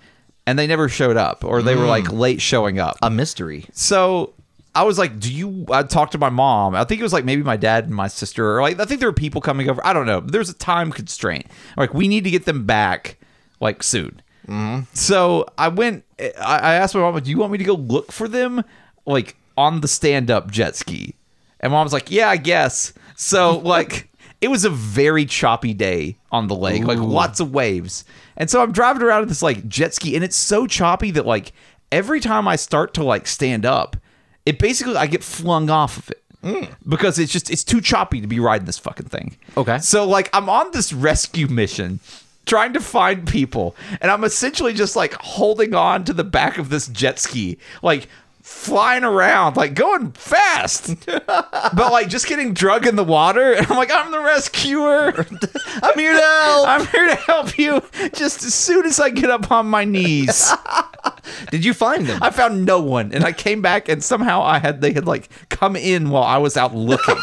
and 0.47 0.59
they 0.59 0.67
never 0.67 0.91
showed 0.91 1.17
up 1.17 1.43
or 1.43 1.63
they 1.63 1.75
were 1.75 1.85
mm. 1.85 1.89
like 1.89 2.13
late 2.13 2.43
showing 2.43 2.79
up. 2.79 2.99
A 3.01 3.09
mystery. 3.09 3.65
So 3.73 4.35
I 4.75 4.83
was 4.83 4.99
like, 4.99 5.19
"Do 5.19 5.33
you?" 5.33 5.65
I 5.71 5.85
talked 5.85 6.13
to 6.13 6.19
my 6.19 6.29
mom. 6.29 6.75
I 6.75 6.85
think 6.85 7.01
it 7.01 7.03
was 7.03 7.15
like 7.15 7.25
maybe 7.25 7.43
my 7.43 7.57
dad 7.57 7.85
and 7.85 7.95
my 7.95 8.09
sister, 8.09 8.57
or 8.57 8.61
like 8.61 8.79
I 8.79 8.85
think 8.85 9.01
there 9.01 9.09
were 9.09 9.15
people 9.15 9.41
coming 9.41 9.71
over. 9.71 9.85
I 9.87 9.95
don't 9.95 10.07
know. 10.07 10.21
There's 10.21 10.51
a 10.51 10.55
time 10.55 10.93
constraint. 10.93 11.47
Like 11.79 11.95
we 11.95 12.09
need 12.09 12.25
to 12.25 12.31
get 12.31 12.45
them 12.45 12.67
back 12.67 13.17
like 13.59 13.83
soon. 13.83 14.21
Mm-hmm. 14.47 14.83
So 14.93 15.47
I 15.57 15.69
went. 15.69 16.05
Eh, 16.19 16.33
I 16.39 16.59
I 16.59 16.75
asked 16.75 16.95
my 16.95 17.01
mom, 17.01 17.19
"Do 17.21 17.31
you 17.31 17.39
want 17.39 17.53
me 17.53 17.59
to 17.59 17.65
go 17.65 17.75
look 17.75 18.13
for 18.13 18.29
them 18.29 18.65
like 19.07 19.37
on 19.57 19.81
the 19.81 19.89
stand-up 19.89 20.51
jet 20.51 20.77
ski?" 20.77 21.15
And 21.64 21.72
mom's 21.72 21.92
like, 21.92 22.12
"Yeah, 22.12 22.29
I 22.29 22.37
guess." 22.37 22.92
So 23.16 23.59
like. 23.64 24.11
It 24.40 24.48
was 24.50 24.66
a 24.66 24.70
very 24.70 25.24
choppy 25.24 25.72
day 25.72 26.18
on 26.31 26.48
the 26.48 26.55
lake, 26.55 26.85
like 26.85 26.98
lots 26.98 27.40
of 27.40 27.55
waves. 27.55 28.05
And 28.37 28.50
so 28.50 28.62
I'm 28.62 28.72
driving 28.72 29.00
around 29.00 29.22
in 29.22 29.29
this 29.29 29.42
like 29.42 29.66
jet 29.68 29.94
ski, 29.94 30.16
and 30.16 30.22
it's 30.22 30.37
so 30.37 30.66
choppy 30.66 31.11
that 31.12 31.24
like 31.24 31.55
every 31.90 32.20
time 32.20 32.46
I 32.46 32.57
start 32.57 32.92
to 32.94 33.05
like 33.05 33.27
stand 33.27 33.64
up, 33.64 33.96
it 34.44 34.59
basically 34.59 34.96
I 34.96 35.07
get 35.07 35.24
flung 35.24 35.70
off 35.70 35.96
of 35.96 36.11
it 36.11 36.24
mm. 36.44 36.68
because 36.87 37.18
it's 37.18 37.33
just 37.33 37.50
it's 37.50 37.64
too 37.64 37.81
choppy 37.81 38.20
to 38.20 38.27
be 38.27 38.38
riding 38.38 38.66
this 38.66 38.79
fucking 38.79 39.07
thing. 39.07 39.37
Okay. 39.57 39.79
So 39.79 40.07
like 40.07 40.29
I'm 40.33 40.48
on 40.48 40.70
this 40.72 40.92
rescue 40.92 41.48
mission 41.48 42.00
trying 42.46 42.74
to 42.74 42.81
find 42.81 43.27
people 43.27 43.74
and 44.03 44.11
I'm 44.11 44.22
essentially 44.22 44.74
just 44.74 44.96
like 44.96 45.14
holding 45.14 45.74
on 45.74 46.05
to 46.05 46.12
the 46.12 46.24
back 46.24 46.59
of 46.59 46.68
this 46.68 46.88
jet 46.88 47.18
ski 47.18 47.57
like 47.83 48.09
flying 48.44 49.04
around 49.04 49.57
like 49.57 49.72
going 49.72 50.12
fast 50.12 51.07
but 51.07 51.74
like 51.74 52.11
just 52.11 52.26
getting 52.26 52.52
drug 52.52 52.87
in 52.87 52.94
the 52.94 53.02
water 53.02 53.54
and 53.54 53.66
I'm 53.66 53.78
like 53.78 53.90
I'm 53.90 54.11
the 54.11 54.20
rescuer 54.20 55.26
I'm 55.83 55.98
here 55.98 56.12
now. 56.12 56.64
I'm 56.66 56.87
here 56.88 57.07
to 57.07 57.14
help 57.14 57.57
you 57.57 57.83
just 58.12 58.44
as 58.44 58.52
soon 58.52 58.85
as 58.85 59.00
I 59.00 59.09
get 59.09 59.30
up 59.30 59.50
on 59.50 59.66
my 59.66 59.87
knees 59.87 60.52
Did 61.50 61.64
you 61.64 61.72
find 61.72 62.07
them? 62.07 62.22
I 62.22 62.30
found 62.30 62.64
no 62.64 62.80
one, 62.80 63.12
and 63.12 63.24
I 63.24 63.33
came 63.33 63.62
back, 63.62 63.88
and 63.88 64.02
somehow 64.02 64.42
I 64.42 64.59
had 64.59 64.80
they 64.80 64.92
had 64.92 65.07
like 65.07 65.28
come 65.48 65.76
in 65.76 66.11
while 66.11 66.22
I 66.22 66.38
was 66.38 66.57
out 66.57 66.74
looking. 66.74 67.16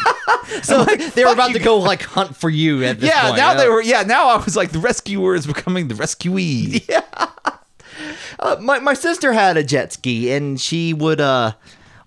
so 0.63 0.79
like, 0.83 1.13
they 1.13 1.23
were 1.23 1.33
about 1.33 1.49
you. 1.49 1.59
to 1.59 1.63
go 1.63 1.77
like 1.77 2.01
hunt 2.01 2.35
for 2.35 2.49
you 2.49 2.83
at 2.83 2.99
this 2.99 3.09
yeah, 3.09 3.27
point. 3.27 3.37
now 3.37 3.53
they 3.53 3.69
were. 3.69 3.81
Yeah, 3.81 4.03
now 4.03 4.29
I 4.29 4.43
was 4.43 4.55
like 4.55 4.71
the 4.71 4.79
rescuer 4.79 5.35
is 5.35 5.47
becoming 5.47 5.87
the 5.87 5.95
rescuee. 5.95 6.81
Uh, 8.39 8.57
my 8.59 8.79
my 8.79 8.93
sister 8.93 9.33
had 9.33 9.57
a 9.57 9.63
jet 9.63 9.93
ski, 9.93 10.31
and 10.31 10.59
she 10.59 10.93
would 10.93 11.21
uh. 11.21 11.53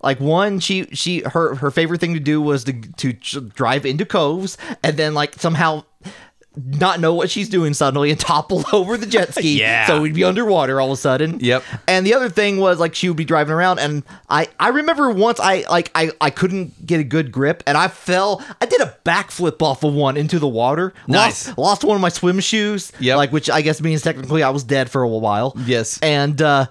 Like 0.03 0.19
one, 0.19 0.59
she 0.59 0.85
she 0.93 1.21
her 1.21 1.55
her 1.55 1.71
favorite 1.71 1.99
thing 1.99 2.13
to 2.13 2.19
do 2.19 2.39
was 2.39 2.63
to 2.65 2.73
to 2.73 3.13
drive 3.13 3.87
into 3.87 4.05
coves, 4.05 4.55
and 4.83 4.97
then 4.97 5.15
like 5.15 5.33
somehow 5.33 5.83
not 6.63 6.99
know 6.99 7.13
what 7.13 7.29
she's 7.29 7.49
doing 7.49 7.73
suddenly 7.73 8.11
and 8.11 8.19
topple 8.25 8.63
over 8.73 8.97
the 8.97 9.05
jet 9.05 9.33
ski. 9.33 9.59
Yeah. 9.59 9.87
So 9.87 10.01
we'd 10.01 10.13
be 10.13 10.23
underwater 10.23 10.79
all 10.79 10.87
of 10.87 10.93
a 10.93 11.01
sudden. 11.01 11.39
Yep. 11.39 11.63
And 11.87 12.05
the 12.05 12.13
other 12.13 12.29
thing 12.29 12.57
was 12.57 12.79
like 12.79 12.95
she 12.95 13.07
would 13.09 13.17
be 13.17 13.25
driving 13.25 13.53
around 13.53 13.79
and 13.79 14.03
I 14.29 14.47
I 14.59 14.69
remember 14.69 15.09
once 15.11 15.39
I 15.39 15.65
like 15.69 15.91
I 15.95 16.11
I 16.21 16.29
couldn't 16.29 16.85
get 16.85 16.99
a 16.99 17.03
good 17.03 17.31
grip 17.31 17.63
and 17.67 17.77
I 17.77 17.87
fell. 17.87 18.43
I 18.61 18.65
did 18.65 18.81
a 18.81 18.95
backflip 19.05 19.61
off 19.61 19.83
of 19.83 19.93
one 19.93 20.17
into 20.17 20.39
the 20.39 20.47
water. 20.47 20.93
Nice. 21.07 21.47
Lost, 21.49 21.57
lost 21.57 21.83
one 21.83 21.95
of 21.95 22.01
my 22.01 22.09
swim 22.09 22.39
shoes. 22.39 22.91
Yeah. 22.99 23.15
Like 23.15 23.31
which 23.31 23.49
I 23.49 23.61
guess 23.61 23.81
means 23.81 24.01
technically 24.01 24.43
I 24.43 24.49
was 24.49 24.63
dead 24.63 24.89
for 24.89 25.01
a 25.01 25.07
while. 25.07 25.53
Yes. 25.65 25.99
And 26.01 26.41
uh 26.41 26.67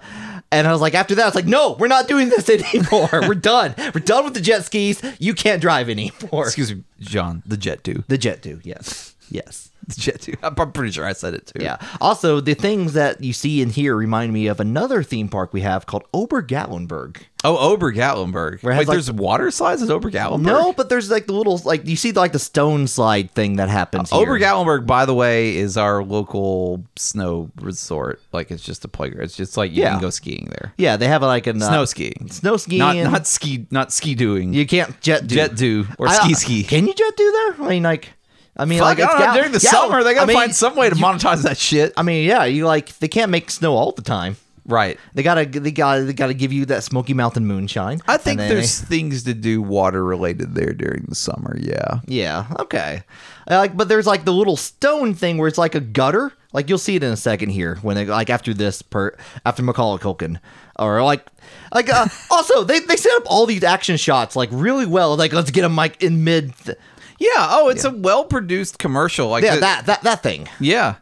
and 0.51 0.67
I 0.67 0.71
was 0.71 0.79
like, 0.79 0.93
after 0.93 1.15
that, 1.15 1.23
I 1.23 1.25
was 1.25 1.35
like, 1.35 1.47
no, 1.47 1.73
we're 1.73 1.87
not 1.87 2.07
doing 2.07 2.29
this 2.29 2.49
anymore. 2.73 3.09
we're 3.27 3.33
done. 3.35 3.73
We're 3.77 3.99
done 3.99 4.23
with 4.23 4.35
the 4.35 4.41
jet 4.41 4.63
skis. 4.63 5.01
You 5.19 5.33
can't 5.33 5.61
drive 5.61 5.89
anymore. 5.89 6.43
Excuse 6.45 6.73
me, 6.73 6.83
John. 6.99 7.43
The 7.45 7.57
jet 7.57 7.83
do. 7.83 8.03
The 8.07 8.17
jet 8.17 8.41
do, 8.41 8.61
yes. 8.63 9.15
Yes. 9.29 9.71
Jet 9.95 10.21
do. 10.21 10.33
I'm 10.43 10.55
pretty 10.71 10.91
sure 10.91 11.05
I 11.05 11.13
said 11.13 11.33
it 11.33 11.47
too. 11.47 11.63
Yeah. 11.63 11.77
Also, 12.01 12.39
the 12.39 12.53
things 12.53 12.93
that 12.93 13.23
you 13.23 13.33
see 13.33 13.61
in 13.61 13.69
here 13.69 13.95
remind 13.95 14.33
me 14.33 14.47
of 14.47 14.59
another 14.59 15.03
theme 15.03 15.29
park 15.29 15.53
we 15.53 15.61
have 15.61 15.85
called 15.85 16.03
Ober-Gatlinburg. 16.13 17.17
Oh, 17.43 17.57
Ober 17.73 17.93
Gatlinburg. 17.93 18.63
Where 18.63 18.75
Wait, 18.75 18.87
like- 18.87 18.95
there's 18.95 19.11
water 19.11 19.51
slides 19.51 19.83
at 19.83 19.89
Ober 19.91 20.09
Gatlinburg. 20.09 20.41
No, 20.41 20.73
but 20.73 20.89
there's 20.89 21.11
like 21.11 21.27
the 21.27 21.33
little 21.33 21.61
like 21.63 21.85
you 21.85 21.95
see 21.95 22.11
like 22.11 22.31
the 22.31 22.39
stone 22.39 22.87
slide 22.87 23.29
thing 23.31 23.57
that 23.57 23.69
happens. 23.69 24.09
here. 24.09 24.19
Ober 24.19 24.39
Gatlinburg, 24.39 24.87
by 24.87 25.05
the 25.05 25.13
way, 25.13 25.55
is 25.55 25.77
our 25.77 26.03
local 26.03 26.83
snow 26.95 27.51
resort. 27.61 28.19
Like 28.31 28.49
it's 28.49 28.63
just 28.63 28.83
a 28.83 28.87
playground. 28.87 29.25
It's 29.25 29.35
just 29.35 29.57
like 29.57 29.71
you 29.71 29.83
Yeah. 29.83 29.91
can 29.91 30.01
go 30.01 30.09
skiing 30.09 30.47
there. 30.49 30.73
Yeah, 30.77 30.97
they 30.97 31.07
have 31.07 31.21
like 31.21 31.45
a 31.45 31.53
Snow 31.53 31.85
skiing. 31.85 32.29
Snow 32.31 32.57
skiing. 32.57 32.79
Not 32.79 32.95
not 32.95 33.27
ski 33.27 33.67
not 33.69 33.93
ski 33.93 34.15
doing. 34.15 34.51
you 34.53 34.65
can't 34.65 34.99
jet 35.01 35.27
do. 35.27 35.35
jet 35.35 35.55
do 35.55 35.85
or 35.99 36.07
I- 36.07 36.15
ski 36.15 36.33
uh, 36.33 36.37
ski. 36.37 36.63
Can 36.63 36.87
you 36.87 36.93
jet 36.95 37.15
do 37.15 37.31
there? 37.57 37.65
I 37.67 37.69
mean, 37.69 37.83
like, 37.83 38.09
I 38.57 38.65
mean, 38.65 38.79
Fuck, 38.79 38.97
like 38.97 38.99
I 38.99 39.03
it's 39.03 39.13
know, 39.13 39.25
gal- 39.25 39.35
during 39.35 39.51
the 39.51 39.59
gal- 39.59 39.71
summer 39.71 40.03
they 40.03 40.13
gotta 40.13 40.23
I 40.23 40.27
mean, 40.27 40.37
find 40.37 40.55
some 40.55 40.75
way 40.75 40.89
to 40.89 40.95
monetize 40.95 41.43
that 41.43 41.57
shit. 41.57 41.93
I 41.97 42.03
mean, 42.03 42.25
yeah, 42.27 42.45
you 42.45 42.65
like 42.65 42.97
they 42.99 43.07
can't 43.07 43.29
make 43.31 43.51
snow 43.51 43.73
all 43.75 43.91
the 43.91 44.01
time. 44.01 44.37
right. 44.65 44.97
They 45.13 45.23
gotta, 45.23 45.45
they 45.45 45.71
gotta, 45.71 46.03
they 46.03 46.13
gotta 46.13 46.33
give 46.33 46.51
you 46.53 46.65
that 46.67 46.83
Smoky 46.83 47.13
Mountain 47.13 47.45
moonshine. 47.45 48.01
I 48.07 48.17
think 48.17 48.39
there's 48.39 48.79
things 48.79 49.23
to 49.23 49.33
do 49.33 49.61
water 49.61 50.03
related 50.03 50.55
there 50.55 50.73
during 50.73 51.05
the 51.09 51.15
summer. 51.15 51.57
Yeah. 51.59 51.99
Yeah. 52.07 52.45
Okay. 52.59 53.03
I 53.47 53.57
like, 53.57 53.75
but 53.77 53.89
there's 53.89 54.07
like 54.07 54.25
the 54.25 54.33
little 54.33 54.57
stone 54.57 55.13
thing 55.13 55.37
where 55.37 55.47
it's 55.47 55.57
like 55.57 55.75
a 55.75 55.79
gutter. 55.81 56.31
Like 56.53 56.69
you'll 56.69 56.77
see 56.77 56.95
it 56.95 57.03
in 57.03 57.11
a 57.11 57.17
second 57.17 57.49
here 57.49 57.75
when 57.81 57.95
they 57.97 58.05
like 58.05 58.29
after 58.29 58.53
this 58.53 58.81
per 58.81 59.13
after 59.45 59.61
Macaulay 59.61 59.99
Culkin 59.99 60.39
or 60.79 61.03
like 61.03 61.27
like 61.73 61.89
uh, 61.89 62.07
also 62.31 62.63
they 62.63 62.79
they 62.79 62.95
set 62.95 63.11
up 63.17 63.23
all 63.25 63.45
these 63.45 63.63
action 63.63 63.97
shots 63.97 64.37
like 64.37 64.47
really 64.53 64.85
well. 64.85 65.17
Like 65.17 65.33
let's 65.33 65.51
get 65.51 65.61
them 65.63 65.75
like 65.75 66.01
in 66.01 66.23
mid. 66.23 66.57
Th- 66.59 66.77
Yeah. 67.19 67.29
Oh, 67.49 67.69
it's 67.69 67.83
a 67.85 67.91
well 67.91 68.25
produced 68.25 68.77
commercial. 68.79 69.29
Like 69.29 69.43
yeah, 69.43 69.55
the- 69.55 69.61
that 69.61 69.85
that 69.85 70.01
that 70.03 70.23
thing. 70.23 70.47
Yeah. 70.59 70.95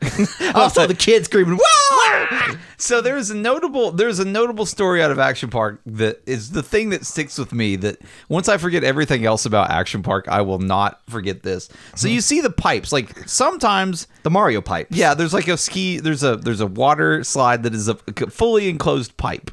Also 0.54 0.86
the 0.86 0.94
kids 0.94 1.24
screaming. 1.26 1.58
Wow! 1.58 2.54
So 2.78 3.00
there's 3.00 3.30
a 3.30 3.34
notable 3.34 3.90
there's 3.90 4.18
a 4.18 4.24
notable 4.24 4.66
story 4.66 5.02
out 5.02 5.10
of 5.10 5.18
Action 5.18 5.48
Park 5.50 5.80
that 5.86 6.20
is 6.26 6.50
the 6.50 6.62
thing 6.62 6.90
that 6.90 7.06
sticks 7.06 7.38
with 7.38 7.52
me 7.52 7.76
that 7.76 7.98
once 8.28 8.48
I 8.48 8.58
forget 8.58 8.84
everything 8.84 9.24
else 9.24 9.46
about 9.46 9.70
Action 9.70 10.02
Park, 10.02 10.28
I 10.28 10.42
will 10.42 10.58
not 10.58 11.00
forget 11.08 11.42
this. 11.42 11.68
So 11.94 12.08
you 12.08 12.20
see 12.20 12.40
the 12.40 12.50
pipes 12.50 12.92
like 12.92 13.28
sometimes 13.28 14.06
The 14.24 14.30
Mario 14.30 14.60
pipe. 14.60 14.88
yeah, 14.90 15.14
there's 15.14 15.32
like 15.32 15.48
a 15.48 15.56
ski 15.56 15.98
there's 16.00 16.22
a 16.22 16.36
there's 16.36 16.60
a 16.60 16.66
water 16.66 17.24
slide 17.24 17.62
that 17.62 17.74
is 17.74 17.88
a 17.88 17.94
fully 18.30 18.68
enclosed 18.68 19.16
pipe. 19.16 19.50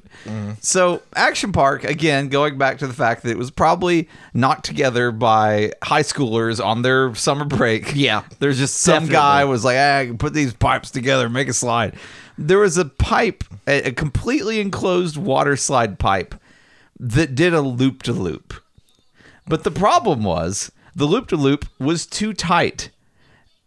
So 0.62 1.02
Action 1.16 1.52
Park 1.52 1.84
again 1.84 2.30
going 2.30 2.58
back 2.58 2.78
to 2.80 2.88
the 2.88 2.94
fact 2.94 3.24
that 3.24 3.32
it 3.32 3.38
was 3.38 3.52
probably 3.52 4.08
knocked 4.34 4.66
together 4.66 5.12
by 5.12 5.72
high 5.84 6.04
schoolers 6.04 6.64
on 6.64 6.82
their 6.82 7.14
summer 7.16 7.46
break. 7.46 7.94
Yeah. 7.96 8.24
There's 8.40 8.58
just 8.58 8.76
some 8.76 9.06
Definitely. 9.06 9.14
guy 9.14 9.46
was 9.46 9.64
like, 9.66 9.78
"Ah, 9.78 9.98
I 10.00 10.06
can 10.06 10.18
put 10.18 10.34
these 10.34 10.54
pipes 10.54 10.92
together, 10.92 11.30
make 11.30 11.48
a 11.48 11.54
slide." 11.54 11.96
There 12.38 12.60
was 12.60 12.78
a 12.78 12.86
pipe, 12.86 13.44
a, 13.68 13.90
a 13.90 13.92
completely 13.92 14.60
enclosed 14.60 15.18
water 15.18 15.56
slide 15.56 16.00
pipe 16.00 16.36
that 17.00 17.36
did 17.36 17.54
a 17.54 17.62
loop 17.62 18.04
to 18.04 18.14
loop. 18.14 18.54
But 19.48 19.64
the 19.64 19.72
problem 19.72 20.24
was 20.24 20.72
the 20.96 21.06
loop 21.06 21.28
to 21.30 21.36
loop 21.36 21.66
was 21.80 22.06
too 22.06 22.34
tight, 22.34 22.90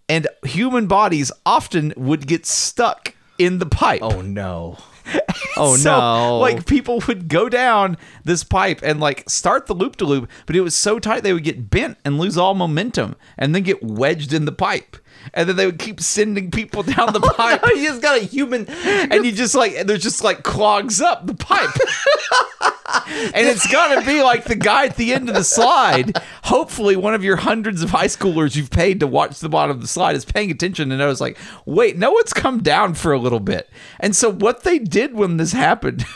and 0.09 0.27
human 0.45 0.87
bodies 0.87 1.31
often 1.45 1.93
would 1.97 2.27
get 2.27 2.47
stuck 2.47 3.15
in 3.39 3.59
the 3.59 3.67
pipe. 3.67 4.01
Oh 4.03 4.21
no. 4.23 4.79
Oh 5.59 5.77
So, 5.77 5.91
no. 5.91 6.39
Like 6.39 6.67
people 6.67 7.03
would 7.09 7.29
go 7.29 7.49
down 7.49 7.97
this 8.25 8.45
pipe 8.45 8.81
and 8.83 9.01
like 9.01 9.29
start 9.29 9.67
the 9.67 9.75
loop 9.75 9.97
to 9.97 10.05
loop, 10.05 10.29
but 10.45 10.55
it 10.55 10.61
was 10.61 10.77
so 10.77 10.99
tight 10.99 11.23
they 11.23 11.33
would 11.33 11.45
get 11.45 11.71
bent 11.71 11.97
and 12.05 12.19
lose 12.19 12.37
all 12.37 12.53
momentum 12.53 13.17
and 13.39 13.55
then 13.55 13.63
get 13.63 13.83
wedged 13.83 14.35
in 14.35 14.45
the 14.45 14.53
pipe. 14.53 14.99
And 15.35 15.49
then 15.49 15.57
they 15.57 15.67
would 15.67 15.79
keep 15.79 16.01
sending 16.01 16.51
people 16.51 16.83
down 16.85 17.13
the 17.13 17.21
oh, 17.23 17.35
pipe. 17.35 17.63
you 17.75 17.85
just 17.85 18.03
got 18.03 18.19
a 18.19 18.25
human. 18.25 18.67
And 18.69 19.25
you 19.25 19.33
just 19.33 19.55
like 19.55 19.87
there's 19.87 20.03
just 20.03 20.23
like 20.23 20.43
clogs 20.43 21.01
up 21.01 21.27
the 21.27 21.35
pipe. 21.35 21.71
and 23.09 23.47
it's 23.47 23.71
gotta 23.71 24.05
be 24.07 24.23
like 24.23 24.45
the 24.45 24.57
guy 24.57 24.87
at 24.87 24.97
the 24.97 25.13
end 25.13 25.29
of 25.29 25.35
the 25.35 25.45
slide. 25.45 26.19
Hopefully, 26.45 26.97
one 26.97 27.15
of 27.15 27.25
your 27.25 27.37
hundreds 27.37 27.83
of 27.83 27.91
high 27.91 28.07
schoolers 28.07 28.57
you've 28.57 28.71
paid 28.71 29.01
to 29.01 29.07
watch 29.07 29.41
the 29.41 29.49
bottom 29.49 29.77
of 29.77 29.83
the 29.83 29.89
slide 29.89 30.17
is 30.17 30.25
paying 30.25 30.51
attention 30.51 30.91
and 30.91 30.99
knows, 30.99 31.21
like, 31.21 31.39
wait, 31.65 31.97
no 31.97 32.11
one's 32.13 32.33
come 32.33 32.63
down 32.63 32.95
for 32.95 33.13
a 33.13 33.19
little 33.19 33.41
bit. 33.41 33.69
And 34.01 34.15
so, 34.15 34.31
what 34.31 34.63
they 34.63 34.79
did 34.79 35.15
when 35.15 35.37
this 35.37 35.53
happened. 35.53 36.05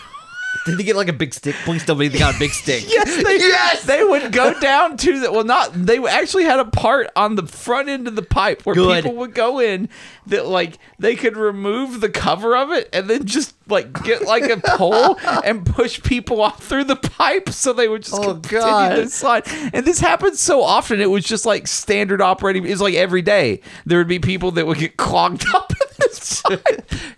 Did 0.67 0.79
they 0.79 0.83
get 0.83 0.97
like 0.97 1.09
a 1.09 1.13
big 1.13 1.33
stick? 1.33 1.55
Please 1.65 1.85
tell 1.85 1.95
me 1.95 2.09
they 2.09 2.19
got 2.19 2.35
a 2.35 2.39
big 2.39 2.51
stick. 2.51 2.85
Yes, 2.89 3.23
they 3.23 3.37
Yes! 3.39 3.85
they 3.85 4.03
would 4.05 4.33
go 4.33 4.59
down 4.61 4.97
to 4.99 5.21
the 5.21 5.31
well, 5.33 5.45
not 5.45 5.71
they 5.75 5.99
actually 6.07 6.45
had 6.45 6.59
a 6.59 6.65
part 6.65 7.09
on 7.17 7.37
the 7.37 7.47
front 7.47 7.89
end 7.89 8.09
of 8.09 8.17
the 8.17 8.23
pipe 8.23 8.63
where 8.67 8.75
Good. 8.75 9.05
people 9.05 9.17
would 9.19 9.35
go 9.35 9.61
in 9.61 9.89
that 10.27 10.47
like 10.47 10.79
they 10.99 11.15
could 11.17 11.37
remove 11.37 12.01
the 12.01 12.09
cover 12.09 12.57
of 12.57 12.71
it 12.73 12.89
and 12.93 13.09
then 13.09 13.25
just 13.27 13.55
like 13.69 14.03
get 14.03 14.23
like 14.23 14.45
a 14.51 14.57
pole 14.77 15.19
and 15.45 15.65
push 15.65 16.03
people 16.03 16.41
off 16.43 16.63
through 16.63 16.85
the 16.85 16.97
pipe 16.97 17.49
so 17.51 17.73
they 17.73 17.89
would 17.89 18.03
just 18.03 18.17
Oh, 18.17 18.35
continue 18.35 18.61
God. 18.61 18.89
to 18.97 19.09
slide. 19.09 19.45
And 19.73 19.87
this 19.87 20.01
happened 20.01 20.37
so 20.37 20.63
often 20.63 21.01
it 21.01 21.11
was 21.11 21.25
just 21.25 21.47
like 21.47 21.69
standard 21.69 22.21
operating. 22.21 22.65
It 22.67 22.71
was 22.71 22.81
like 22.81 22.95
every 22.95 23.23
day 23.23 23.61
there 23.87 23.99
would 23.99 24.09
be 24.09 24.19
people 24.19 24.51
that 24.53 24.67
would 24.67 24.79
get 24.79 24.97
clogged 24.97 25.45
up 25.55 25.71
in 25.71 25.77
this 25.79 25.80
pipe. 25.80 25.80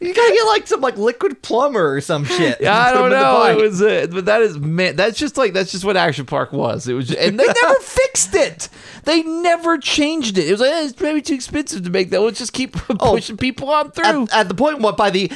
You 0.01 0.13
gotta 0.13 0.33
get 0.33 0.47
like 0.49 0.67
some 0.67 0.81
like 0.81 0.97
liquid 0.97 1.43
plumber 1.43 1.95
or 1.95 2.01
some 2.01 2.25
shit. 2.37 2.61
Yeah, 2.61 2.77
I 2.77 2.93
don't 2.93 3.11
know. 3.11 3.45
It 3.47 3.57
was, 3.57 3.81
uh, 3.81 4.09
but 4.11 4.25
that 4.25 4.43
is 4.43 4.59
man. 4.59 4.97
That's 4.97 5.17
just 5.17 5.37
like 5.37 5.53
that's 5.53 5.71
just 5.71 5.85
what 5.85 5.97
Action 5.97 6.27
Park 6.27 6.53
was. 6.53 6.89
It 6.89 6.95
was, 6.95 7.07
just, 7.07 7.21
and 7.21 7.39
they 7.39 7.45
never 7.47 7.75
fixed 7.81 8.35
it. 8.35 8.69
They 9.05 9.23
never 9.23 9.79
changed 9.79 10.39
it. 10.39 10.49
It 10.49 10.51
was 10.51 10.61
like 10.61 10.71
eh, 10.73 10.85
it's 10.87 11.01
maybe 11.01 11.23
too 11.23 11.35
expensive 11.35 11.85
to 11.85 11.91
make 11.91 12.11
that. 12.11 12.21
Let's 12.21 12.39
just 12.39 12.53
keep 12.53 12.73
pushing 12.73 13.37
people 13.37 13.71
on 13.71 13.93
through. 13.93 14.05
at, 14.25 14.33
at 14.35 14.49
the 14.49 14.55
point 14.55 14.81
what 14.81 14.97
by 14.97 15.11
the 15.11 15.31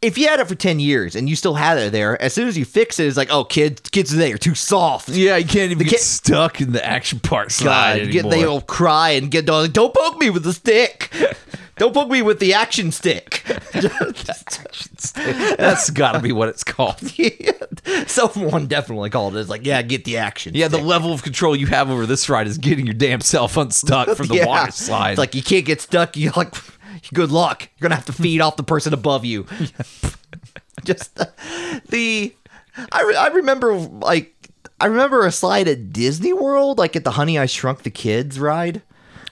if 0.00 0.16
you 0.16 0.28
had 0.28 0.38
it 0.38 0.46
for 0.46 0.54
10 0.54 0.78
years 0.78 1.16
and 1.16 1.28
you 1.28 1.34
still 1.34 1.54
had 1.54 1.76
it 1.76 1.90
there 1.90 2.20
as 2.22 2.32
soon 2.32 2.46
as 2.46 2.56
you 2.56 2.64
fix 2.64 3.00
it 3.00 3.06
it's 3.08 3.16
like 3.16 3.32
oh 3.32 3.42
kids 3.42 3.80
kids 3.90 4.10
today 4.10 4.32
are 4.32 4.38
too 4.38 4.54
soft 4.54 5.08
yeah, 5.08 5.36
you 5.36 5.44
can't 5.44 5.72
even 5.72 5.78
The 5.78 5.84
get 5.84 5.90
kid- 5.94 6.00
stuck 6.00 6.60
in 6.60 6.70
the 6.70 6.84
Action 6.86 7.18
Park 7.18 7.48
God, 7.48 7.52
slide 7.52 7.94
you 8.06 8.12
get, 8.12 8.24
anymore. 8.24 8.30
they 8.30 8.44
all 8.46 8.60
cry 8.60 9.10
and 9.10 9.28
get 9.28 9.44
don't 9.44 9.74
poke 9.92 10.16
me 10.18 10.30
with 10.30 10.44
the 10.44 10.52
stick 10.52 11.12
don't 11.78 11.94
poke 11.94 12.08
me 12.10 12.22
with 12.22 12.38
the 12.40 12.54
action 12.54 12.90
stick 12.92 13.42
That's 15.56 15.90
got 15.90 16.12
to 16.12 16.20
be 16.20 16.32
what 16.32 16.48
it's 16.48 16.64
called. 16.64 16.98
someone 18.06 18.66
definitely 18.66 19.10
called 19.10 19.36
it 19.36 19.40
it's 19.40 19.48
like 19.50 19.64
yeah 19.64 19.80
get 19.82 20.04
the 20.04 20.18
action 20.18 20.54
Yeah, 20.54 20.68
the 20.68 20.78
level 20.78 21.12
of 21.12 21.22
control 21.22 21.56
you 21.56 21.66
have 21.68 21.90
over 21.90 22.06
this 22.06 22.28
ride 22.28 22.46
is 22.46 22.58
getting 22.58 22.86
your 22.86 22.94
damn 22.94 23.20
self 23.20 23.56
unstuck 23.56 24.16
from 24.16 24.26
the 24.28 24.34
Yeah. 24.38 24.46
water 24.46 24.70
slide. 24.72 25.12
it's 25.12 25.18
like 25.18 25.34
you 25.34 25.42
can't 25.42 25.64
get 25.64 25.80
stuck 25.80 26.16
you 26.16 26.30
like 26.36 26.54
good 27.14 27.30
luck 27.30 27.62
you're 27.78 27.88
gonna 27.88 27.94
have 27.96 28.06
to 28.06 28.12
feed 28.12 28.40
off 28.40 28.56
the 28.56 28.62
person 28.62 28.92
above 28.92 29.24
you 29.24 29.46
just 30.84 31.18
uh, 31.20 31.26
the 31.88 32.34
I, 32.92 33.02
re- 33.02 33.16
I 33.16 33.26
remember 33.28 33.74
like 33.74 34.34
I 34.80 34.86
remember 34.86 35.26
a 35.26 35.32
slide 35.32 35.66
at 35.66 35.92
Disney 35.92 36.32
World, 36.32 36.78
like 36.78 36.94
at 36.94 37.02
the 37.02 37.10
Honey 37.12 37.36
I 37.36 37.46
Shrunk 37.46 37.82
the 37.82 37.90
Kids 37.90 38.38
ride. 38.38 38.80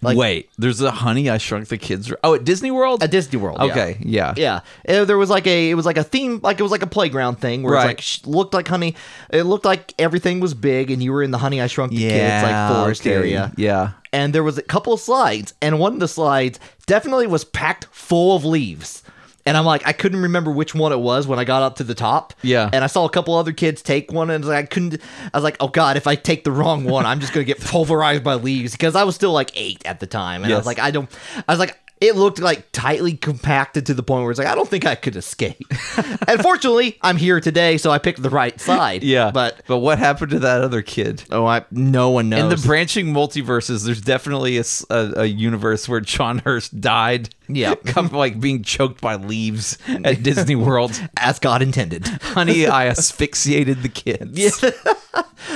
Like 0.03 0.17
Wait, 0.17 0.51
there's 0.59 0.81
a 0.81 0.91
Honey 0.91 1.31
I 1.31 1.39
Shrunk 1.39 1.69
the 1.69 1.79
Kids. 1.79 2.13
Oh, 2.23 2.35
at 2.35 2.45
Disney 2.45 2.71
World. 2.71 3.03
at 3.03 3.11
Disney 3.11 3.39
World. 3.39 3.59
Okay, 3.61 3.97
yeah. 4.01 4.35
Yeah, 4.37 4.61
Uh, 4.89 5.05
there 5.05 5.17
was 5.19 5.31
like 5.31 5.47
a 5.47 5.71
it 5.71 5.75
was 5.75 5.87
like 5.87 5.97
a 5.97 6.05
theme, 6.05 6.41
like 6.43 6.61
it 6.61 6.63
was 6.63 6.73
like 6.73 6.83
a 6.83 6.87
playground 6.87 7.37
thing 7.41 7.63
where 7.63 7.75
Right. 7.75 7.99
it's 7.99 8.27
like 8.27 8.35
looked 8.35 8.53
like 8.55 8.69
Honey. 8.69 8.95
It 9.31 9.45
looked 9.45 9.65
like 9.65 9.95
everything 9.99 10.41
was 10.41 10.55
big, 10.55 10.91
and 10.91 11.03
you 11.03 11.13
were 11.13 11.23
in 11.23 11.31
the 11.31 11.39
Honey 11.39 11.61
I 11.63 11.67
Shrunk 11.67 11.93
the 11.93 11.99
Kids 11.99 12.43
like 12.43 12.73
forest 12.75 13.01
okay. 13.03 13.13
area. 13.15 13.53
Yeah. 13.57 13.93
and 14.13 14.33
there 14.35 14.43
was 14.45 14.59
a 14.59 14.63
couple 14.63 14.93
of 14.93 15.01
slides, 15.01 15.55
and 15.63 15.79
one 15.79 15.95
of 15.95 16.01
the 16.01 16.09
slides 16.09 16.59
definitely 16.87 17.27
was 17.27 17.45
packed 17.45 17.87
full 17.91 18.37
of 18.37 18.45
leaves. 18.45 19.03
And 19.47 19.57
I'm 19.57 19.65
like, 19.65 19.87
I 19.87 19.93
couldn't 19.93 20.21
remember 20.23 20.51
which 20.51 20.75
one 20.75 20.93
it 20.93 20.99
was 20.99 21.27
when 21.27 21.39
I 21.39 21.45
got 21.45 21.63
up 21.63 21.77
to 21.77 21.85
the 21.85 21.95
top. 21.95 22.35
Yeah. 22.43 22.69
And 22.73 22.83
I 22.83 22.89
saw 22.89 23.05
a 23.05 23.11
couple 23.11 23.35
other 23.35 23.53
kids 23.53 23.81
take 23.81 24.13
one, 24.13 24.29
and 24.29 24.45
I 24.45 24.65
couldn't. 24.65 25.01
I 25.33 25.37
was 25.37 25.45
like, 25.45 25.57
oh 25.61 25.69
god, 25.69 25.97
if 25.97 26.07
I 26.07 26.17
take 26.17 26.45
the 26.45 26.53
wrong 26.53 26.85
one, 26.85 27.07
I'm 27.07 27.21
just 27.21 27.33
gonna 27.33 27.45
get 27.45 27.61
pulverized 27.65 28.25
by 28.25 28.35
leaves 28.35 28.73
because 28.73 28.97
I 28.97 29.05
was 29.05 29.15
still 29.15 29.33
like 29.33 29.53
eight 29.55 29.87
at 29.87 30.01
the 30.01 30.07
time, 30.07 30.43
and 30.43 30.53
I 30.53 30.57
was 30.57 30.67
like, 30.67 30.79
I 30.79 30.91
don't. 30.91 31.09
I 31.49 31.53
was 31.53 31.59
like. 31.59 31.79
It 32.01 32.15
looked 32.15 32.39
like 32.39 32.71
tightly 32.73 33.17
compacted 33.17 33.87
to 33.87 33.95
the 33.95 34.03
point 34.03 34.23
where 34.23 34.31
it's 34.31 34.39
like 34.39 34.49
I 34.49 34.55
don't 34.55 34.69
think 34.69 34.85
I 34.85 34.95
could 34.95 35.17
escape. 35.17 35.67
and 36.29 36.41
fortunately, 36.43 36.99
I'm 37.03 37.17
here 37.17 37.41
today, 37.41 37.79
so 37.79 37.91
I 37.91 37.99
picked 37.99 38.23
the 38.23 38.31
right 38.31 38.61
side. 38.61 39.03
Yeah, 39.03 39.31
but 39.31 39.63
but 39.67 39.79
what 39.79 39.99
happened 39.99 40.33
to 40.33 40.39
that 40.41 40.61
other 40.63 40.83
kid? 40.83 41.25
oh, 41.31 41.47
I 41.47 41.65
no 41.71 42.11
one 42.11 42.29
knows. 42.29 42.41
In 42.41 42.49
the 42.61 42.67
branching 42.67 43.07
multiverses, 43.07 43.85
there's 43.85 44.01
definitely 44.01 44.63
a 44.91 45.25
universe 45.25 45.89
where 45.89 46.01
John 46.01 46.39
Hurst 46.41 46.81
died. 46.81 47.31
Yeah. 47.49 47.75
come 47.87 48.09
like 48.09 48.41
being 48.41 48.63
choked 48.63 49.01
by 49.01 49.17
leaves 49.17 49.79
at 49.87 50.23
Disney 50.23 50.57
World. 50.57 51.01
as 51.17 51.39
God 51.39 51.63
intended. 51.63 52.07
Honey, 52.07 52.67
I 52.67 52.89
asphyxiated 52.89 53.83
the 53.83 53.89
kids. 53.89 54.39
Yeah. 54.39 54.71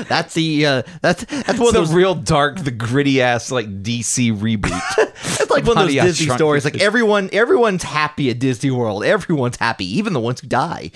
That's 0.09 0.35
the 0.35 0.67
uh, 0.67 0.83
that's 1.03 1.25
that's 1.25 1.59
one 1.59 1.59
It's 1.59 1.69
of 1.69 1.73
the 1.73 1.81
those 1.81 1.93
real 1.93 2.15
dark, 2.15 2.59
the 2.59 2.71
gritty 2.71 3.21
ass 3.21 3.51
like 3.51 3.83
DC 3.83 4.37
reboot. 4.39 4.81
It's 5.23 5.51
like 5.51 5.65
one 5.65 5.77
of 5.79 5.85
those 5.85 5.95
Disney 5.95 6.27
Shrunk 6.31 6.39
stories. 6.39 6.65
Like 6.65 6.81
everyone, 6.81 7.29
everyone's 7.33 7.83
happy 7.83 8.31
at 8.31 8.39
Disney 8.39 8.71
World. 8.71 9.05
Everyone's 9.05 9.57
happy, 9.57 9.85
even 9.99 10.13
the 10.13 10.21
ones 10.21 10.41
who 10.41 10.47
die. 10.47 10.91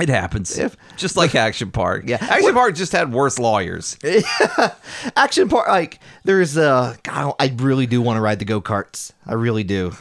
it 0.00 0.08
happens, 0.08 0.58
just 0.96 1.16
like 1.16 1.34
Action 1.34 1.70
Park. 1.70 2.04
Yeah. 2.06 2.18
Action 2.20 2.52
Park 2.54 2.74
just 2.74 2.92
had 2.92 3.12
worse 3.12 3.38
lawyers. 3.38 3.98
Action 5.16 5.48
Park, 5.48 5.68
like 5.68 6.00
there's 6.24 6.56
uh, 6.56 6.96
God, 7.02 7.34
I 7.38 7.54
really 7.56 7.86
do 7.86 8.00
want 8.02 8.16
to 8.16 8.20
ride 8.20 8.38
the 8.38 8.44
go 8.44 8.60
karts. 8.60 9.12
I 9.26 9.34
really 9.34 9.64
do. 9.64 9.92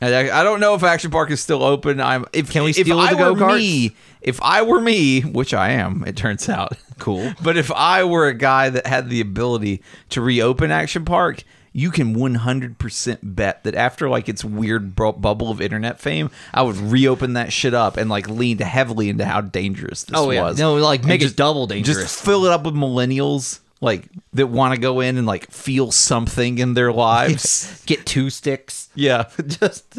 I, 0.00 0.30
I 0.30 0.42
don't 0.44 0.60
know 0.60 0.74
if 0.74 0.82
Action 0.82 1.10
Park 1.10 1.30
is 1.30 1.40
still 1.40 1.62
open. 1.62 2.00
I'm 2.00 2.26
if 2.32 2.50
Can 2.50 2.64
we 2.64 2.70
if 2.70 2.76
steal 2.76 2.98
I 2.98 3.12
the 3.14 3.16
go-karts? 3.16 3.94
if 4.20 4.42
I 4.42 4.62
were 4.62 4.80
me, 4.80 5.22
which 5.22 5.54
I 5.54 5.70
am, 5.70 6.04
it 6.06 6.16
turns 6.16 6.48
out. 6.48 6.72
Cool. 6.98 7.32
But 7.42 7.56
if 7.56 7.70
I 7.72 8.04
were 8.04 8.26
a 8.26 8.34
guy 8.34 8.68
that 8.70 8.86
had 8.86 9.08
the 9.08 9.20
ability 9.20 9.82
to 10.10 10.20
reopen 10.20 10.70
Action 10.70 11.04
Park, 11.04 11.44
you 11.76 11.90
can 11.90 12.14
100% 12.16 13.18
bet 13.22 13.62
that 13.64 13.74
after 13.74 14.08
like 14.08 14.28
its 14.30 14.42
weird 14.42 14.96
bu- 14.96 15.12
bubble 15.12 15.50
of 15.50 15.60
internet 15.60 16.00
fame, 16.00 16.30
I 16.54 16.62
would 16.62 16.76
reopen 16.76 17.34
that 17.34 17.52
shit 17.52 17.74
up 17.74 17.98
and 17.98 18.08
like 18.08 18.28
lean 18.30 18.58
heavily 18.58 19.10
into 19.10 19.26
how 19.26 19.42
dangerous 19.42 20.04
this 20.04 20.18
Oh, 20.18 20.30
yeah. 20.30 20.42
was. 20.44 20.58
No, 20.58 20.74
like, 20.76 21.04
make 21.04 21.20
it 21.22 21.36
double 21.36 21.66
dangerous. 21.66 21.98
Just 21.98 22.24
fill 22.24 22.46
it 22.46 22.52
up 22.52 22.64
with 22.64 22.74
millennials 22.74 23.60
like 23.82 24.08
that 24.32 24.46
want 24.46 24.74
to 24.74 24.80
go 24.80 25.00
in 25.00 25.18
and 25.18 25.26
like 25.26 25.50
feel 25.50 25.92
something 25.92 26.56
in 26.58 26.72
their 26.72 26.92
lives. 27.08 27.82
Get 27.84 28.06
two 28.06 28.30
sticks. 28.30 28.88
yeah. 28.94 29.28
Just 29.46 29.98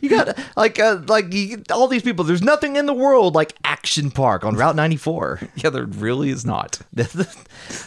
you 0.00 0.08
got 0.08 0.38
like 0.56 0.78
uh, 0.78 1.00
like 1.06 1.32
you, 1.32 1.62
all 1.72 1.88
these 1.88 2.02
people. 2.02 2.24
There's 2.24 2.42
nothing 2.42 2.76
in 2.76 2.86
the 2.86 2.94
world 2.94 3.34
like 3.34 3.54
Action 3.64 4.10
Park 4.10 4.44
on 4.44 4.56
Route 4.56 4.76
94. 4.76 5.40
Yeah, 5.60 5.68
there 5.68 5.84
really 5.84 6.30
is 6.30 6.46
not. 6.46 6.80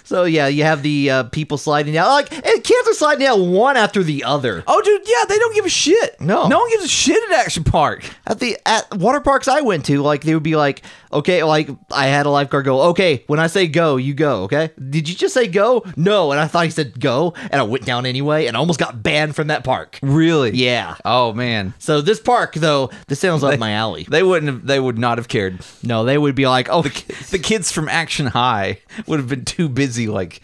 so 0.04 0.26
yeah, 0.26 0.48
you 0.48 0.63
have 0.63 0.84
the 0.84 1.10
uh, 1.10 1.24
people 1.24 1.58
sliding 1.58 1.93
down. 1.93 2.08
Like 2.08 2.32
and 2.32 2.63
kids 2.63 2.88
are 2.88 2.93
sliding 2.93 3.26
down 3.26 3.52
one 3.52 3.78
after 3.78 4.04
the 4.04 4.24
other. 4.24 4.63
Oh, 4.67 4.82
dude, 4.82 5.02
yeah, 5.06 5.26
they 5.28 5.39
don't 5.39 5.56
give 5.56 5.65
a 5.65 5.69
shit. 5.69 6.19
No. 6.22 6.48
no 6.48 6.60
one 6.60 6.69
gives 6.69 6.84
a 6.84 6.88
shit 6.88 7.22
at 7.32 7.39
Action 7.39 7.63
Park. 7.63 8.06
At 8.28 8.39
the 8.39 8.58
at 8.65 8.93
water 8.96 9.22
parks 9.22 9.48
I 9.48 9.62
went 9.62 9.86
to, 9.86 10.02
like 10.02 10.22
they 10.24 10.34
would 10.36 10.43
be 10.43 10.56
like, 10.56 10.84
okay, 11.12 11.43
like 11.43 11.69
I 11.91 12.08
had 12.08 12.26
a 12.26 12.30
lifeguard 12.30 12.65
go, 12.65 12.82
okay, 12.89 13.24
when 13.28 13.39
I 13.39 13.48
say 13.48 13.67
go, 13.67 13.98
you 13.98 14.13
go, 14.13 14.43
okay? 14.43 14.72
Did 14.78 15.10
you 15.10 15.15
just 15.15 15.34
say 15.34 15.48
go? 15.48 15.84
No, 15.96 16.32
and 16.32 16.39
I 16.39 16.48
thought 16.48 16.65
he 16.65 16.72
said 16.72 17.00
go, 17.00 17.34
and 17.36 17.56
I 17.56 17.63
went 17.63 17.86
down 17.86 18.06
anyway, 18.06 18.46
and 18.46 18.56
I 18.56 18.60
almost 18.60 18.80
got 18.80 19.02
banned 19.02 19.36
from 19.36 19.48
that 19.48 19.63
park. 19.63 20.00
Really? 20.02 20.52
Yeah. 20.52 20.96
Oh 21.06 21.34
man, 21.34 21.73
So 21.80 22.02
this 22.02 22.20
park 22.20 22.54
though, 22.56 22.90
this 23.08 23.20
sounds 23.20 23.44
up 23.44 23.60
my 23.60 23.72
alley. 23.72 24.06
they 24.10 24.24
wouldn't. 24.24 24.52
Have, 24.52 24.66
they 24.66 24.80
would 24.80 24.98
not 24.98 25.18
have 25.18 25.28
cared. 25.28 25.60
No, 25.84 26.04
they 26.06 26.18
would 26.18 26.36
be 26.36 26.48
like, 26.48 26.68
oh, 26.70 26.82
The 26.84 27.40
kids 27.42 27.72
from 27.72 27.90
Action 27.90 28.28
High 28.28 28.80
would 29.08 29.20
have 29.20 29.28
been 29.30 29.46
too 29.46 29.68
busy, 29.70 30.08
like 30.08 30.42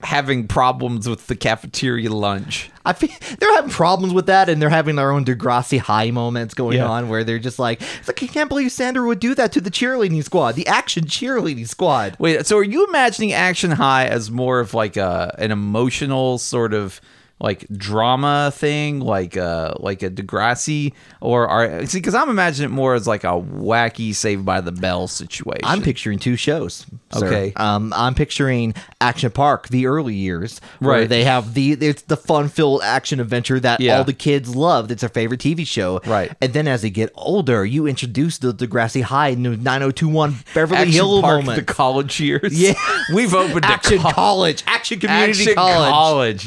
having 0.00 0.46
problems 0.46 1.08
with 1.08 1.26
the 1.26 1.34
cafeteria 1.34 2.08
lunch. 2.12 2.70
I 2.84 2.92
feel 2.92 3.10
they're 3.40 3.52
having 3.56 3.70
problems 3.72 4.12
with 4.14 4.26
that, 4.26 4.48
and 4.48 4.62
they're 4.62 4.68
having 4.68 4.94
their 4.94 5.10
own 5.10 5.24
Degrassi 5.24 5.78
high 5.78 6.12
moments 6.12 6.54
going 6.54 6.76
Yeah. 6.78 6.86
on 6.88 7.08
where 7.08 7.24
they're 7.24 7.40
just 7.40 7.58
like, 7.58 7.82
it's 7.98 8.06
like 8.06 8.22
I 8.22 8.26
can't 8.28 8.48
believe 8.48 8.70
Sandra 8.70 9.04
would 9.06 9.18
do 9.18 9.34
that 9.34 9.50
to 9.52 9.60
the 9.60 9.70
cheerleading 9.70 10.22
squad, 10.22 10.52
the 10.54 10.68
action 10.68 11.04
cheerleading 11.06 11.66
squad. 11.68 12.14
Wait, 12.20 12.46
so 12.46 12.58
are 12.58 12.62
you 12.64 12.86
imagining 12.86 13.32
Action 13.32 13.72
High 13.72 14.06
as 14.06 14.30
more 14.30 14.60
of 14.60 14.72
like 14.72 14.96
a 14.96 15.34
an 15.38 15.50
emotional 15.50 16.38
sort 16.38 16.72
of 16.72 17.00
like 17.38 17.66
drama 17.68 18.50
thing, 18.54 19.00
like 19.00 19.36
uh 19.36 19.74
like 19.78 20.02
a 20.02 20.10
Degrassi, 20.10 20.92
or 21.20 21.46
are 21.48 21.84
see? 21.86 21.98
Because 21.98 22.14
I'm 22.14 22.30
imagining 22.30 22.70
it 22.70 22.74
more 22.74 22.94
as 22.94 23.06
like 23.06 23.24
a 23.24 23.28
wacky 23.38 24.14
Saved 24.14 24.44
by 24.46 24.60
the 24.62 24.72
Bell 24.72 25.06
situation. 25.06 25.60
I'm 25.64 25.82
picturing 25.82 26.18
two 26.18 26.36
shows. 26.36 26.86
sir. 27.12 27.26
Okay. 27.26 27.52
Um, 27.56 27.92
I'm 27.94 28.14
picturing 28.14 28.74
Action 29.00 29.30
Park, 29.30 29.68
the 29.68 29.86
early 29.86 30.14
years, 30.14 30.60
where 30.78 31.00
Right. 31.00 31.08
they 31.08 31.24
have 31.24 31.52
the 31.54 31.72
it's 31.72 32.02
the 32.02 32.16
fun-filled 32.16 32.80
action 32.82 33.20
adventure 33.20 33.60
that 33.60 33.80
Yeah. 33.80 33.98
all 33.98 34.04
the 34.04 34.14
kids 34.14 34.56
loved. 34.56 34.90
It's 34.90 35.02
their 35.02 35.10
favorite 35.10 35.40
TV 35.40 35.66
show. 35.66 36.00
Right. 36.06 36.32
And 36.40 36.54
then 36.54 36.66
as 36.66 36.80
they 36.82 36.90
get 36.90 37.10
older, 37.16 37.66
you 37.66 37.86
introduce 37.86 38.38
the 38.38 38.54
Degrassi 38.54 39.02
High 39.02 39.28
and 39.30 39.42
9021 39.62 40.36
Beverly 40.54 40.78
Action 40.80 40.92
Hill 40.94 41.20
Park, 41.20 41.44
moment. 41.44 41.66
the 41.66 41.72
college 41.72 42.18
years. 42.18 42.58
Yeah. 42.58 42.72
we've 43.14 43.34
opened 43.34 43.64
Action 43.66 43.98
co- 43.98 44.10
College, 44.10 44.64
Action 44.66 44.98
Community 45.00 45.32
Action 45.42 45.54
College. 45.54 45.90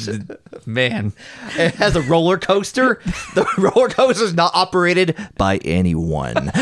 college. 0.07 0.09
Man, 0.87 1.13
It 1.57 1.75
has 1.75 1.95
a 1.95 2.01
roller 2.01 2.37
coaster. 2.37 3.01
the 3.35 3.45
roller 3.57 3.89
coaster 3.89 4.23
is 4.23 4.33
not 4.33 4.51
operated 4.53 5.15
by 5.37 5.57
anyone. 5.57 6.51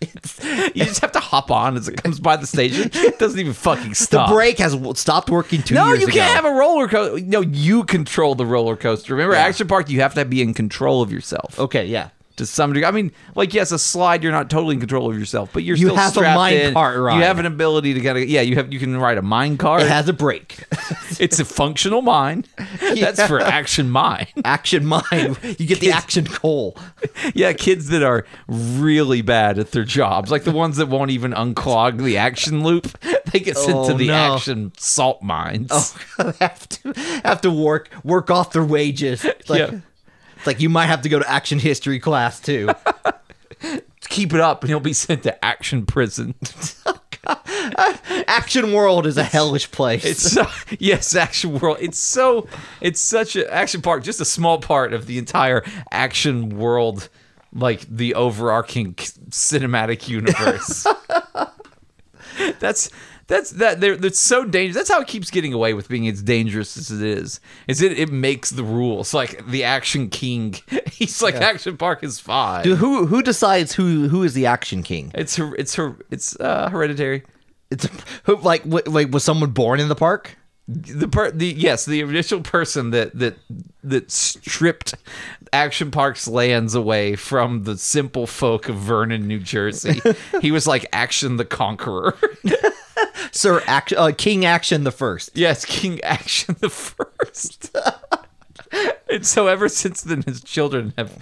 you 0.00 0.84
just 0.84 1.00
have 1.00 1.12
to 1.12 1.20
hop 1.20 1.50
on 1.50 1.76
as 1.76 1.88
it 1.88 2.02
comes 2.02 2.20
by 2.20 2.36
the 2.36 2.46
station. 2.46 2.90
It 2.92 3.18
doesn't 3.18 3.38
even 3.38 3.52
fucking 3.52 3.94
stop. 3.94 4.28
The 4.28 4.34
brake 4.34 4.58
has 4.58 4.76
stopped 4.98 5.30
working 5.30 5.62
two 5.62 5.74
No, 5.74 5.92
you 5.92 6.06
can't 6.06 6.34
have 6.34 6.44
a 6.44 6.52
roller 6.54 6.88
coaster. 6.88 7.24
No, 7.24 7.40
you 7.40 7.84
control 7.84 8.34
the 8.34 8.46
roller 8.46 8.76
coaster. 8.76 9.14
Remember, 9.14 9.34
Yeah. 9.34 9.40
Action 9.46 9.66
Park, 9.66 9.90
you 9.90 10.00
have 10.00 10.14
to 10.14 10.24
be 10.24 10.42
in 10.42 10.54
control 10.54 11.02
of 11.02 11.10
yourself. 11.10 11.58
Okay, 11.58 11.86
yeah. 11.86 12.10
To 12.38 12.46
some 12.46 12.72
degree. 12.72 12.84
I 12.86 12.90
mean, 12.90 13.12
like 13.34 13.52
yes, 13.54 13.70
a 13.72 13.78
slide 13.78 14.22
you're 14.22 14.32
not 14.32 14.48
totally 14.50 14.74
in 14.74 14.80
control 14.80 15.10
of 15.10 15.18
yourself, 15.18 15.50
but 15.52 15.62
you're 15.62 15.76
You 15.76 15.86
still 15.88 15.96
have 15.96 16.10
a 16.12 16.14
strapped 16.14 16.36
mine 16.36 16.54
in. 16.56 16.74
cart 16.74 16.98
ride. 16.98 17.18
You 17.18 17.24
have 17.24 17.38
an 17.38 17.46
ability 17.46 17.94
to 17.94 18.00
kind 18.00 18.18
of 18.18 18.28
yeah. 18.28 18.40
You 18.40 18.56
have 18.56 18.72
you 18.72 18.78
can 18.78 18.96
ride 18.96 19.18
a 19.18 19.22
mine 19.22 19.56
cart. 19.58 19.82
It 19.82 19.88
has 19.88 20.08
a 20.08 20.12
brake. 20.12 20.64
it's 21.20 21.38
a 21.38 21.44
functional 21.44 22.02
mine. 22.02 22.44
That's 22.80 23.22
for 23.26 23.40
action 23.40 23.90
mine. 23.90 24.26
action 24.44 24.86
mine. 24.86 25.36
You 25.58 25.66
get 25.66 25.80
the 25.80 25.92
action 25.92 26.24
coal. 26.26 26.76
yeah, 27.34 27.52
kids 27.52 27.88
that 27.88 28.02
are 28.02 28.24
really 28.48 29.22
bad 29.22 29.58
at 29.58 29.72
their 29.72 29.84
jobs, 29.84 30.30
like 30.30 30.44
the 30.44 30.52
ones 30.52 30.76
that 30.78 30.86
won't 30.88 31.10
even 31.10 31.32
unclog 31.32 32.02
the 32.02 32.16
action 32.16 32.62
loop, 32.62 32.98
they 33.32 33.40
get 33.40 33.56
sent 33.56 33.86
to 33.86 33.92
Oh, 33.92 33.96
the 33.96 34.08
no. 34.08 34.34
action 34.34 34.72
salt 34.76 35.22
mines. 35.22 35.68
Oh, 36.18 36.32
have 36.40 36.68
to 36.68 36.92
have 37.24 37.40
to 37.42 37.50
work 37.50 37.90
work 38.04 38.30
off 38.30 38.52
their 38.52 38.64
wages. 38.64 39.24
Like, 39.48 39.70
Yeah. 39.70 39.80
It's 40.38 40.46
like 40.46 40.60
you 40.60 40.68
might 40.68 40.86
have 40.86 41.02
to 41.02 41.08
go 41.08 41.18
to 41.18 41.28
action 41.28 41.58
history 41.58 41.98
class 41.98 42.40
too. 42.40 42.70
Keep 44.08 44.32
it 44.32 44.40
up, 44.40 44.62
and 44.62 44.70
he'll 44.70 44.80
be 44.80 44.92
sent 44.92 45.24
to 45.24 45.44
action 45.44 45.84
prison. 45.84 46.34
Oh, 47.30 47.42
uh, 47.76 48.22
action 48.26 48.72
world 48.72 49.06
is 49.06 49.18
a 49.18 49.22
hellish 49.22 49.70
place. 49.70 50.04
It's 50.04 50.32
so 50.32 50.46
yes, 50.78 51.14
action 51.14 51.58
world. 51.58 51.76
It's 51.78 51.98
so 51.98 52.46
it's 52.80 53.00
such 53.00 53.36
a 53.36 53.52
action 53.52 53.82
park, 53.82 54.02
just 54.02 54.20
a 54.20 54.24
small 54.24 54.58
part 54.60 54.94
of 54.94 55.06
the 55.06 55.18
entire 55.18 55.62
action 55.90 56.56
world, 56.56 57.10
like 57.52 57.80
the 57.82 58.14
overarching 58.14 58.94
cinematic 58.94 60.08
universe. 60.08 60.86
that's 62.60 62.88
that's 63.28 63.50
that 63.52 63.80
they're 63.80 63.96
that's 63.96 64.18
so 64.18 64.44
dangerous. 64.44 64.74
That's 64.74 64.90
how 64.90 65.00
it 65.00 65.06
keeps 65.06 65.30
getting 65.30 65.52
away 65.52 65.74
with 65.74 65.88
being 65.88 66.08
as 66.08 66.22
dangerous 66.22 66.76
as 66.76 66.90
it 66.90 67.02
is. 67.02 67.40
Is 67.68 67.82
it 67.82 67.98
it 67.98 68.10
makes 68.10 68.50
the 68.50 68.64
rules 68.64 69.14
like 69.14 69.46
the 69.46 69.64
action 69.64 70.08
king. 70.08 70.56
He's 70.92 71.22
like 71.22 71.34
action 71.36 71.76
park 71.76 72.02
is 72.02 72.18
fine. 72.18 72.64
Dude, 72.64 72.78
who 72.78 73.06
who 73.06 73.22
decides 73.22 73.74
who 73.74 74.08
who 74.08 74.22
is 74.22 74.34
the 74.34 74.46
action 74.46 74.82
king? 74.82 75.12
It's 75.14 75.36
her. 75.36 75.54
It's 75.56 75.74
her. 75.74 75.96
It's 76.10 76.40
uh, 76.40 76.70
hereditary. 76.70 77.22
It's 77.70 77.86
who 78.24 78.36
like 78.36 78.62
like 78.64 79.12
was 79.12 79.24
someone 79.24 79.50
born 79.50 79.78
in 79.78 79.88
the 79.88 79.94
park? 79.94 80.36
the 80.68 81.08
per 81.08 81.30
the 81.30 81.46
yes 81.46 81.86
the 81.86 82.00
initial 82.00 82.42
person 82.42 82.90
that 82.90 83.18
that 83.18 83.38
that 83.82 84.10
stripped 84.10 84.94
action 85.50 85.90
park's 85.90 86.28
lands 86.28 86.74
away 86.74 87.16
from 87.16 87.64
the 87.64 87.78
simple 87.78 88.26
folk 88.26 88.68
of 88.68 88.76
vernon 88.76 89.26
new 89.26 89.38
jersey 89.38 89.98
he 90.42 90.50
was 90.50 90.66
like 90.66 90.84
action 90.92 91.38
the 91.38 91.44
conqueror 91.44 92.14
Sir 93.32 93.62
Action 93.66 93.98
uh, 93.98 94.12
King 94.16 94.44
Action 94.44 94.84
the 94.84 94.92
First. 94.92 95.30
yes 95.34 95.64
king 95.64 96.00
action 96.02 96.56
the 96.60 96.68
first 96.70 97.74
and 99.10 99.26
so 99.26 99.46
ever 99.46 99.68
since 99.68 100.02
then 100.02 100.22
his 100.22 100.42
children 100.42 100.92
have 100.98 101.16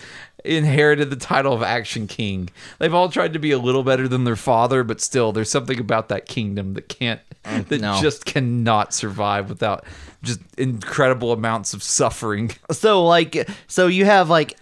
inherited 0.46 1.11
the 1.11 1.16
title 1.16 1.52
of 1.52 1.62
action 1.62 2.06
king 2.06 2.48
they've 2.78 2.94
all 2.94 3.09
tried 3.09 3.32
to 3.32 3.38
be 3.38 3.50
a 3.50 3.59
little 3.59 3.82
better 3.82 4.09
than 4.09 4.24
their 4.24 4.37
father 4.37 4.85
but 4.85 5.00
still 5.00 5.32
there's 5.32 5.50
something 5.50 5.80
about 5.80 6.09
that 6.09 6.26
kingdom 6.26 6.74
that 6.74 6.88
can't 6.88 7.20
oh, 7.44 7.61
that 7.61 7.80
no. 7.80 8.00
just 8.00 8.24
cannot 8.24 8.94
survive 8.94 9.48
without 9.48 9.85
just 10.22 10.40
incredible 10.59 11.32
amounts 11.32 11.74
of 11.74 11.82
suffering 11.82 12.50
So 12.70 13.04
like 13.04 13.48
so 13.66 13.87
you 13.87 14.04
have 14.04 14.28
like 14.28 14.56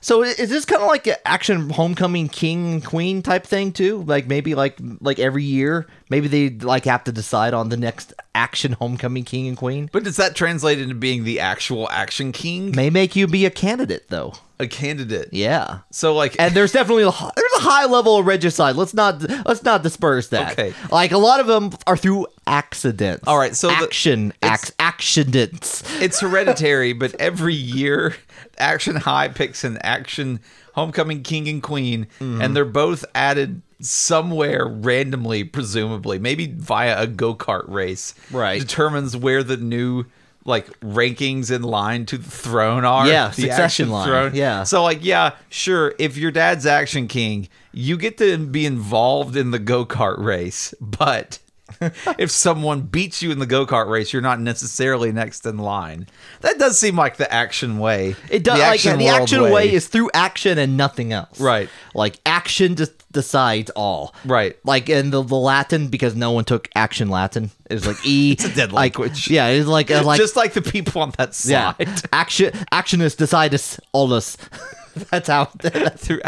So 0.00 0.22
is 0.22 0.48
this 0.48 0.64
kind 0.64 0.82
of 0.82 0.88
like 0.88 1.06
an 1.06 1.16
action 1.24 1.68
homecoming 1.70 2.28
king 2.28 2.72
and 2.72 2.84
queen 2.84 3.22
type 3.22 3.44
thing 3.44 3.72
too? 3.72 4.02
Like 4.02 4.26
maybe 4.26 4.54
like 4.54 4.78
like 5.00 5.18
every 5.18 5.44
year, 5.44 5.86
maybe 6.08 6.28
they 6.28 6.50
like 6.50 6.84
have 6.86 7.04
to 7.04 7.12
decide 7.12 7.54
on 7.54 7.68
the 7.68 7.76
next 7.76 8.14
action 8.34 8.72
homecoming 8.72 9.24
king 9.24 9.48
and 9.48 9.56
queen. 9.56 9.90
But 9.92 10.04
does 10.04 10.16
that 10.16 10.34
translate 10.34 10.80
into 10.80 10.94
being 10.94 11.24
the 11.24 11.40
actual 11.40 11.88
action 11.90 12.32
king? 12.32 12.74
May 12.74 12.88
make 12.90 13.14
you 13.14 13.26
be 13.26 13.44
a 13.44 13.50
candidate 13.50 14.08
though. 14.08 14.34
A 14.60 14.66
candidate. 14.68 15.30
Yeah. 15.32 15.78
So 15.90 16.14
like 16.14 16.36
And 16.38 16.54
there's 16.54 16.72
definitely 16.72 17.04
a, 17.04 17.10
hi- 17.10 17.30
there's 17.34 17.52
a 17.58 17.60
high 17.62 17.86
level 17.86 18.18
of 18.18 18.26
regicide. 18.26 18.76
Let's 18.76 18.94
not 18.94 19.22
let's 19.46 19.62
not 19.62 19.82
disperse 19.82 20.28
that. 20.28 20.52
Okay. 20.52 20.74
Like 20.92 21.12
a 21.12 21.18
lot 21.18 21.40
of 21.40 21.46
them 21.46 21.72
are 21.86 21.96
through 21.96 22.26
accidents. 22.46 23.24
All 23.26 23.38
right, 23.38 23.56
so 23.56 23.70
action 23.70 24.32
it's- 24.42 24.52
ax, 24.52 24.72
accidents. 24.78 25.82
it's 26.00 26.20
hereditary, 26.20 26.92
but 26.92 27.14
every 27.20 27.54
year 27.54 28.14
Action 28.58 28.96
High 28.96 29.28
picks 29.28 29.64
an 29.64 29.78
action 29.82 30.40
homecoming 30.74 31.22
king 31.22 31.48
and 31.48 31.62
queen, 31.62 32.06
Mm-hmm. 32.20 32.40
and 32.42 32.54
they're 32.56 32.64
both 32.64 33.04
added 33.14 33.62
somewhere 33.80 34.66
randomly, 34.66 35.42
presumably, 35.44 36.18
maybe 36.18 36.46
via 36.46 37.00
a 37.02 37.06
go 37.06 37.34
kart 37.34 37.68
race. 37.68 38.14
Right. 38.30 38.60
Determines 38.60 39.16
where 39.16 39.42
the 39.42 39.56
new 39.56 40.04
like 40.44 40.66
rankings 40.80 41.50
in 41.50 41.62
line 41.62 42.06
to 42.06 42.18
the 42.18 42.30
throne 42.30 42.84
are. 42.84 43.06
Yeah, 43.06 43.28
the 43.28 43.34
succession 43.42 43.90
action 43.90 43.90
line, 43.90 44.34
yeah. 44.34 44.62
So 44.64 44.82
like, 44.82 45.04
yeah, 45.04 45.36
sure. 45.48 45.94
If 45.98 46.16
your 46.16 46.30
dad's 46.30 46.66
action 46.66 47.08
king, 47.08 47.48
you 47.72 47.96
get 47.96 48.18
to 48.18 48.38
be 48.38 48.66
involved 48.66 49.36
in 49.36 49.50
the 49.50 49.58
go 49.58 49.84
kart 49.84 50.18
race, 50.18 50.74
but. 50.80 51.38
if 52.18 52.32
someone 52.32 52.80
beats 52.80 53.22
you 53.22 53.30
in 53.30 53.38
the 53.38 53.46
go 53.46 53.64
kart 53.64 53.88
race, 53.88 54.12
you're 54.12 54.20
not 54.20 54.40
necessarily 54.40 55.12
next 55.12 55.46
in 55.46 55.56
line. 55.56 56.04
That 56.40 56.58
does 56.58 56.76
seem 56.78 56.96
like 56.96 57.16
the 57.16 57.32
action 57.32 57.78
way. 57.78 58.16
It 58.28 58.42
does 58.42 58.58
The 58.58 58.64
like 58.64 58.82
the 58.82 59.04
world 59.04 59.22
action 59.22 59.42
way. 59.42 59.72
is 59.72 59.86
through 59.86 60.10
action 60.12 60.58
and 60.58 60.76
nothing 60.76 61.12
else. 61.12 61.40
Right. 61.40 61.68
Like 61.94 62.18
action 62.26 62.74
just 62.74 62.99
decides 63.10 63.70
all. 63.70 64.14
Right. 64.24 64.56
Like 64.64 64.88
in 64.88 65.10
the, 65.10 65.22
the 65.22 65.36
Latin 65.36 65.88
because 65.88 66.14
no 66.14 66.32
one 66.32 66.44
took 66.44 66.68
action 66.74 67.08
Latin. 67.08 67.50
It 67.68 67.74
was 67.74 67.86
like 67.86 68.04
E. 68.04 68.32
it's 68.38 68.44
a 68.44 68.54
dead 68.54 68.72
like, 68.72 68.98
language. 68.98 69.30
Yeah, 69.30 69.48
it's 69.48 69.68
like 69.68 69.90
uh, 69.90 70.02
like 70.04 70.18
just 70.18 70.36
like 70.36 70.52
the 70.52 70.62
people 70.62 71.02
on 71.02 71.12
that 71.18 71.34
side. 71.34 71.50
yeah. 71.50 71.72
slide. 71.94 72.08
Action 72.12 72.52
actionis 72.72 73.16
decidus 73.16 73.80
allus. 73.94 74.36
That's 75.10 75.28
how 75.28 75.44
Through, 75.96 76.20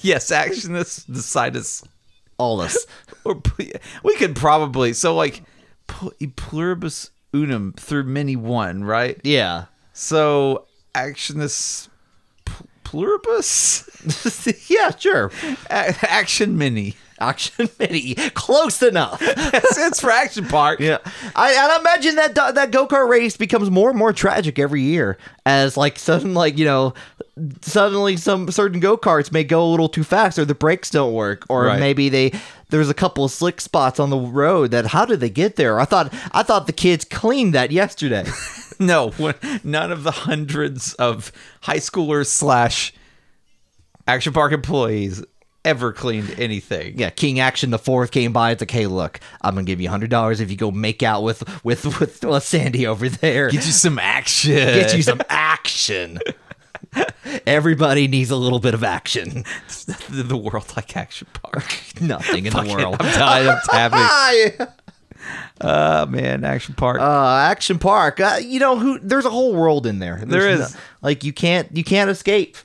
yes, 0.00 0.30
is 0.30 1.04
decidus. 1.04 1.82
allus. 2.38 2.86
Or 3.24 3.42
we 4.04 4.16
could 4.16 4.36
probably 4.36 4.92
so 4.92 5.14
like 5.14 5.42
pluribus 6.36 7.10
unum 7.34 7.72
through 7.72 8.04
many 8.04 8.36
one, 8.36 8.84
right? 8.84 9.20
Yeah. 9.24 9.66
So 9.92 10.66
actionis 10.94 11.88
pl- 11.88 11.95
pluribus, 12.86 13.84
yeah, 14.70 14.90
sure. 14.96 15.30
A- 15.70 15.94
action 16.08 16.56
mini. 16.56 16.94
Action 17.18 17.68
mini, 17.78 18.14
close 18.34 18.82
enough. 18.82 19.18
It's, 19.22 19.78
it's 19.78 20.00
for 20.00 20.10
action 20.10 20.44
park. 20.46 20.80
Yeah, 20.80 20.98
I, 21.34 21.50
and 21.52 21.72
I 21.72 21.78
imagine 21.80 22.16
that 22.16 22.34
do- 22.34 22.52
that 22.52 22.70
go 22.70 22.86
kart 22.86 23.08
race 23.08 23.38
becomes 23.38 23.70
more 23.70 23.88
and 23.88 23.98
more 23.98 24.12
tragic 24.12 24.58
every 24.58 24.82
year 24.82 25.16
as 25.46 25.78
like 25.78 25.98
sudden 25.98 26.34
like 26.34 26.58
you 26.58 26.66
know 26.66 26.92
suddenly 27.62 28.18
some 28.18 28.50
certain 28.50 28.80
go 28.80 28.98
karts 28.98 29.32
may 29.32 29.44
go 29.44 29.64
a 29.64 29.68
little 29.70 29.88
too 29.88 30.04
fast 30.04 30.38
or 30.38 30.44
the 30.44 30.54
brakes 30.54 30.90
don't 30.90 31.14
work 31.14 31.44
or 31.48 31.64
Right. 31.64 31.80
maybe 31.80 32.10
they 32.10 32.32
there's 32.68 32.90
a 32.90 32.94
couple 32.94 33.24
of 33.24 33.30
slick 33.30 33.60
spots 33.62 33.98
on 33.98 34.10
the 34.10 34.18
road 34.18 34.70
that 34.72 34.86
how 34.88 35.06
did 35.06 35.20
they 35.20 35.30
get 35.30 35.56
there? 35.56 35.80
I 35.80 35.86
thought 35.86 36.12
I 36.32 36.42
thought 36.42 36.66
the 36.66 36.72
kids 36.74 37.06
cleaned 37.06 37.54
that 37.54 37.70
yesterday. 37.70 38.24
No, 38.80 39.12
none 39.64 39.90
of 39.92 40.02
the 40.02 40.10
hundreds 40.10 40.94
of 40.94 41.32
high 41.62 41.78
schoolers 41.78 42.26
slash 42.26 42.92
action 44.06 44.32
park 44.32 44.52
employees 44.52 45.24
ever 45.64 45.92
cleaned 45.92 46.38
anything. 46.38 46.98
yeah, 46.98 47.10
King 47.10 47.40
Action 47.40 47.70
the 47.70 47.78
fourth 47.78 48.10
came 48.12 48.32
by. 48.32 48.52
It's 48.52 48.62
like, 48.62 48.70
hey, 48.70 48.86
look, 48.86 49.18
I'm 49.42 49.54
gonna 49.54 49.64
give 49.64 49.80
you 49.80 49.88
hundred 49.88 50.10
dollars 50.10 50.40
if 50.40 50.50
you 50.50 50.56
go 50.56 50.70
make 50.70 51.02
out 51.02 51.22
with 51.22 51.42
with 51.64 51.98
with 52.00 52.24
uh, 52.24 52.38
Sandy 52.40 52.86
over 52.86 53.08
there. 53.08 53.48
Get 53.50 53.66
you 53.66 53.72
some 53.72 53.98
action. 53.98 54.54
Get 54.54 54.96
you 54.96 55.02
some 55.02 55.20
action. 55.28 56.18
Everybody 57.46 58.08
needs 58.08 58.30
a 58.30 58.36
little 58.36 58.60
bit 58.60 58.74
of 58.74 58.84
action. 58.84 59.44
the 60.08 60.36
world 60.36 60.72
like 60.76 60.96
action 60.96 61.26
park. 61.32 61.64
Nothing 62.00 62.46
in 62.46 62.52
the 62.52 62.58
Fuck 62.62 62.66
it, 62.68 62.76
world. 62.76 62.96
I'm 63.00 63.12
tired. 63.12 63.48
I'm 63.48 63.90
tapping. 63.90 64.66
Oh 65.60 66.06
man, 66.06 66.44
action 66.44 66.74
park. 66.74 67.00
Uh, 67.00 67.36
Action 67.50 67.78
Park. 67.78 68.20
Uh, 68.20 68.38
you 68.42 68.60
know 68.60 68.78
who? 68.78 68.98
There's 68.98 69.24
a 69.24 69.30
whole 69.30 69.54
world 69.54 69.86
in 69.86 69.98
there. 69.98 70.22
There 70.24 70.40
There's 70.56 70.74
no- 70.74 70.80
like 71.02 71.24
you 71.24 71.32
can't 71.32 71.74
you 71.76 71.84
can't 71.84 72.10
escape. 72.10 72.56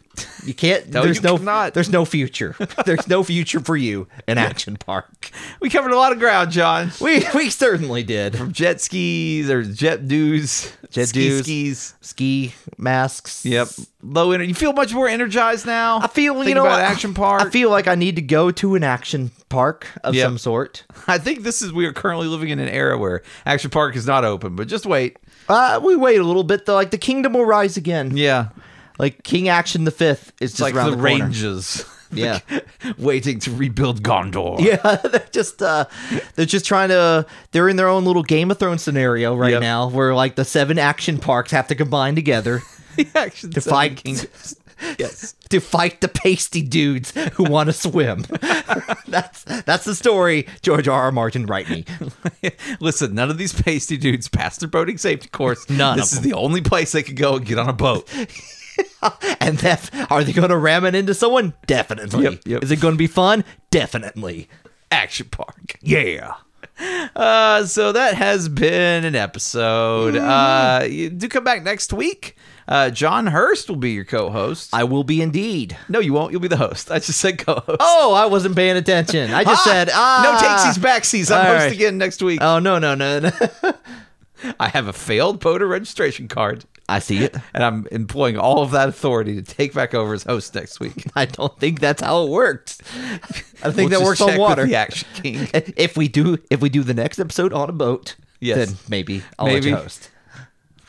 You 0.44 0.54
can't. 0.54 0.90
No, 0.90 1.04
there's 1.04 1.18
you 1.18 1.22
no. 1.24 1.38
cannot. 1.38 1.74
There's 1.74 1.90
no 1.90 2.04
future. 2.04 2.56
there's 2.86 3.08
no 3.08 3.24
future 3.24 3.60
for 3.60 3.78
you 3.78 4.08
in 4.28 4.38
Action 4.38 4.76
Park. 4.76 5.30
we 5.60 5.70
covered 5.70 5.92
a 5.92 5.96
lot 5.98 6.12
of 6.12 6.20
ground, 6.20 6.52
John. 6.52 6.92
We 7.02 7.24
we 7.36 7.50
certainly 7.50 8.04
did. 8.04 8.36
From 8.38 8.52
jet 8.52 8.82
skis 8.82 9.50
or 9.50 9.64
jet 9.64 10.08
dues, 10.08 10.72
Jet 10.90 11.08
ski 11.10 11.20
dues. 11.30 11.42
skis. 11.44 11.94
Ski 12.02 12.54
masks. 12.78 13.46
Yep, 13.46 13.68
low 14.02 14.32
energy. 14.32 14.50
You 14.50 14.56
feel 14.56 14.74
much 14.74 14.94
more 14.94 15.08
energized 15.08 15.66
now. 15.66 16.00
I 16.00 16.08
feel 16.08 16.34
Think 16.36 16.50
you 16.50 16.56
know 16.56 16.62
about 16.66 16.82
what? 16.82 16.92
action 16.92 17.14
park. 17.14 17.42
I 17.44 17.50
feel 17.50 17.70
like 17.70 17.88
I 17.88 17.96
need 17.96 18.16
to 18.16 18.22
go 18.22 18.52
to 18.52 18.76
an 18.76 18.84
action 18.84 19.32
park 19.50 19.88
of 20.04 20.16
Yep. 20.16 20.26
some 20.26 20.38
sort. 20.38 20.84
I 21.08 21.18
think 21.20 21.44
this 21.44 21.62
is 21.62 21.72
we 21.72 21.86
are 21.86 21.94
currently 21.94 22.28
living 22.28 22.50
in 22.50 22.60
an 22.60 22.68
era 22.70 22.98
where 22.98 23.22
action 23.46 23.70
park 23.70 23.96
is 23.96 24.06
not 24.08 24.26
open, 24.26 24.56
but 24.56 24.68
just 24.68 24.86
wait. 24.86 25.18
Uh, 25.48 25.80
we 25.84 25.96
wait 25.96 26.20
a 26.20 26.24
little 26.24 26.44
bit 26.44 26.66
though. 26.66 26.76
Like 26.76 26.92
the 26.92 26.98
kingdom 26.98 27.34
will 27.34 27.46
rise 27.46 27.78
again. 27.78 28.16
Yeah, 28.18 28.50
Like 29.02 29.24
King 29.24 29.50
Action 29.50 29.84
the 29.84 29.92
Fifth 29.92 30.32
is 30.40 30.52
just 30.52 30.62
like 30.62 30.76
around 30.76 30.92
the, 30.92 30.96
the. 30.98 31.02
Rangers. 31.02 31.84
Yeah. 32.14 32.40
waiting 32.98 33.40
to 33.40 33.52
rebuild 33.56 34.04
Gondor. 34.04 34.60
Yeah, 34.60 34.98
they're 34.98 35.30
just 35.32 35.62
uh 35.62 35.86
they're 36.36 36.46
just 36.46 36.66
trying 36.66 36.90
to 36.90 37.26
they're 37.54 37.70
in 37.70 37.78
their 37.78 37.88
own 37.88 38.04
little 38.04 38.22
Game 38.24 38.52
of 38.52 38.60
Thrones 38.60 38.82
scenario 38.84 39.34
right 39.34 39.52
Yep. 39.54 39.62
now 39.62 39.88
where 39.90 40.14
like 40.14 40.36
the 40.36 40.44
seven 40.44 40.78
action 40.78 41.20
parks 41.20 41.52
have 41.52 41.68
to 41.70 41.76
combine 41.76 42.16
together 42.16 42.64
the 42.98 43.08
action 43.16 43.52
to 43.52 43.62
fight 43.62 43.96
Kingdoms. 44.04 44.58
Yes. 45.00 45.36
to 45.52 45.62
fight 45.62 46.02
the 46.02 46.10
pasty 46.10 46.62
dudes 46.62 47.12
who 47.36 47.46
want 47.46 47.68
to 47.68 47.74
swim. 47.74 48.26
that's 49.08 49.44
that's 49.64 49.86
the 49.86 49.96
story 49.96 50.50
George 50.64 50.90
R. 50.90 51.04
R. 51.04 51.12
Martin 51.14 51.46
write 51.46 51.70
me. 51.70 51.86
Listen, 52.82 53.16
none 53.16 53.30
of 53.30 53.38
these 53.38 53.54
pasty 53.54 53.96
dudes 53.96 54.28
passed 54.28 54.60
their 54.60 54.68
boating 54.68 54.98
safety 54.98 55.30
course. 55.30 55.70
None 55.70 55.98
This 55.98 56.12
is 56.12 56.20
the 56.20 56.34
only 56.34 56.60
place 56.60 56.92
they 56.92 57.04
could 57.04 57.16
go 57.16 57.38
and 57.38 57.46
get 57.46 57.58
on 57.58 57.70
a 57.70 57.74
boat. 57.74 58.10
And 59.40 59.58
that 59.60 59.90
are 60.12 60.24
they 60.24 60.32
going 60.34 60.50
to 60.50 60.58
ram 60.58 60.86
it 60.86 60.94
into 60.96 61.14
someone? 61.16 61.54
Definitely. 61.66 62.24
Yep, 62.24 62.40
yep. 62.46 62.64
Is 62.64 62.70
it 62.72 62.80
going 62.80 62.94
to 62.94 62.98
be 62.98 63.08
fun? 63.08 63.44
Definitely. 63.72 64.48
Action 64.92 65.28
Park. 65.32 65.78
Yeah. 65.82 66.36
Uh, 67.16 67.66
so 67.66 67.92
that 67.92 68.14
has 68.16 68.48
been 68.50 69.04
an 69.06 69.16
episode. 69.16 70.16
Uh, 70.16 70.84
you 70.88 71.10
do 71.10 71.28
come 71.28 71.44
back 71.44 71.64
next 71.64 71.94
week. 71.94 72.36
Uh, 72.68 72.90
John 72.90 73.28
Hurst 73.28 73.68
will 73.70 73.76
be 73.76 73.92
your 73.92 74.06
co-host. 74.06 74.70
I 74.74 74.84
will 74.84 75.04
be 75.04 75.22
indeed. 75.22 75.76
no, 75.90 76.00
you 76.00 76.14
won't. 76.14 76.32
You'll 76.32 76.42
be 76.42 76.48
the 76.48 76.58
host. 76.58 76.92
I 76.92 77.00
just 77.00 77.20
said 77.20 77.40
co-host. 77.40 77.78
Oh, 77.80 78.14
I 78.14 78.26
wasn't 78.28 78.56
paying 78.56 78.78
attention. 78.78 79.32
I 79.34 79.44
just 79.44 79.66
Ah! 79.68 79.70
said 79.70 79.90
ah. 79.92 80.22
no 80.24 80.38
takesies, 80.48 80.80
backsies. 80.80 81.32
I'm 81.36 81.40
All 81.46 81.54
host 81.54 81.64
right. 81.66 81.74
again 81.74 81.98
next 81.98 82.22
week. 82.22 82.40
Oh 82.42 82.60
no 82.60 82.78
no 82.80 82.96
no 82.96 83.20
no. 83.20 83.32
I 84.60 84.70
have 84.70 84.88
a 84.88 84.94
failed 84.94 85.42
voter 85.42 85.68
registration 85.68 86.28
card, 86.28 86.66
I 86.90 87.00
see 87.00 87.20
it. 87.24 87.36
and 87.54 87.64
I'm 87.64 87.88
employing 87.92 88.38
all 88.38 88.62
of 88.64 88.72
that 88.72 88.90
authority 88.90 89.36
to 89.36 89.42
take 89.42 89.74
back 89.74 89.94
over 89.94 90.14
as 90.14 90.24
host 90.24 90.54
next 90.56 90.80
week. 90.80 91.06
I 91.16 91.26
don't 91.26 91.58
think 91.60 91.80
that's 91.80 92.02
how 92.02 92.24
it 92.26 92.30
works. 92.30 92.80
I 93.64 93.72
think 93.72 93.90
We'll 93.92 94.00
that 94.00 94.06
works 94.06 94.22
on 94.22 94.38
water. 94.38 94.66
The 94.66 94.76
Action 94.76 95.08
King. 95.16 95.48
If 95.54 95.96
we 95.98 96.08
do, 96.08 96.38
if 96.50 96.62
we 96.62 96.70
do 96.70 96.84
the 96.84 96.94
next 96.94 97.20
episode 97.20 97.54
on 97.54 97.70
a 97.70 97.74
boat, 97.74 98.16
Yes. 98.40 98.58
then 98.72 98.78
maybe 98.90 99.24
I'll 99.38 99.46
Maybe. 99.46 99.72
host. 99.72 100.10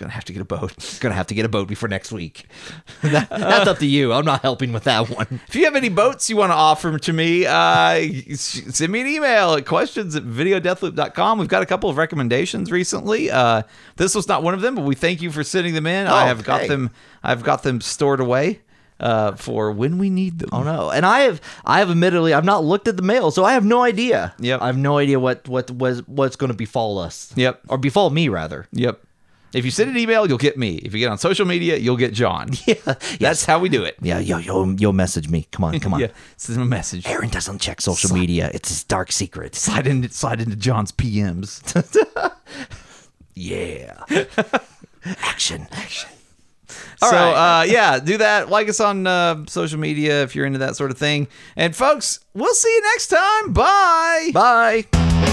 Gonna 0.03 0.13
have 0.13 0.25
to 0.27 0.33
get 0.33 0.43
a 0.43 0.45
boat. 0.45 0.73
Gonna 1.01 1.15
have 1.15 1.27
to 1.29 1.35
get 1.35 1.45
a 1.45 1.49
boat 1.49 1.69
before 1.69 1.89
next 1.89 2.13
week. 2.13 2.47
That- 3.03 3.31
that's 3.31 3.69
up 3.69 3.79
to 3.79 3.87
you. 3.87 4.13
I'm 4.13 4.25
not 4.25 4.43
helping 4.43 4.73
with 4.73 4.85
that 4.85 5.09
one. 5.11 5.41
If 5.49 5.55
you 5.57 5.65
have 5.65 5.77
any 5.77 5.89
boats 5.89 6.29
you 6.29 6.37
want 6.37 6.51
to 6.51 6.55
offer 6.57 6.99
to 6.99 7.13
me, 7.13 7.47
uh, 7.47 8.01
send 8.37 8.93
me 8.93 9.01
an 9.01 9.07
email 9.07 9.55
at 9.55 9.67
questions 9.67 10.15
at 10.17 10.25
videodeathloop.com. 10.25 11.39
We've 11.39 11.49
got 11.49 11.63
a 11.63 11.67
couple 11.67 11.89
of 11.91 11.97
recommendations 11.97 12.71
recently. 12.71 13.31
Uh, 13.31 13.63
this 13.97 14.15
was 14.15 14.29
not 14.29 14.43
one 14.43 14.55
of 14.55 14.61
them, 14.61 14.75
but 14.75 14.85
we 14.85 14.95
thank 14.95 15.23
you 15.23 15.31
for 15.31 15.43
sending 15.45 15.75
them 15.75 15.87
in. 15.87 16.07
I 16.07 16.27
have 16.27 16.45
got 16.45 16.69
them. 16.69 16.91
I've 17.23 17.43
got 17.43 17.63
them 17.63 17.81
stored 17.81 18.21
away 18.21 18.61
uh, 19.01 19.33
for 19.33 19.71
when 19.73 19.99
we 19.99 20.09
need 20.11 20.39
them. 20.39 20.51
Oh 20.53 20.63
no! 20.63 20.91
And 20.91 21.05
I 21.05 21.21
have, 21.21 21.41
I 21.65 21.81
have 21.81 21.91
admittedly, 21.91 22.33
I've 22.35 22.45
not 22.45 22.65
looked 22.65 22.89
at 22.89 22.97
the 22.97 23.03
mail, 23.03 23.31
so 23.31 23.45
I 23.45 23.53
have 23.55 23.65
no 23.65 23.83
idea. 23.83 24.35
Yep. 24.39 24.63
I 24.63 24.67
have 24.67 24.79
no 24.79 24.99
idea 24.99 25.19
what 25.19 25.49
what 25.49 25.71
was 25.71 26.07
what's 26.07 26.37
going 26.37 26.51
to 26.51 26.57
befall 26.57 26.99
us. 26.99 27.33
Yep. 27.37 27.63
Or 27.69 27.79
befall 27.79 28.11
me 28.11 28.29
rather. 28.29 28.67
Yep. 28.73 29.03
If 29.55 29.65
you 29.65 29.71
send 29.71 29.91
an 29.91 29.97
email, 29.97 30.27
you'll 30.27 30.39
get 30.39 30.57
me. 30.57 30.77
If 30.77 30.93
you 30.95 31.01
get 31.01 31.11
on 31.11 31.19
social 31.19 31.47
media, 31.47 31.77
you'll 31.77 31.97
get 31.97 32.13
John. 32.13 32.51
Yeah. 32.67 32.95
That's 33.21 33.45
how 33.45 33.59
we 33.59 33.69
do 33.69 33.85
it. 33.85 33.97
Yeah. 34.01 34.19
Yo, 34.19 34.39
yo, 34.39 34.65
you'll 34.79 34.93
message 34.93 35.29
me. 35.29 35.47
Come 35.51 35.65
on, 35.65 35.79
come 35.81 35.95
on. 35.95 36.01
Yeah, 36.03 36.09
send 36.37 36.57
him 36.57 36.63
a 36.63 36.67
message. 36.67 37.07
Aaron 37.07 37.29
doesn't 37.29 37.61
check 37.61 37.81
social 37.81 38.15
media. 38.15 38.51
It's 38.55 38.69
his 38.71 38.85
dark 38.85 39.13
secret. 39.13 39.55
Slide 39.55 39.87
into 39.87 40.09
slide 40.11 40.41
into 40.41 40.57
John's 40.57 40.93
PMs. 40.93 41.61
Yeah. 43.35 44.05
Action. 45.05 45.67
Action. 45.73 46.11
so 46.69 47.11
right. 47.11 47.61
uh, 47.61 47.65
yeah, 47.65 47.99
do 47.99 48.19
that. 48.19 48.51
Like 48.51 48.69
us 48.69 48.79
on 48.81 49.07
uh, 49.07 49.45
social 49.47 49.79
media 49.79 50.23
if 50.23 50.37
you're 50.37 50.47
into 50.47 50.59
that 50.61 50.77
sort 50.77 50.91
of 50.91 50.99
thing. 50.99 51.29
And 51.57 51.75
folks, 51.75 52.21
we'll 52.35 52.55
see 52.55 52.73
you 52.73 52.83
next 52.83 53.09
time. 53.09 53.53
Bye. 53.53 54.31
Bye. 54.35 55.32